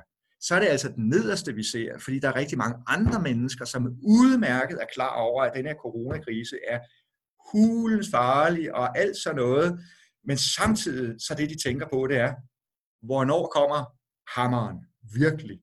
[0.45, 3.65] så er det altså den nederste, vi ser, fordi der er rigtig mange andre mennesker,
[3.65, 6.79] som udmærket er klar over, at den her coronakrise er
[7.51, 9.79] hulens farlig og alt sådan noget,
[10.23, 12.33] men samtidig, så det de tænker på, det er,
[13.05, 13.85] hvornår kommer
[14.39, 14.77] hammeren
[15.15, 15.59] virkelig?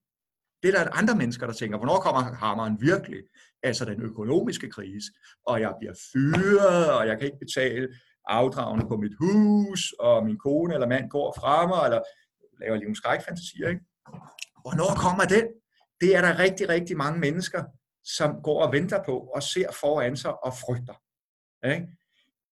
[0.63, 3.23] Det er der andre mennesker, der tænker, hvornår kommer hammeren virkelig?
[3.63, 5.13] Altså den økonomiske krise,
[5.47, 7.89] og jeg bliver fyret, og jeg kan ikke betale
[8.27, 12.03] afdragende på mit hus, og min kone eller mand går fra mig, eller
[12.61, 13.69] laver lige nogle skrækfantasier.
[13.69, 13.81] Ikke?
[14.63, 15.47] Hvornår kommer den?
[16.01, 17.65] Det er der rigtig, rigtig mange mennesker,
[18.05, 20.95] som går og venter på, og ser foran sig og frygter.
[21.73, 21.87] Ikke?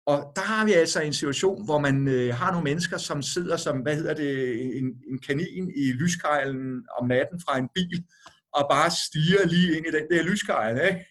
[0.05, 3.57] Og der har vi altså en situation, hvor man øh, har nogle mennesker, som sidder
[3.57, 8.05] som, hvad hedder det, en, en kanin i lyskejlen om natten fra en bil,
[8.53, 11.05] og bare stiger lige ind i den der lyskejl, ikke?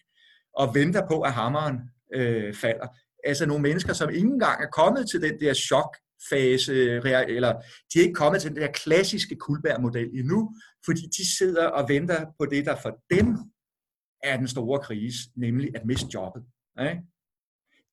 [0.53, 1.77] og venter på, at hammeren
[2.13, 2.87] øh, falder.
[3.23, 5.97] Altså nogle mennesker, som ikke engang er kommet til den der chok,
[6.29, 7.53] fase, øh, eller
[7.93, 12.25] de er ikke kommet til den der klassiske Kulberg-model endnu, fordi de sidder og venter
[12.39, 13.37] på det, der for dem
[14.23, 16.43] er den store krise, nemlig at miste jobbet.
[16.79, 17.01] Ikke?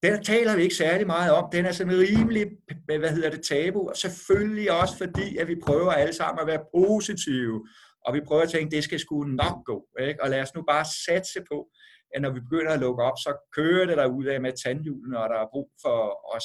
[0.02, 1.48] Den taler vi ikke særlig meget om.
[1.52, 2.46] Den er sådan rimelig,
[2.84, 3.88] hvad hedder det, tabu.
[3.88, 7.66] Og selvfølgelig også fordi, at vi prøver alle sammen at være positive.
[8.06, 9.86] Og vi prøver at tænke, det skal sgu nok gå.
[10.00, 10.22] Ikke?
[10.22, 11.68] Og lad os nu bare satse på,
[12.14, 15.18] at når vi begynder at lukke op, så kører det der ud af med tandhjulene,
[15.18, 15.98] og der er brug for
[16.36, 16.44] os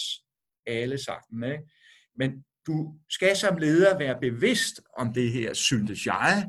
[0.70, 1.52] alle sammen.
[1.52, 1.64] Ikke?
[2.16, 6.48] Men du skal som leder være bevidst om det her, synes jeg,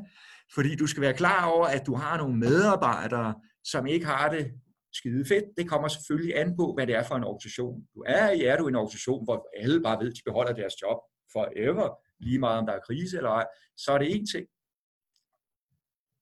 [0.53, 4.51] fordi du skal være klar over, at du har nogle medarbejdere, som ikke har det
[4.93, 5.45] skide fedt.
[5.57, 7.81] Det kommer selvfølgelig an på, hvad det er for en organisation.
[7.95, 10.73] Du er i, er du en organisation, hvor alle bare ved, at de beholder deres
[10.81, 10.97] job
[11.31, 13.45] forever, lige meget om der er krise eller ej,
[13.77, 14.47] så er det en ting.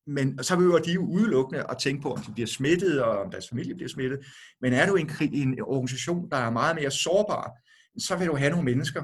[0.08, 3.32] Men så behøver de jo udelukkende at tænke på, om de bliver smittet, og om
[3.32, 4.26] deres familie bliver smittet.
[4.62, 7.52] Men er du en, en organisation, der er meget mere sårbar,
[7.98, 9.04] så vil du have nogle mennesker,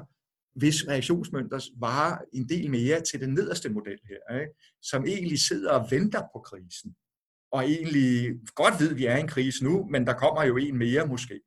[0.55, 4.51] hvis reaktionsmønter varer en del mere til den nederste model her, ikke?
[4.81, 6.95] som egentlig sidder og venter på krisen,
[7.51, 10.57] og egentlig godt ved, at vi er i en krise nu, men der kommer jo
[10.57, 11.41] en mere måske.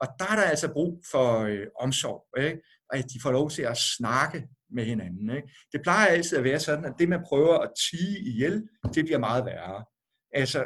[0.00, 2.60] Og der er der altså brug for øh, omsorg, ikke?
[2.90, 5.30] og at de får lov til at snakke med hinanden.
[5.30, 5.48] Ikke?
[5.72, 9.18] Det plejer altid at være sådan, at det man prøver at tige ihjel, det bliver
[9.18, 9.84] meget værre.
[10.32, 10.64] Altså,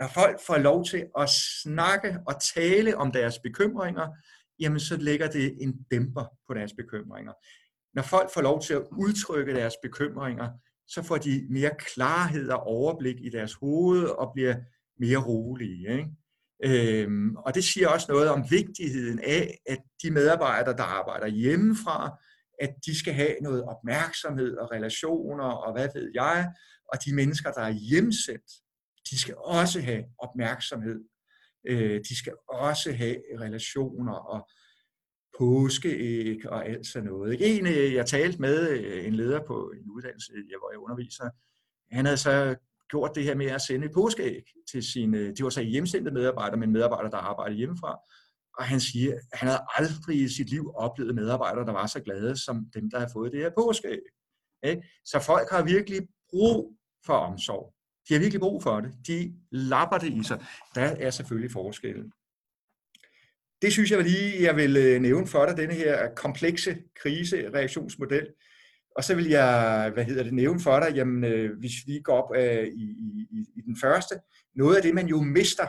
[0.00, 1.30] når folk får lov til at
[1.62, 4.08] snakke og tale om deres bekymringer,
[4.60, 7.32] jamen så lægger det en dæmper på deres bekymringer.
[7.94, 10.48] Når folk får lov til at udtrykke deres bekymringer,
[10.86, 14.56] så får de mere klarhed og overblik i deres hoved og bliver
[14.98, 15.92] mere rolige.
[15.98, 16.10] Ikke?
[16.64, 22.18] Øhm, og det siger også noget om vigtigheden af, at de medarbejdere, der arbejder hjemmefra,
[22.60, 26.52] at de skal have noget opmærksomhed og relationer og hvad ved jeg,
[26.92, 28.50] og de mennesker, der er hjemsendt,
[29.10, 31.00] de skal også have opmærksomhed.
[31.68, 34.48] Øh, de skal også have relationer og
[35.38, 37.36] påskeæg og alt sådan noget.
[37.40, 41.30] En, øh, jeg talte med, øh, en leder på en uddannelse, øh, hvor jeg underviser,
[41.90, 42.56] han havde så
[42.90, 46.60] gjort det her med at sende et påskeæg til sine, det var så hjemsendte medarbejdere,
[46.60, 47.98] men medarbejdere, der arbejdede hjemmefra.
[48.58, 52.00] Og han siger, at han havde aldrig i sit liv oplevet medarbejdere, der var så
[52.00, 54.00] glade som dem, der har fået det her påskeæg.
[54.62, 54.82] Ikke?
[55.04, 56.76] Så folk har virkelig brug
[57.06, 57.74] for omsorg.
[58.08, 58.92] De har virkelig brug for det.
[59.06, 60.44] De lapper det i sig.
[60.74, 62.12] Der er selvfølgelig forskellen
[63.62, 68.26] det synes jeg lige, jeg vil øh, nævne for dig, denne her komplekse krisereaktionsmodel.
[68.96, 72.22] Og så vil jeg, hvad hedder det, nævne for dig, jamen, øh, hvis vi går
[72.22, 72.84] op øh, i,
[73.30, 74.14] i, i den første,
[74.54, 75.68] noget af det, man jo mister,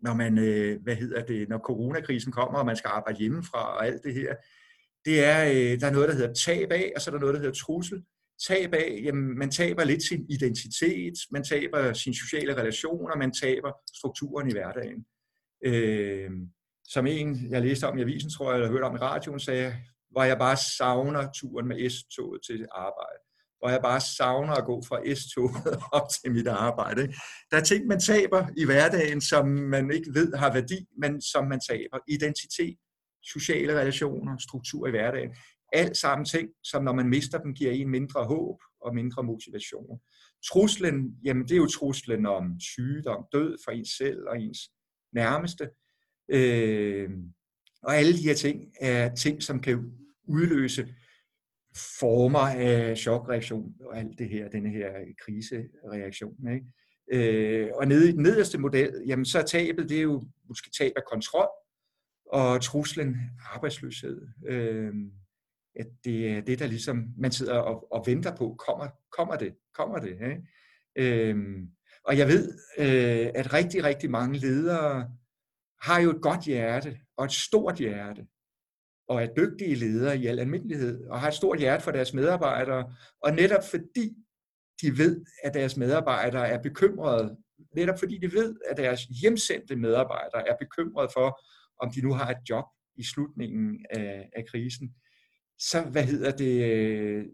[0.00, 3.86] når man, øh, hvad hedder det, når coronakrisen kommer, og man skal arbejde hjemmefra og
[3.86, 4.34] alt det her,
[5.04, 7.34] det er, øh, der er noget, der hedder tab af, og så er der noget,
[7.34, 8.04] der hedder trussel.
[8.46, 13.72] Tab af, jamen, man taber lidt sin identitet, man taber sine sociale relationer, man taber
[13.96, 15.04] strukturen i hverdagen.
[15.64, 16.30] Øh,
[16.88, 19.74] som en, jeg læste om i avisen, tror jeg, eller hørte om i radioen, sagde,
[20.10, 23.18] hvor jeg bare savner turen med S-toget til arbejde.
[23.58, 27.02] Hvor jeg bare savner at gå fra S-toget op til mit arbejde.
[27.50, 31.44] Der er ting, man taber i hverdagen, som man ikke ved har værdi, men som
[31.48, 31.98] man taber.
[32.08, 32.76] Identitet,
[33.22, 35.30] sociale relationer, struktur i hverdagen.
[35.72, 40.00] Alt sammen ting, som når man mister dem, giver en mindre håb og mindre motivation.
[40.52, 44.58] Truslen, jamen det er jo truslen om sygdom, død for ens selv og ens
[45.12, 45.70] nærmeste.
[46.28, 47.10] Øh,
[47.82, 49.92] og alle de her ting er ting, som kan
[50.24, 50.94] udløse
[52.00, 54.92] former af chokreaktion og alt det her, denne her
[55.24, 56.48] krisereaktion.
[56.54, 56.66] Ikke?
[57.12, 60.70] Øh, og nede i den nederste model, jamen så er tabet, det er jo måske
[60.78, 61.48] tab af kontrol,
[62.32, 63.16] og truslen
[63.54, 64.28] arbejdsløshed.
[64.48, 64.94] Øh,
[65.78, 69.54] at det er det, der ligesom man sidder og, og venter på, kommer, kommer det,
[69.74, 70.10] kommer det.
[70.10, 70.42] Ikke?
[70.96, 71.68] Øhm,
[72.04, 75.10] og jeg ved, øh, at rigtig, rigtig mange ledere
[75.82, 78.26] har jo et godt hjerte og et stort hjerte,
[79.08, 82.94] og er dygtige ledere i al almindelighed, og har et stort hjerte for deres medarbejdere,
[83.22, 84.16] og netop fordi
[84.82, 87.36] de ved, at deres medarbejdere er bekymrede,
[87.74, 91.40] netop fordi de ved, at deres hjemsendte medarbejdere er bekymrede for,
[91.82, 92.64] om de nu har et job
[92.96, 94.94] i slutningen af, af krisen,
[95.58, 97.30] så hvad hedder det,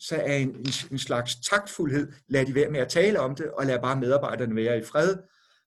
[0.00, 3.66] så er en, en, slags taktfuldhed, lad de være med at tale om det, og
[3.66, 5.16] lad bare medarbejderne være i fred,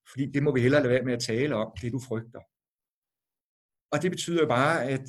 [0.10, 2.40] fordi det må vi hellere lade være med at tale om, det du frygter.
[3.92, 5.02] Og det betyder bare, at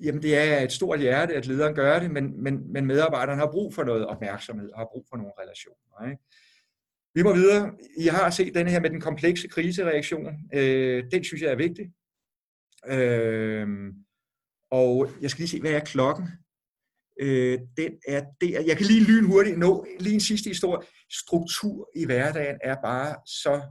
[0.00, 3.50] jamen det er et stort hjerte, at lederen gør det, men, men, men medarbejderen har
[3.50, 6.10] brug for noget opmærksomhed, har brug for nogle relationer.
[6.10, 6.22] Ikke?
[7.14, 7.72] Vi må videre.
[7.98, 10.26] I har set den her med den komplekse krisereaktion.
[10.54, 11.92] Øh, den synes jeg er vigtig.
[12.86, 13.68] Øh,
[14.70, 16.28] og jeg skal lige se, hvad er klokken?
[17.20, 18.60] Øh, den er der.
[18.60, 20.86] Jeg kan lige lynhurtigt nå lige en sidste historie.
[21.12, 23.62] Struktur i hverdagen er bare så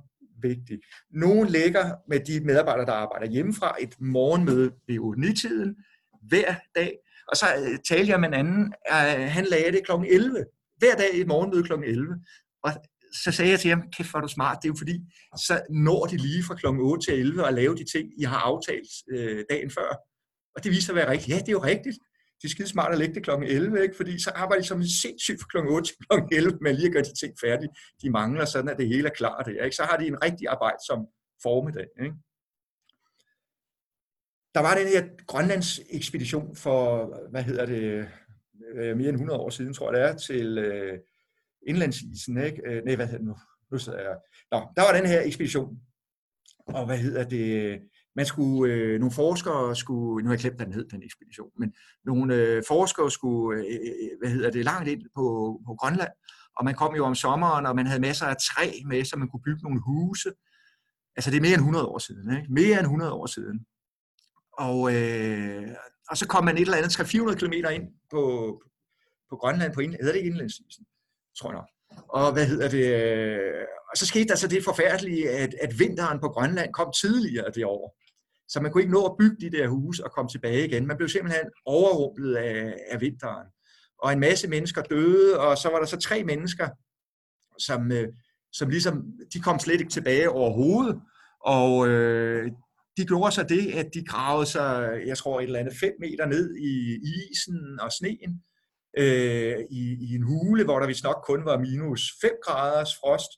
[0.41, 0.79] vigtig.
[1.11, 4.95] Nogle lægger med de medarbejdere, der arbejder hjemmefra, et morgenmøde ved
[5.29, 5.75] 9-tiden
[6.21, 6.97] hver dag.
[7.27, 8.73] Og så taler talte jeg med en anden,
[9.29, 9.91] han lagde det kl.
[9.91, 10.45] 11.
[10.77, 11.73] Hver dag et morgenmøde kl.
[11.73, 12.15] 11.
[12.63, 12.71] Og
[13.23, 14.99] så sagde jeg til ham, kæft hvor er du smart, det er jo fordi,
[15.37, 16.65] så når de lige fra kl.
[16.65, 20.14] 8 til 11 at lave de ting, I har aftalt øh, dagen før.
[20.55, 21.29] Og det viser sig at være rigtigt.
[21.29, 21.97] Ja, det er jo rigtigt.
[22.41, 23.29] Det er skide smart at lægge det kl.
[23.29, 23.95] 11, ikke?
[23.95, 25.57] fordi så arbejder de som sindssygt fra kl.
[25.57, 26.35] 8 til kl.
[26.35, 27.69] 11 med lige at gøre de ting færdige.
[28.01, 29.75] De mangler sådan, at det hele er klar Det, Ikke?
[29.75, 31.07] Så har de en rigtig arbejde som
[31.43, 31.87] formiddag.
[32.03, 32.15] Ikke?
[34.55, 38.07] Der var den her Grønlands ekspedition for, hvad hedder det,
[38.75, 40.99] øh, mere end 100 år siden, tror jeg det er, til øh,
[41.67, 42.37] indlandsisen.
[42.37, 42.61] Ikke?
[42.65, 43.35] Øh, nej, hvad hedder det nu?
[43.71, 44.17] Nu sidder jeg.
[44.51, 45.79] Nå, der var den her ekspedition.
[46.67, 47.81] Og hvad hedder det?
[48.15, 51.51] Man skulle, øh, nogle forskere skulle, nu har jeg glemt, hvad den hed, den ekspedition,
[51.57, 51.73] men
[52.05, 55.25] nogle øh, forskere skulle, øh, øh, øh, hvad hedder det, langt ind på,
[55.67, 56.11] på Grønland,
[56.57, 59.29] og man kom jo om sommeren, og man havde masser af træ med, så man
[59.29, 60.29] kunne bygge nogle huse.
[61.15, 62.53] Altså det er mere end 100 år siden, ikke?
[62.53, 63.65] Mere end 100 år siden.
[64.57, 65.67] Og, øh,
[66.09, 68.23] og så kom man et eller andet 300-400 km ind på,
[69.29, 70.85] på Grønland, på hedder det ikke indlandsisen,
[71.39, 71.69] tror jeg nok.
[72.09, 72.85] Og hvad hedder det?
[73.01, 77.51] Øh, og så skete der så det forfærdelige, at, at vinteren på Grønland kom tidligere
[77.55, 77.97] det år.
[78.47, 80.87] Så man kunne ikke nå at bygge de der huse og komme tilbage igen.
[80.87, 83.47] Man blev simpelthen overrumplet af, af vinteren.
[84.03, 86.69] Og en masse mennesker døde, og så var der så tre mennesker,
[87.59, 88.07] som, øh,
[88.53, 89.03] som ligesom,
[89.33, 91.01] de kom slet ikke tilbage overhovedet.
[91.45, 92.51] Og øh,
[92.97, 96.25] de gjorde så det, at de gravede sig, jeg tror, et eller andet 5 meter
[96.25, 96.99] ned i
[97.31, 98.43] isen og sneen,
[98.97, 103.31] øh, i, i en hule, hvor der vist nok kun var minus 5 graders frost,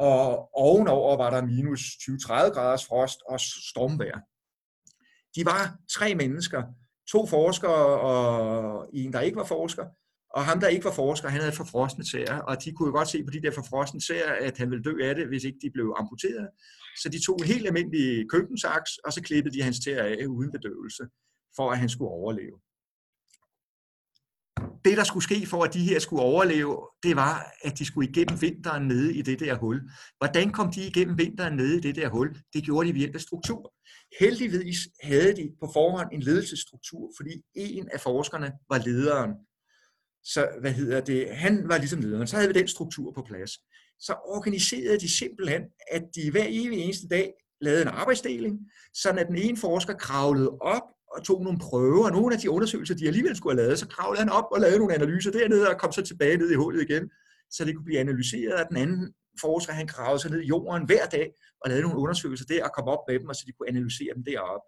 [0.00, 4.20] og ovenover var der minus 20-30 graders frost og stormvejr.
[5.36, 6.62] De var tre mennesker,
[7.10, 9.86] to forskere og en, der ikke var forsker,
[10.36, 13.08] og ham, der ikke var forsker, han havde forfrosne tæer, og de kunne jo godt
[13.08, 15.70] se på de der forfrosne tæer, at han ville dø af det, hvis ikke de
[15.70, 16.48] blev amputeret.
[17.02, 20.52] Så de tog en helt almindelig køkkensaks, og så klippede de hans tæer af uden
[20.52, 21.04] bedøvelse,
[21.56, 22.56] for at han skulle overleve.
[24.84, 28.10] Det, der skulle ske for, at de her skulle overleve, det var, at de skulle
[28.10, 29.80] igennem vinteren nede i det der hul.
[30.18, 32.36] Hvordan kom de igennem vinteren nede i det der hul?
[32.54, 33.72] Det gjorde de ved hjælp af struktur.
[34.20, 39.30] Heldigvis havde de på forhånd en ledelsesstruktur, fordi en af forskerne var lederen.
[40.24, 41.36] Så hvad hedder det?
[41.36, 42.26] Han var ligesom lederen.
[42.26, 43.50] Så havde vi den struktur på plads.
[44.00, 48.58] Så organiserede de simpelthen, at de hver evig eneste dag lavede en arbejdsdeling,
[48.94, 50.82] så at den ene forsker kravlede op
[51.16, 53.88] og tog nogle prøver, og nogle af de undersøgelser, de alligevel skulle have lavet, så
[53.88, 56.82] kravlede han op og lavede nogle analyser dernede, og kom så tilbage ned i hullet
[56.82, 57.10] igen,
[57.50, 60.86] så det kunne blive analyseret, af den anden forsker, han gravede sig ned i jorden
[60.86, 63.52] hver dag, og lavede nogle undersøgelser der, og kom op med dem, og så de
[63.52, 64.64] kunne analysere dem deroppe.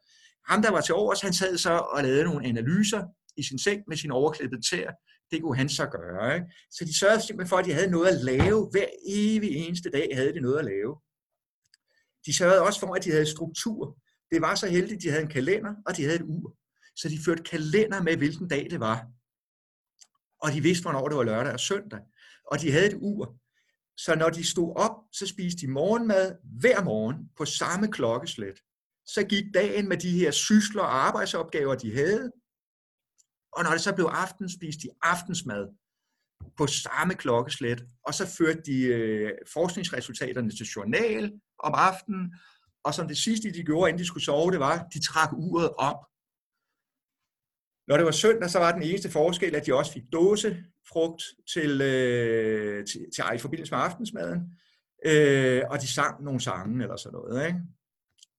[0.49, 3.03] Ham, der var til overs, han sad så og lavede nogle analyser
[3.37, 4.93] i sin seng med sin overklippede tæer.
[5.31, 6.35] Det kunne han så gøre.
[6.35, 6.47] Ikke?
[6.71, 8.69] Så de sørgede simpelthen for, at de havde noget at lave.
[8.73, 10.97] Hver evig eneste dag havde de noget at lave.
[12.27, 13.99] De sørgede også for, at de havde struktur.
[14.31, 16.57] Det var så heldigt, at de havde en kalender, og de havde et ur.
[16.97, 19.07] Så de førte kalender med, hvilken dag det var.
[20.41, 22.01] Og de vidste, hvornår det var lørdag og søndag.
[22.51, 23.37] Og de havde et ur.
[23.97, 28.61] Så når de stod op, så spiste de morgenmad hver morgen på samme klokkeslæt.
[29.07, 32.31] Så gik dagen med de her sysler og arbejdsopgaver, de havde.
[33.53, 35.69] Og når det så blev aften, spiste de aftensmad
[36.57, 37.83] på samme klokkeslæt.
[38.07, 42.35] Og så førte de øh, forskningsresultaterne til journal om aftenen.
[42.85, 45.71] Og som det sidste, de gjorde, inden de skulle sove, det var, de trak uret
[45.79, 46.01] op.
[47.89, 51.81] Når det var søndag, så var den eneste forskel, at de også fik dåsefrugt til,
[51.81, 54.41] øh, til, til i forbindelse med aftensmaden,
[55.07, 57.47] øh, og de sang nogle sange eller sådan noget.
[57.47, 57.59] Ikke?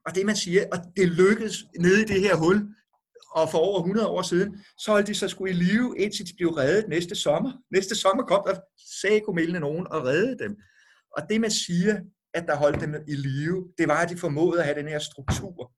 [0.06, 2.76] Og det man siger, og det lykkedes nede i det her hul,
[3.32, 6.34] og for over 100 år siden, så holdt de sig skulle i live, indtil de
[6.38, 7.52] blev reddet næste sommer.
[7.72, 8.60] Næste sommer kom der
[9.02, 10.58] sagde nogen og redde dem.
[11.18, 12.00] Og det man siger,
[12.36, 15.00] at der holdt dem i live, det var, at de formåede at have den her
[15.00, 15.74] struktur.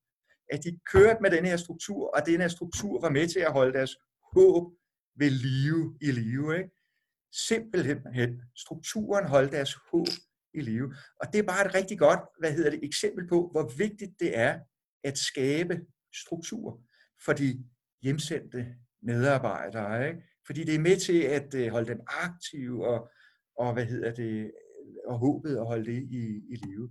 [0.54, 3.52] At de kørte med den her struktur, og den her struktur var med til at
[3.52, 3.96] holde deres
[4.34, 4.64] håb
[5.16, 6.58] ved live i live.
[6.58, 6.70] Ikke?
[7.48, 10.08] Simpelthen, strukturen holdt deres håb
[10.54, 10.96] i live.
[11.22, 14.38] Og det er bare et rigtig godt hvad hedder det, eksempel på, hvor vigtigt det
[14.38, 14.60] er
[15.04, 15.82] at skabe
[16.24, 16.82] struktur
[17.26, 17.64] for de
[18.02, 20.08] hjemsendte medarbejdere.
[20.08, 20.22] Ikke?
[20.46, 23.10] Fordi det er med til at øh, holde dem aktive og,
[23.58, 24.52] og hvad hedder det,
[25.08, 26.90] og håbet at holde det i, i live.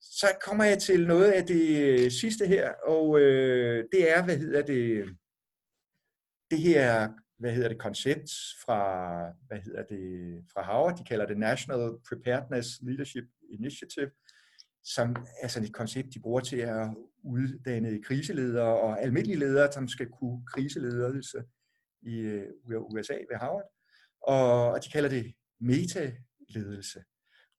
[0.00, 4.36] Så kommer jeg til noget af det øh, sidste her, og øh, det er, hvad
[4.36, 5.04] hedder det,
[6.50, 7.08] det her,
[7.38, 8.30] hvad hedder det, koncept
[8.64, 8.82] fra,
[9.46, 14.10] hvad hedder det, fra Harvard, de kalder det National Preparedness Leadership Initiative,
[14.84, 16.88] som er sådan et koncept, de bruger til at
[17.24, 21.42] uddanne kriseledere og almindelige ledere, som skal kunne kriseledelse
[22.02, 23.70] i øh, USA ved Harvard.
[24.22, 27.04] Og de kalder det metaledelse.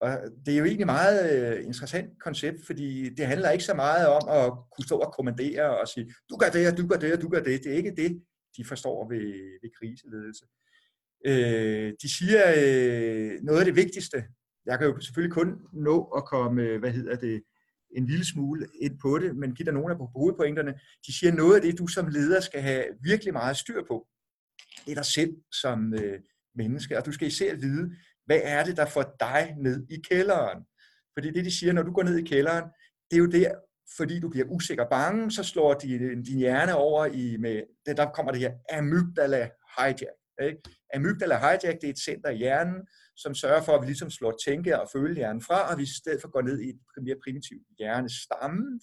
[0.03, 0.09] Og
[0.45, 4.23] det er jo egentlig meget øh, interessant koncept, fordi det handler ikke så meget om
[4.29, 7.43] at kunne stå og kommandere og sige, du gør det, du gør det, du gør
[7.43, 7.63] det.
[7.63, 8.23] Det er ikke det,
[8.57, 9.25] de forstår ved,
[9.61, 10.45] ved kriseledelse.
[11.25, 14.23] Øh, de siger, øh, noget af det vigtigste,
[14.65, 17.43] jeg kan jo selvfølgelig kun nå at komme, øh, hvad hedder det,
[17.97, 20.73] en lille smule ind på det, men giv dig nogle af hovedpointerne.
[21.07, 24.07] De siger, noget af det, du som leder skal have virkelig meget styr på,
[24.85, 26.19] det er dig selv som øh,
[26.55, 27.95] menneske, og du skal især vide,
[28.25, 30.63] hvad er det, der får dig ned i kælderen?
[31.13, 32.63] Fordi det, de siger, når du går ned i kælderen,
[33.11, 33.55] det er jo der,
[33.97, 38.11] fordi du bliver usikker bange, så slår din, din hjerne over i, med, det, der
[38.11, 40.03] kommer det her amygdala hijack.
[40.41, 40.57] Ikke?
[40.93, 44.33] Amygdala hijack, det er et center i hjernen, som sørger for, at vi ligesom slår
[44.45, 47.67] tænke- og følehjernen fra, og vi i stedet for går ned i et mere primitivt
[47.77, 48.79] hjernestamme,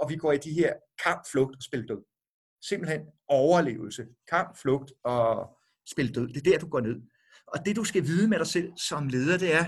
[0.00, 0.72] og vi går i de her
[1.04, 2.02] kamp, flugt og spil død.
[2.68, 5.58] Simpelthen overlevelse, kamp, flugt og
[5.92, 6.28] spil død.
[6.28, 6.96] Det er der, du går ned.
[7.54, 9.64] Og det, du skal vide med dig selv som leder, det er,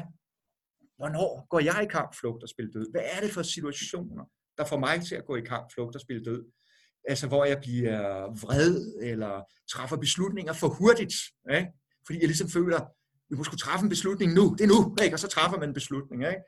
[0.96, 2.90] hvornår går jeg i kamp, flugt og spil død?
[2.90, 4.24] Hvad er det for situationer,
[4.58, 6.44] der får mig til at gå i kamp, flugt og spil død?
[7.08, 8.00] Altså, hvor jeg bliver
[8.44, 9.42] vred, eller
[9.72, 11.14] træffer beslutninger for hurtigt,
[11.52, 11.68] ikke?
[12.06, 12.80] fordi jeg ligesom føler,
[13.30, 15.16] vi må skulle træffe en beslutning nu, det er nu, ikke?
[15.16, 16.22] og så træffer man en beslutning.
[16.22, 16.42] Ikke?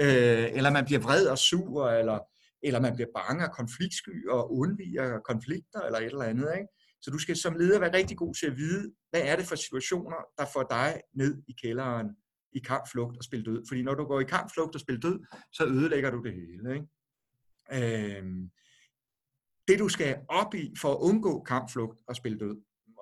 [0.00, 2.18] Øh, eller man bliver vred og sur, eller,
[2.62, 6.48] eller man bliver bange og konfliktsky og undviger konflikter, eller et eller andet.
[6.58, 6.68] Ikke?
[7.06, 9.56] Så du skal som leder være rigtig god til at vide, hvad er det for
[9.56, 12.06] situationer, der får dig ned i kælderen
[12.52, 13.64] i kamp, flugt og spil død.
[13.68, 16.74] Fordi når du går i kamp, flugt og spil død, så ødelægger du det hele.
[16.74, 18.18] Ikke?
[18.18, 18.50] Øhm,
[19.68, 22.56] det du skal op i for at undgå kamp, flugt og spil død,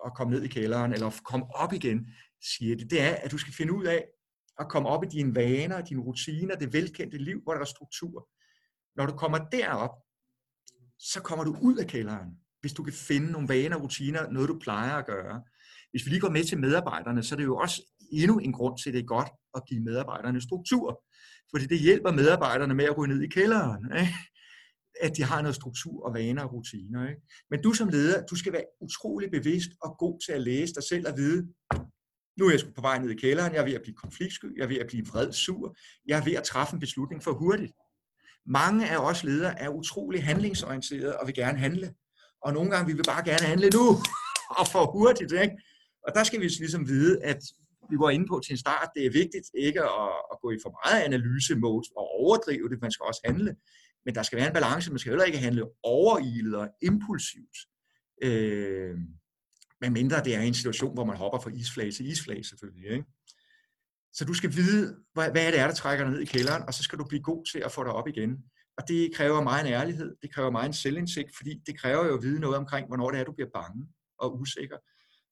[0.05, 2.09] og komme ned i kælderen, eller komme op igen,
[2.55, 4.06] siger det, det er, at du skal finde ud af
[4.59, 8.28] at komme op i dine vaner, dine rutiner, det velkendte liv, hvor der er struktur.
[8.97, 9.94] Når du kommer derop,
[10.98, 14.59] så kommer du ud af kælderen, hvis du kan finde nogle vaner, rutiner, noget du
[14.59, 15.43] plejer at gøre.
[15.91, 17.82] Hvis vi lige går med til medarbejderne, så er det jo også
[18.12, 21.03] endnu en grund til, at det er godt at give medarbejderne struktur.
[21.51, 23.85] Fordi det hjælper medarbejderne med at gå ned i kælderen.
[24.01, 24.15] Ikke?
[25.01, 27.09] At de har noget struktur og vaner og rutiner.
[27.09, 27.20] Ikke?
[27.51, 30.82] Men du som leder, du skal være utrolig bevidst og god til at læse dig
[30.82, 31.49] selv og vide,
[32.39, 34.65] nu er jeg på vej ned i kælderen, jeg er ved at blive konfliktsky, jeg
[34.65, 35.77] er ved at blive vred, sur,
[36.07, 37.73] jeg er ved at træffe en beslutning for hurtigt.
[38.47, 41.95] Mange af os ledere er utrolig handlingsorienterede og vil gerne handle.
[42.45, 43.87] Og nogle gange vil vi bare gerne handle nu,
[44.59, 45.33] og for hurtigt.
[45.33, 45.55] Ikke?
[46.07, 47.43] Og der skal vi altså ligesom vide, at
[47.91, 50.59] vi var inde på til en start, det er vigtigt ikke at, at gå i
[50.62, 53.57] for meget analyse-mode og overdrive det, man skal også handle.
[54.05, 57.59] Men der skal være en balance, man skal heller ikke handle overilet og impulsivt.
[58.23, 58.97] Øh,
[59.91, 62.91] mindre det er en situation, hvor man hopper fra isflage til isflage selvfølgelig.
[62.91, 63.05] Ikke?
[64.12, 66.75] Så du skal vide, hvad, hvad det er, der trækker dig ned i kælderen, og
[66.75, 68.31] så skal du blive god til at få dig op igen.
[68.79, 72.17] Og det kræver meget en ærlighed, det kræver meget en selvindsigt, fordi det kræver jo
[72.17, 73.87] at vide noget omkring, hvornår det er, du bliver bange
[74.19, 74.77] og usikker.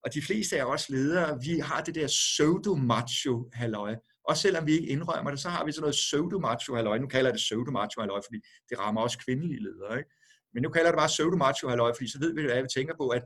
[0.04, 3.96] Og de fleste af os ledere, vi har det der pseudo-macho halløj.
[4.28, 6.98] Og selvom vi ikke indrømmer det, så har vi sådan noget pseudo-macho halløj.
[6.98, 8.38] Nu kalder jeg det pseudo-macho halløj, fordi
[8.68, 9.98] det rammer også kvindelige ledere.
[9.98, 10.10] Ikke?
[10.54, 12.94] Men nu kalder jeg det bare pseudo-macho halløj, fordi så ved vi, hvad vi tænker
[12.96, 13.22] på, at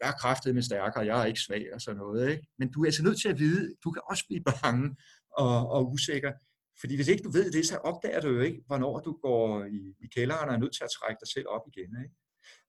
[0.00, 2.30] jeg er kraftet med stærkere, jeg er ikke svag og sådan noget.
[2.30, 2.46] Ikke?
[2.58, 4.96] Men du er altså nødt til at vide, du kan også blive bange
[5.38, 6.32] og, og usikker.
[6.80, 9.94] Fordi hvis ikke du ved det, så opdager du jo ikke, hvornår du går i,
[10.04, 11.90] i kælderen og er nødt til at trække dig selv op igen.
[12.02, 12.14] Ikke?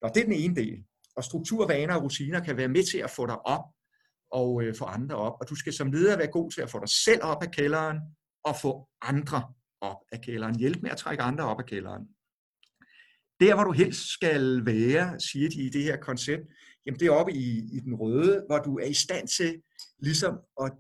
[0.01, 0.83] Nå, det er den ene del.
[1.15, 3.65] Og struktur, vaner og rutiner kan være med til at få dig op
[4.31, 5.33] og øh, få andre op.
[5.41, 7.97] Og du skal som leder være god til at få dig selv op af kælderen
[8.43, 10.59] og få andre op af kælderen.
[10.59, 12.07] Hjælp med at trække andre op af kælderen.
[13.39, 16.43] Der, hvor du helst skal være, siger de i det her koncept,
[16.85, 19.61] jamen det er oppe i, i den røde, hvor du er i stand til
[19.99, 20.71] ligesom at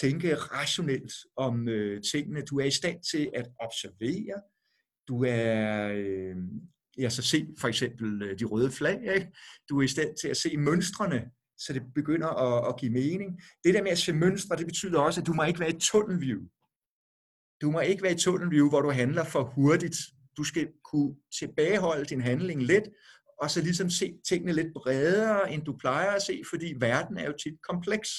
[0.00, 2.42] tænke rationelt om øh, tingene.
[2.42, 4.42] Du er i stand til at observere.
[5.08, 6.36] Du er, øh,
[6.98, 9.14] ja, så se for eksempel øh, de røde flag.
[9.14, 9.32] Ikke?
[9.68, 13.40] Du er i stand til at se mønstrene, så det begynder at, at give mening.
[13.64, 15.78] Det der med at se mønstre, det betyder også, at du må ikke være i
[15.80, 16.40] tunnelview.
[17.60, 19.96] Du må ikke være i tunnelview, hvor du handler for hurtigt.
[20.36, 22.84] Du skal kunne tilbageholde din handling lidt,
[23.42, 27.26] og så ligesom se tingene lidt bredere, end du plejer at se, fordi verden er
[27.26, 28.10] jo tit kompleks.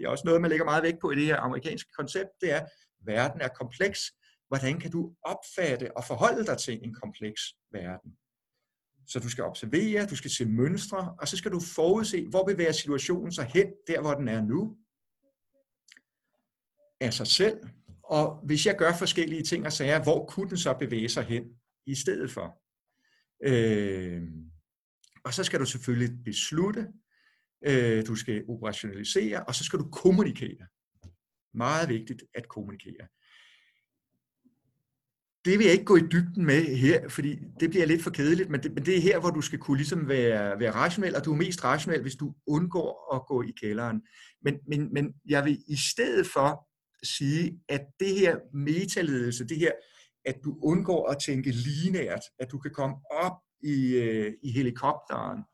[0.00, 2.52] Det er også noget, man lægger meget vægt på i det her amerikanske koncept, det
[2.52, 2.66] er, at
[3.04, 4.00] verden er kompleks.
[4.48, 7.40] Hvordan kan du opfatte og forholde dig til en kompleks
[7.72, 8.16] verden?
[9.06, 12.72] Så du skal observere, du skal se mønstre, og så skal du forudse, hvor bevæger
[12.72, 14.76] situationen sig hen, der hvor den er nu,
[17.00, 17.58] af sig selv.
[18.04, 21.44] Og hvis jeg gør forskellige ting og sager, hvor kunne den så bevæge sig hen
[21.86, 22.60] i stedet for?
[23.44, 24.22] Øh,
[25.24, 26.88] og så skal du selvfølgelig beslutte,
[27.66, 30.66] øh, du skal operationalisere, og så skal du kommunikere.
[31.54, 33.06] Meget vigtigt at kommunikere.
[35.44, 38.50] Det vil jeg ikke gå i dybden med her, fordi det bliver lidt for kedeligt,
[38.50, 41.24] men det, men det er her, hvor du skal kunne ligesom være, være rationel, og
[41.24, 44.02] du er mest rationel, hvis du undgår at gå i kælderen.
[44.42, 46.68] Men, men, men jeg vil i stedet for
[47.06, 49.72] sige, at det her metaledelse, det her
[50.24, 55.44] at du undgår at tænke linært, at du kan komme op i, øh, i helikopteren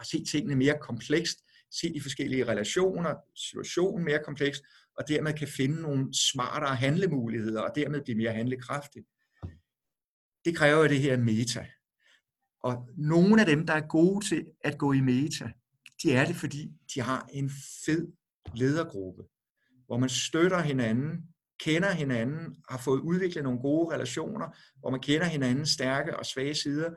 [0.00, 1.38] at se tingene mere komplekst,
[1.70, 4.62] se de forskellige relationer, situationen mere komplekst,
[4.98, 9.04] og dermed kan finde nogle smartere handlemuligheder, og dermed blive mere handlekraftig.
[10.44, 11.66] Det kræver det her meta.
[12.62, 15.50] Og nogle af dem, der er gode til at gå i meta,
[16.02, 17.50] de er det, fordi de har en
[17.86, 18.12] fed
[18.54, 19.22] ledergruppe,
[19.86, 21.28] hvor man støtter hinanden,
[21.60, 24.46] kender hinanden, har fået udviklet nogle gode relationer,
[24.80, 26.90] hvor man kender hinandens stærke og svage sider,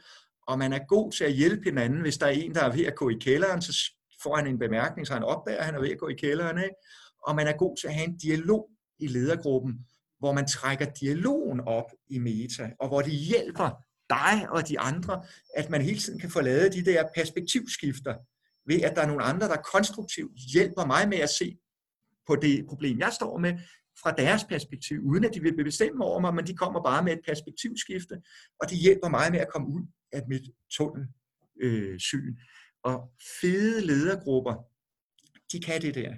[0.47, 2.01] og man er god til at hjælpe hinanden.
[2.01, 3.91] Hvis der er en, der er ved at gå i kælderen, så
[4.23, 6.57] får han en bemærkning, så han opdager, at han er ved at gå i kælderen.
[6.57, 6.75] Ikke?
[7.27, 8.69] Og man er god til at have en dialog
[8.99, 9.85] i ledergruppen,
[10.19, 13.69] hvor man trækker dialogen op i meta, og hvor det hjælper
[14.09, 15.23] dig og de andre,
[15.55, 18.15] at man hele tiden kan få lavet de der perspektivskifter,
[18.67, 21.57] ved at der er nogle andre, der konstruktivt hjælper mig med at se
[22.27, 23.53] på det problem, jeg står med,
[24.03, 27.13] fra deres perspektiv, uden at de vil bestemme over mig, men de kommer bare med
[27.13, 28.21] et perspektivskifte,
[28.61, 29.81] og de hjælper mig med at komme ud
[30.13, 32.29] af mit tunnelsyn.
[32.29, 32.35] Øh,
[32.83, 33.11] og
[33.41, 34.55] fede ledergrupper,
[35.51, 36.13] de kan det der.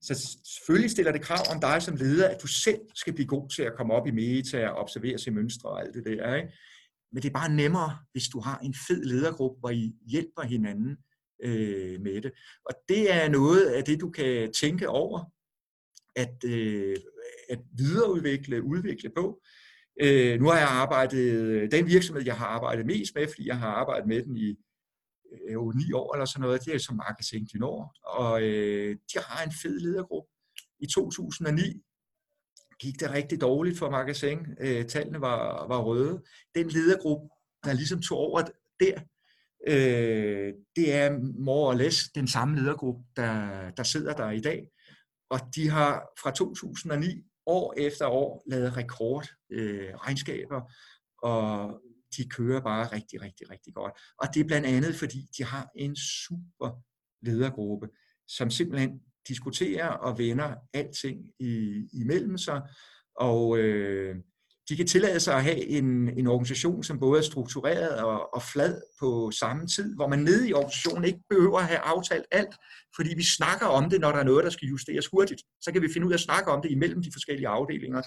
[0.00, 3.48] Så selvfølgelig stiller det krav om dig som leder, at du selv skal blive god
[3.48, 6.34] til at komme op i meta og observere sig mønstre og alt det der.
[6.34, 6.52] Ikke?
[7.12, 10.96] Men det er bare nemmere, hvis du har en fed ledergruppe, hvor I hjælper hinanden
[11.44, 12.32] øh, med det.
[12.64, 15.24] Og det er noget af det, du kan tænke over,
[16.16, 16.96] at, øh,
[17.48, 19.42] at videreudvikle, udvikle på.
[20.00, 23.58] Øh, nu har jeg arbejdet, øh, den virksomhed, jeg har arbejdet mest med, fordi jeg
[23.58, 24.48] har arbejdet med den i
[25.32, 29.18] øh, jo ni år eller sådan noget, det er som Marketing du og øh, de
[29.26, 30.30] har en fed ledergruppe.
[30.80, 31.82] I 2009
[32.80, 34.46] gik det rigtig dårligt for Marketing.
[34.60, 36.22] Øh, tallene var, var røde.
[36.54, 37.28] Den ledergruppe,
[37.64, 38.42] der ligesom tog over
[38.80, 39.00] der,
[39.68, 44.68] øh, det er more or less den samme ledergruppe, der, der sidder der i dag.
[45.30, 50.72] Og de har fra 2009 år efter år lavet rekord øh, regnskaber,
[51.22, 51.80] og
[52.16, 53.92] de kører bare rigtig, rigtig, rigtig godt.
[54.18, 56.82] Og det er blandt andet, fordi de har en super
[57.22, 57.88] ledergruppe,
[58.28, 62.62] som simpelthen diskuterer og vender alting i, imellem sig,
[63.16, 64.16] og øh,
[64.68, 68.42] de kan tillade sig at have en, en organisation, som både er struktureret og, og
[68.42, 72.54] flad på samme tid, hvor man nede i organisationen ikke behøver at have aftalt alt,
[72.96, 75.42] fordi vi snakker om det, når der er noget, der skal justeres hurtigt.
[75.60, 78.02] Så kan vi finde ud af at snakke om det imellem de forskellige afdelinger.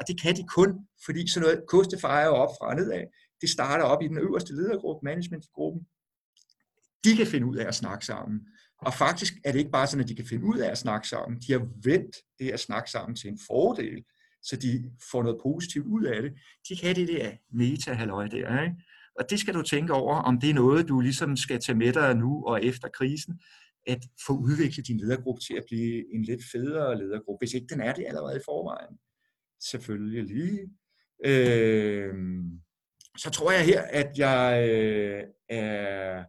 [0.00, 0.70] Og det kan de kun,
[1.04, 3.04] fordi sådan noget kostefejer op fra og nedad.
[3.40, 5.82] Det starter op i den øverste ledergruppe, managementgruppen.
[7.04, 8.40] De kan finde ud af at snakke sammen.
[8.78, 11.08] Og faktisk er det ikke bare sådan, at de kan finde ud af at snakke
[11.08, 11.40] sammen.
[11.40, 14.04] De har vendt det at snakke sammen til en fordel
[14.48, 16.32] så de får noget positivt ud af det.
[16.68, 18.76] De kan det der meta halløj der, ikke?
[19.18, 21.92] Og det skal du tænke over, om det er noget, du ligesom skal tage med
[21.92, 23.40] dig nu og efter krisen,
[23.86, 27.80] at få udviklet din ledergruppe til at blive en lidt federe ledergruppe, hvis ikke den
[27.80, 28.98] er det allerede i forvejen.
[29.70, 30.60] Selvfølgelig lige.
[31.24, 32.14] Øh,
[33.18, 36.24] så tror jeg her, at jeg øh, er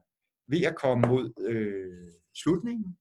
[0.51, 2.97] ved at komme mod øh, slutningen.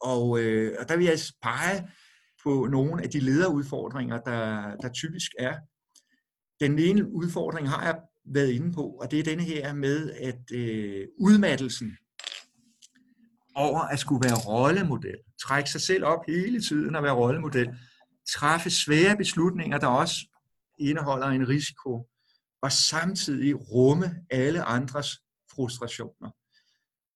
[0.00, 1.88] Og, øh, og der vil jeg pege
[2.46, 5.54] på nogle af de lederudfordringer, der, der typisk er.
[6.60, 10.52] Den ene udfordring har jeg været inde på, og det er denne her med, at
[10.52, 11.96] øh, udmattelsen
[13.54, 17.68] over at skulle være rollemodel, trække sig selv op hele tiden og være rollemodel,
[18.28, 20.16] træffe svære beslutninger, der også
[20.78, 22.08] indeholder en risiko,
[22.62, 25.08] og samtidig rumme alle andres
[25.54, 26.30] frustrationer.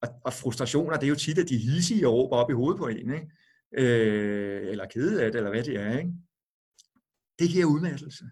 [0.02, 2.86] Og, og frustrationer, det er jo tit, at de hissige råber op i hovedet på
[2.86, 3.15] en.
[3.15, 3.31] Ikke?
[3.79, 5.99] Øh, eller kede af det, eller hvad det er.
[5.99, 6.13] Ikke?
[7.39, 8.25] Det giver udmattelse.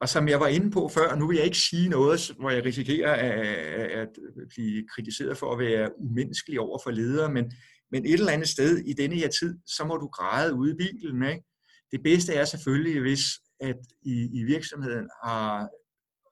[0.00, 2.64] Og som jeg var inde på før, nu vil jeg ikke sige noget, hvor jeg
[2.64, 4.08] risikerer at, at
[4.48, 7.52] blive kritiseret for at være umenneskelig over for ledere, men,
[7.90, 10.76] men et eller andet sted i denne her tid, så må du græde ude i
[10.76, 11.22] bilen.
[11.22, 11.44] Ikke?
[11.92, 13.20] Det bedste er selvfølgelig, hvis
[13.60, 15.68] at I, i virksomheden har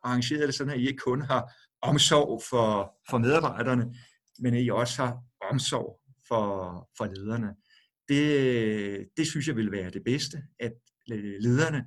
[0.03, 1.53] arrangeret det sådan, at I ikke kun har
[1.83, 3.95] omsorg for, for medarbejderne,
[4.39, 5.19] men at I også har
[5.51, 7.55] omsorg for, for lederne
[8.09, 10.73] det, det synes jeg vil være det bedste, at
[11.13, 11.87] øh, lederne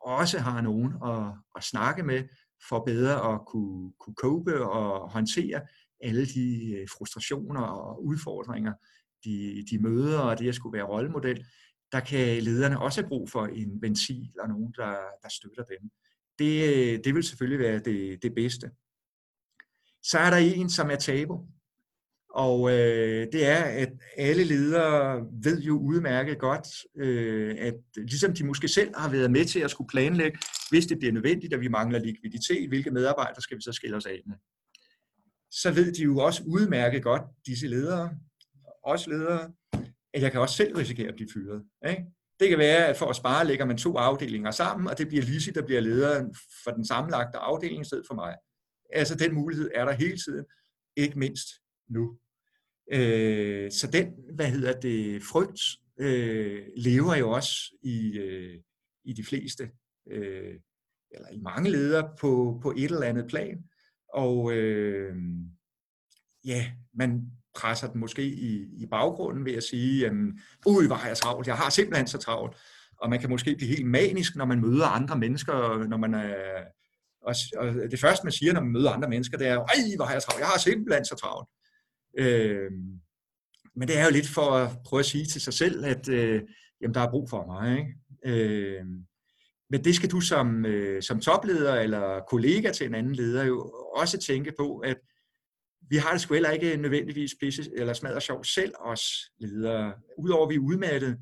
[0.00, 2.24] også har nogen at, at snakke med,
[2.68, 5.60] for bedre at kunne, kunne cope og håndtere
[6.00, 8.72] alle de øh, frustrationer og udfordringer,
[9.24, 11.46] de, de møder, og det at skulle være rollemodel,
[11.92, 15.90] der kan lederne også have brug for en ventil og nogen, der, der støtter dem.
[16.38, 18.70] Det, øh, det vil selvfølgelig være det, det bedste.
[20.02, 21.46] Så er der en, som er tabu.
[22.34, 26.66] Og øh, det er, at alle ledere ved jo udmærket godt,
[26.98, 30.38] øh, at ligesom de måske selv har været med til at skulle planlægge,
[30.70, 34.06] hvis det bliver nødvendigt, at vi mangler likviditet, hvilke medarbejdere skal vi så skille os
[34.06, 34.36] af med.
[35.50, 38.10] Så ved de jo også udmærket godt, disse ledere,
[38.84, 39.52] også ledere,
[40.14, 41.62] at jeg kan også selv risikere at blive fyret.
[41.88, 42.04] Ikke?
[42.40, 45.22] Det kan være, at for at spare lægger man to afdelinger sammen, og det bliver
[45.22, 46.28] Lisi, der bliver leder
[46.64, 48.34] for den sammenlagte afdeling i stedet for mig.
[48.92, 50.44] Altså den mulighed er der hele tiden,
[50.96, 51.46] ikke mindst
[51.90, 52.18] nu.
[52.92, 55.60] Øh, så den, hvad hedder det, frygt
[56.00, 58.58] øh, lever jo også i, øh,
[59.04, 59.70] i de fleste,
[60.10, 60.54] øh,
[61.10, 63.64] eller i mange ledere på, på et eller andet plan.
[64.14, 65.16] Og øh,
[66.44, 67.22] ja, man
[67.54, 71.46] presser den måske i, i baggrunden ved at sige, jamen, ui, hvor har jeg travlt,
[71.46, 72.56] jeg har simpelthen så travlt.
[72.98, 76.64] Og man kan måske blive helt manisk, når man møder andre mennesker, når man er,
[77.22, 79.96] og, og det første, man siger, når man møder andre mennesker, det er jo, ej,
[79.96, 81.48] hvor har jeg travlt, jeg har simpelthen så travlt.
[82.18, 82.72] Øh,
[83.76, 86.42] men det er jo lidt for at prøve at sige til sig selv, at øh,
[86.80, 87.78] jamen, der er brug for mig.
[87.78, 87.94] Ikke?
[88.24, 88.84] Øh,
[89.70, 93.72] men det skal du som, øh, som topleder eller kollega til en anden leder jo
[93.96, 94.96] også tænke på, at
[95.90, 99.02] vi har det sgu heller ikke nødvendigvis pisse eller smadret sjov selv, os
[99.38, 99.94] ledere.
[100.18, 101.18] Udover at vi er udmattet,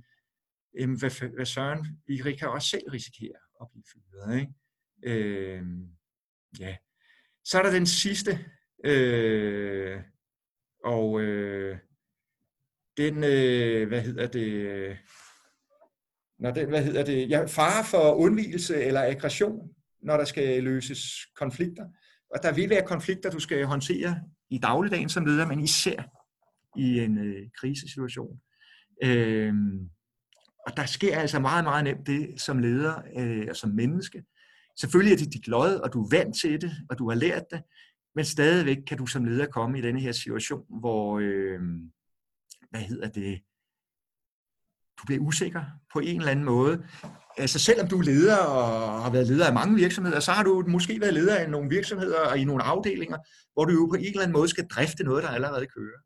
[0.78, 4.40] øh, hvad, hvad søren, vi kan også selv risikere at blive fyret.
[4.40, 4.52] Ikke?
[5.02, 5.62] Øh,
[6.60, 6.76] ja.
[7.44, 8.38] Så er der den sidste,
[8.84, 10.00] øh,
[10.88, 11.78] og øh,
[12.96, 14.98] den, øh, hvad hedder det,
[16.38, 19.70] når den, hvad hedder det, ja, fare for undvigelse eller aggression,
[20.02, 21.02] når der skal løses
[21.36, 21.84] konflikter.
[22.34, 24.20] Og der vil være konflikter, du skal håndtere
[24.50, 26.02] i dagligdagen som leder, men især
[26.76, 28.40] i en øh, krisesituation.
[29.04, 29.54] Øh,
[30.66, 34.24] og der sker altså meget, meget nemt det som leder øh, og som menneske.
[34.80, 37.44] Selvfølgelig er det dit lod, og du er vant til det, og du har lært
[37.50, 37.62] det,
[38.18, 41.60] men stadigvæk kan du som leder komme i denne her situation, hvor, øh,
[42.70, 43.40] hvad hedder det,
[44.98, 46.84] du bliver usikker på en eller anden måde.
[47.36, 50.64] Altså selvom du er leder og har været leder af mange virksomheder, så har du
[50.68, 53.18] måske været leder af nogle virksomheder og i nogle afdelinger,
[53.52, 56.00] hvor du jo på en eller anden måde skal drifte noget, der allerede kører.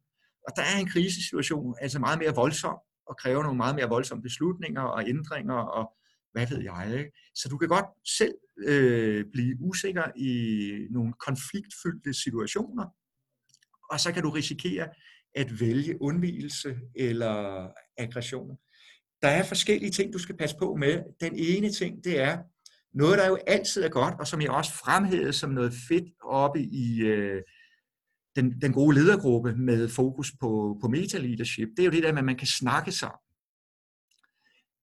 [0.49, 2.77] Og der er en krisesituation altså meget mere voldsom
[3.07, 5.93] og kræver nogle meget mere voldsomme beslutninger og ændringer og
[6.33, 6.99] hvad ved jeg.
[6.99, 7.11] Ikke?
[7.35, 7.87] Så du kan godt
[8.19, 8.35] selv
[8.67, 10.33] øh, blive usikker i
[10.91, 12.87] nogle konfliktfyldte situationer,
[13.91, 14.89] og så kan du risikere
[15.35, 17.69] at vælge undvigelse eller
[17.99, 18.57] aggression.
[19.23, 21.03] Der er forskellige ting, du skal passe på med.
[21.21, 22.39] Den ene ting, det er
[22.95, 26.63] noget, der jo altid er godt, og som jeg også fremhævede som noget fedt oppe
[26.63, 27.43] i øh,
[28.37, 31.69] den, den gode ledergruppe med fokus på, på meta-leadership.
[31.77, 33.22] Det er jo det der med, at man kan snakke sammen.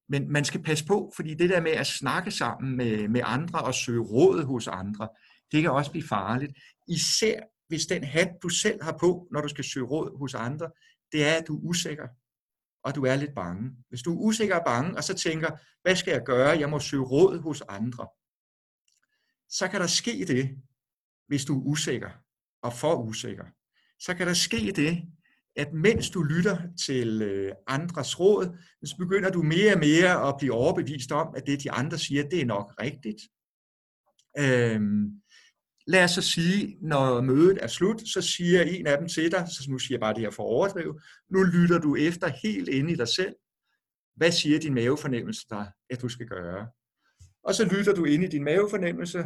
[0.09, 3.59] Men man skal passe på, fordi det der med at snakke sammen med, med andre
[3.59, 5.09] og søge råd hos andre,
[5.51, 6.57] det kan også blive farligt.
[6.87, 10.71] Især hvis den hat, du selv har på, når du skal søge råd hos andre,
[11.11, 12.07] det er, at du er usikker,
[12.83, 13.71] og du er lidt bange.
[13.89, 15.49] Hvis du er usikker og bange, og så tænker,
[15.81, 16.59] hvad skal jeg gøre?
[16.59, 18.07] Jeg må søge råd hos andre.
[19.49, 20.57] Så kan der ske det,
[21.27, 22.09] hvis du er usikker
[22.61, 23.45] og for usikker.
[23.99, 25.03] Så kan der ske det,
[25.59, 30.35] at mens du lytter til øh, andres råd, så begynder du mere og mere at
[30.39, 33.21] blive overbevist om, at det de andre siger, det er nok rigtigt.
[34.39, 35.21] Øhm,
[35.87, 39.47] lad os så sige, når mødet er slut, så siger en af dem til dig,
[39.47, 42.69] så nu siger jeg bare det her for at overdrive, nu lytter du efter helt
[42.69, 43.35] inde i dig selv.
[44.15, 46.67] Hvad siger din mavefornemmelse dig, at du skal gøre?
[47.43, 49.23] Og så lytter du ind i din mavefornemmelse,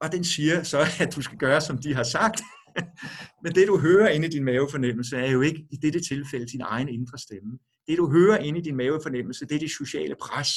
[0.00, 2.40] og den siger så, at du skal gøre, som de har sagt.
[3.42, 6.60] Men det, du hører inde i din mavefornemmelse, er jo ikke i dette tilfælde din
[6.60, 7.58] egen indre stemme.
[7.86, 10.48] Det, du hører inde i din mavefornemmelse, det er det sociale pres.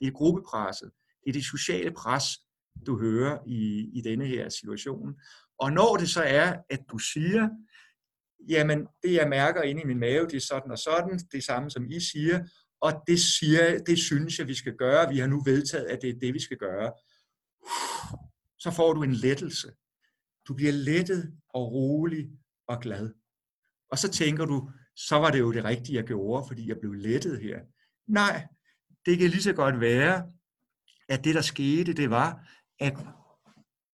[0.00, 0.90] Det er gruppepresset.
[1.24, 2.24] Det er det sociale pres,
[2.86, 5.14] du hører i, i denne her situation.
[5.58, 7.48] Og når det så er, at du siger,
[8.48, 11.42] jamen det jeg mærker inde i min mave, det er sådan og sådan, det er
[11.42, 12.40] samme som I siger,
[12.80, 16.10] og det siger, det synes jeg, vi skal gøre, vi har nu vedtaget, at det
[16.10, 16.92] er det, vi skal gøre.
[18.58, 19.68] Så får du en lettelse.
[20.48, 22.30] Du bliver lettet og rolig
[22.68, 23.10] og glad.
[23.90, 26.92] Og så tænker du, så var det jo det rigtige, jeg gjorde, fordi jeg blev
[26.92, 27.60] lettet her.
[28.08, 28.46] Nej,
[29.06, 30.32] det kan lige så godt være,
[31.08, 32.48] at det, der skete, det var,
[32.80, 32.96] at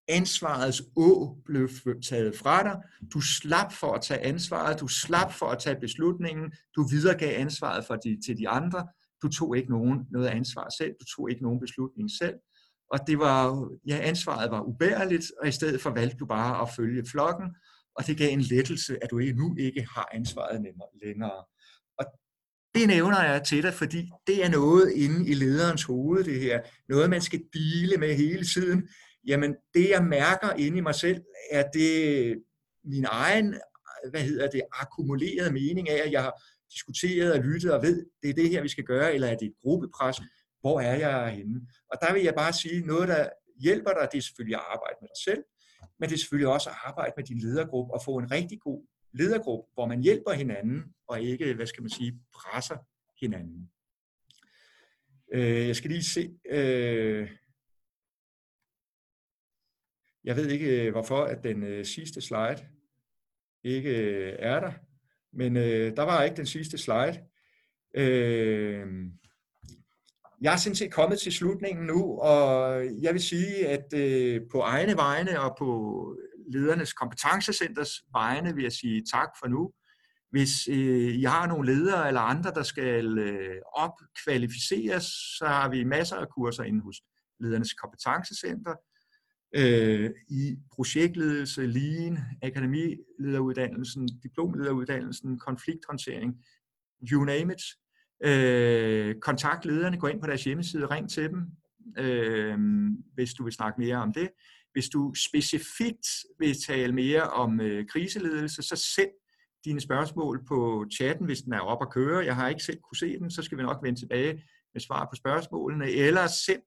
[0.08, 1.68] ansvarets å blev
[2.08, 2.76] taget fra dig.
[3.14, 7.84] Du slap for at tage ansvaret, du slap for at tage beslutningen, du videregav ansvaret
[7.86, 8.88] for de, til de andre,
[9.22, 12.34] du tog ikke nogen, noget ansvar selv, du tog ikke nogen beslutning selv,
[12.90, 16.68] og det var, ja, ansvaret var ubærligt, og i stedet for valgte du bare at
[16.76, 17.46] følge flokken,
[17.96, 20.66] og det gav en lettelse, at du nu ikke har ansvaret
[21.02, 21.44] længere.
[21.98, 22.06] Og
[22.74, 26.60] det nævner jeg til dig, fordi det er noget inde i lederens hoved, det her.
[26.88, 28.88] Noget, man skal dele med hele tiden.
[29.26, 32.42] Jamen, det jeg mærker inde i mig selv, er det
[32.84, 33.54] min egen,
[34.10, 36.42] hvad hedder det, akkumulerede mening af, at jeg har
[36.72, 39.46] diskuteret og lyttet og ved, det er det her, vi skal gøre, eller er det
[39.46, 40.20] et gruppepres?
[40.60, 41.60] Hvor er jeg henne?
[41.92, 43.28] Og der vil jeg bare sige, noget, der
[43.60, 45.44] hjælper dig, det er selvfølgelig at arbejde med dig selv,
[45.98, 48.86] men det er selvfølgelig også at arbejde med din ledergruppe og få en rigtig god
[49.12, 52.76] ledergruppe, hvor man hjælper hinanden, og ikke, hvad skal man sige, presser
[53.20, 53.70] hinanden.
[55.32, 57.30] Øh, jeg skal lige se, øh,
[60.24, 62.68] jeg ved ikke, øh, hvorfor at den øh, sidste slide
[63.64, 64.72] ikke øh, er der,
[65.32, 67.24] men øh, der var ikke den sidste slide.
[67.94, 68.86] Øh,
[70.40, 74.60] jeg er sådan set kommet til slutningen nu, og jeg vil sige, at øh, på
[74.60, 76.16] egne vegne og på
[76.52, 79.72] ledernes kompetencecenters vegne vil jeg sige tak for nu.
[80.30, 85.04] Hvis øh, I har nogle ledere eller andre, der skal øh, opkvalificeres,
[85.38, 86.96] så har vi masser af kurser inde hos
[87.40, 88.74] ledernes kompetencecenter.
[89.56, 96.34] Øh, I projektledelse, lean, akademilederuddannelsen, diplomlederuddannelsen, konflikthåndtering,
[97.12, 97.62] you name it.
[98.24, 101.46] Øh, kontakt lederne, gå ind på deres hjemmeside, ring til dem,
[101.98, 102.58] øh,
[103.14, 104.30] hvis du vil snakke mere om det.
[104.72, 106.06] Hvis du specifikt
[106.38, 109.10] vil tale mere om øh, kriseledelse, så send
[109.64, 112.24] dine spørgsmål på chatten, hvis den er op at køre.
[112.24, 114.42] Jeg har ikke selv kunne se den, så skal vi nok vende tilbage
[114.72, 115.90] med svar på spørgsmålene.
[115.90, 116.62] Eller send,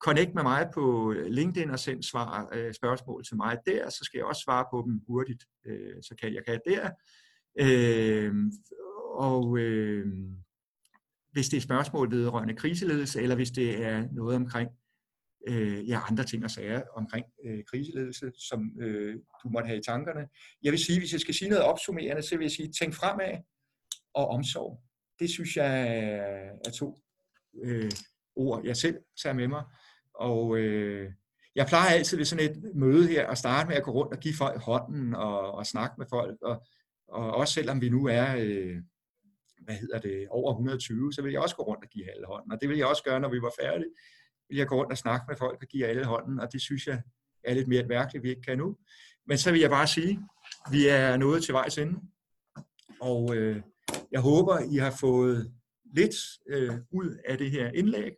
[0.00, 4.04] connect med mig på øh, LinkedIn og send svar, øh, spørgsmål til mig der, så
[4.04, 6.90] skal jeg også svare på dem hurtigt, øh, så kan jeg kan der.
[7.60, 8.34] Øh,
[9.14, 10.06] og øh,
[11.38, 14.70] hvis det er spørgsmål vedrørende kriseledelse, eller hvis det er noget omkring
[15.48, 19.82] øh, ja, andre ting og sager omkring øh, kriseledelse, som øh, du måtte have i
[19.82, 20.28] tankerne.
[20.62, 23.38] Jeg vil sige, hvis jeg skal sige noget opsummerende, så vil jeg sige, tænk fremad
[24.14, 24.82] og omsorg.
[25.20, 25.88] Det synes jeg
[26.64, 26.98] er to
[27.62, 27.90] øh,
[28.36, 29.64] ord, jeg selv tager med mig.
[30.14, 31.12] Og øh,
[31.54, 34.20] jeg plejer altid ved sådan et møde her at starte med at gå rundt og
[34.20, 36.42] give folk hånden og, og snakke med folk.
[36.42, 36.66] Og,
[37.08, 38.76] og også selvom vi nu er, øh,
[39.68, 42.52] hvad hedder det, over 120, så vil jeg også gå rundt og give alle hånden.
[42.52, 43.90] Og det vil jeg også gøre, når vi var færdige
[44.48, 46.86] vil jeg gå rundt og snakke med folk og give alle hånden, og det synes
[46.86, 47.02] jeg
[47.44, 48.76] er lidt mere værkeligt, vi ikke kan nu.
[49.26, 50.20] Men så vil jeg bare sige,
[50.70, 52.00] vi er nået til vejs ende,
[53.00, 53.62] og øh,
[54.12, 55.52] jeg håber, I har fået
[55.94, 56.14] lidt
[56.48, 58.12] øh, ud af det her indlæg,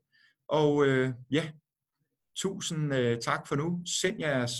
[0.49, 1.51] og øh, ja,
[2.37, 3.83] tusind øh, tak for nu.
[3.87, 4.53] Send jeres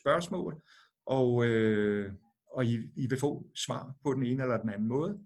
[0.00, 0.62] spørgsmål,
[1.06, 2.12] og, øh,
[2.52, 5.18] og I, I vil få svar på den ene eller den anden måde.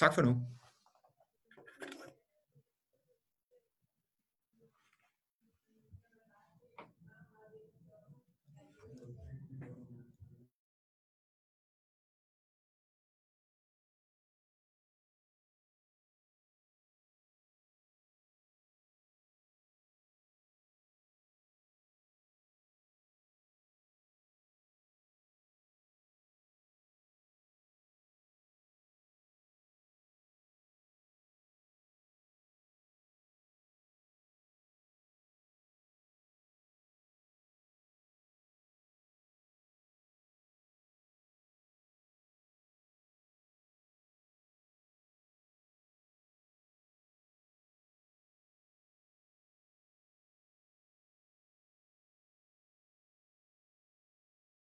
[0.00, 0.59] Tak for nu.